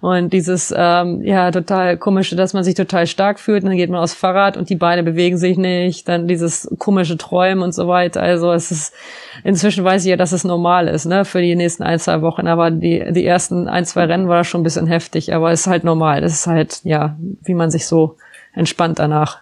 [0.00, 3.64] Und dieses, ähm, ja, total komische, dass man sich total stark fühlt.
[3.64, 6.08] Und dann geht man aufs Fahrrad und die Beine bewegen sich nicht.
[6.08, 8.20] Dann dieses komische Träumen und so weiter.
[8.20, 8.94] Also es ist,
[9.42, 12.46] inzwischen weiß ich ja, dass es normal ist, ne, für die nächsten ein, zwei Wochen.
[12.46, 15.34] Aber die, die ersten ein, zwei Rennen war schon ein bisschen heftig.
[15.34, 16.20] Aber es ist halt normal.
[16.20, 18.16] Das ist halt, ja, wie man sich so
[18.54, 19.38] entspannt danach.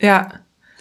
[0.00, 0.28] Ja,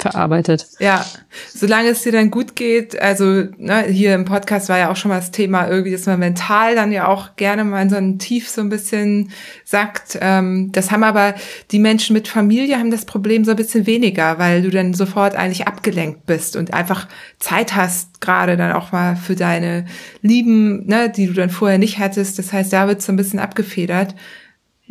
[0.02, 0.68] verarbeitet.
[0.80, 1.06] Ja,
[1.54, 5.10] solange es dir dann gut geht, also ne, hier im Podcast war ja auch schon
[5.10, 8.20] mal das Thema irgendwie, dass man mental dann ja auch gerne mal in so ein
[8.20, 9.32] Tief so ein bisschen
[9.64, 10.18] sagt.
[10.20, 11.36] Ähm, das haben aber
[11.72, 15.36] die Menschen mit Familie haben das Problem so ein bisschen weniger, weil du dann sofort
[15.36, 17.08] eigentlich abgelenkt bist und einfach
[17.40, 19.86] Zeit hast, gerade dann auch mal für deine
[20.22, 22.40] Lieben, ne, die du dann vorher nicht hattest.
[22.40, 24.16] Das heißt, da wird so ein bisschen abgefedert.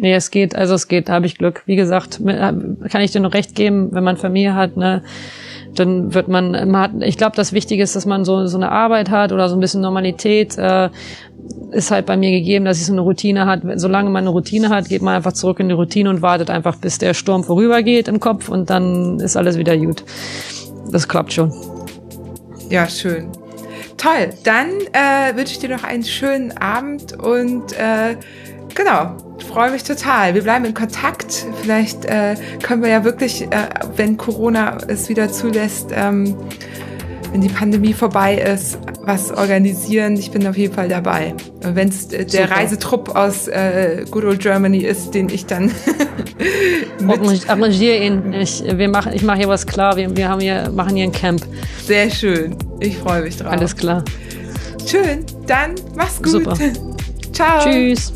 [0.01, 1.63] Nee, es geht, also es geht, da habe ich Glück.
[1.67, 2.53] Wie gesagt, äh,
[2.89, 5.03] kann ich dir noch recht geben, wenn man Familie hat, ne,
[5.75, 8.73] dann wird man, man hat, ich glaube, das Wichtige ist, dass man so, so eine
[8.73, 10.57] Arbeit hat oder so ein bisschen Normalität.
[10.57, 10.89] Äh,
[11.71, 13.61] ist halt bei mir gegeben, dass ich so eine Routine hat.
[13.77, 16.77] Solange man eine Routine hat, geht man einfach zurück in die Routine und wartet einfach,
[16.77, 20.03] bis der Sturm vorübergeht im Kopf und dann ist alles wieder gut.
[20.91, 21.53] Das klappt schon.
[22.71, 23.29] Ja, schön.
[23.97, 24.31] Toll.
[24.45, 28.17] Dann äh, wünsche ich dir noch einen schönen Abend und äh,
[28.75, 29.17] genau,
[29.51, 30.35] freue mich total.
[30.35, 31.47] Wir bleiben in Kontakt.
[31.61, 36.37] Vielleicht äh, können wir ja wirklich, äh, wenn Corona es wieder zulässt, ähm,
[37.33, 40.17] wenn die Pandemie vorbei ist, was organisieren.
[40.17, 41.35] Ich bin auf jeden Fall dabei.
[41.61, 42.51] Wenn es der Super.
[42.51, 45.71] Reisetrupp aus äh, Good Old Germany ist, den ich dann
[47.49, 48.33] arrangiere ihn.
[48.33, 49.97] Ich, wir machen, ich mache hier was klar.
[49.97, 51.43] Wir, wir haben hier, machen hier ein Camp.
[51.85, 52.57] Sehr schön.
[52.81, 53.53] Ich freue mich drauf.
[53.53, 54.05] Alles klar.
[54.87, 55.25] Schön.
[55.47, 56.33] Dann mach's gut.
[56.33, 56.57] Super.
[57.33, 57.65] Ciao.
[57.65, 58.13] Tschüss.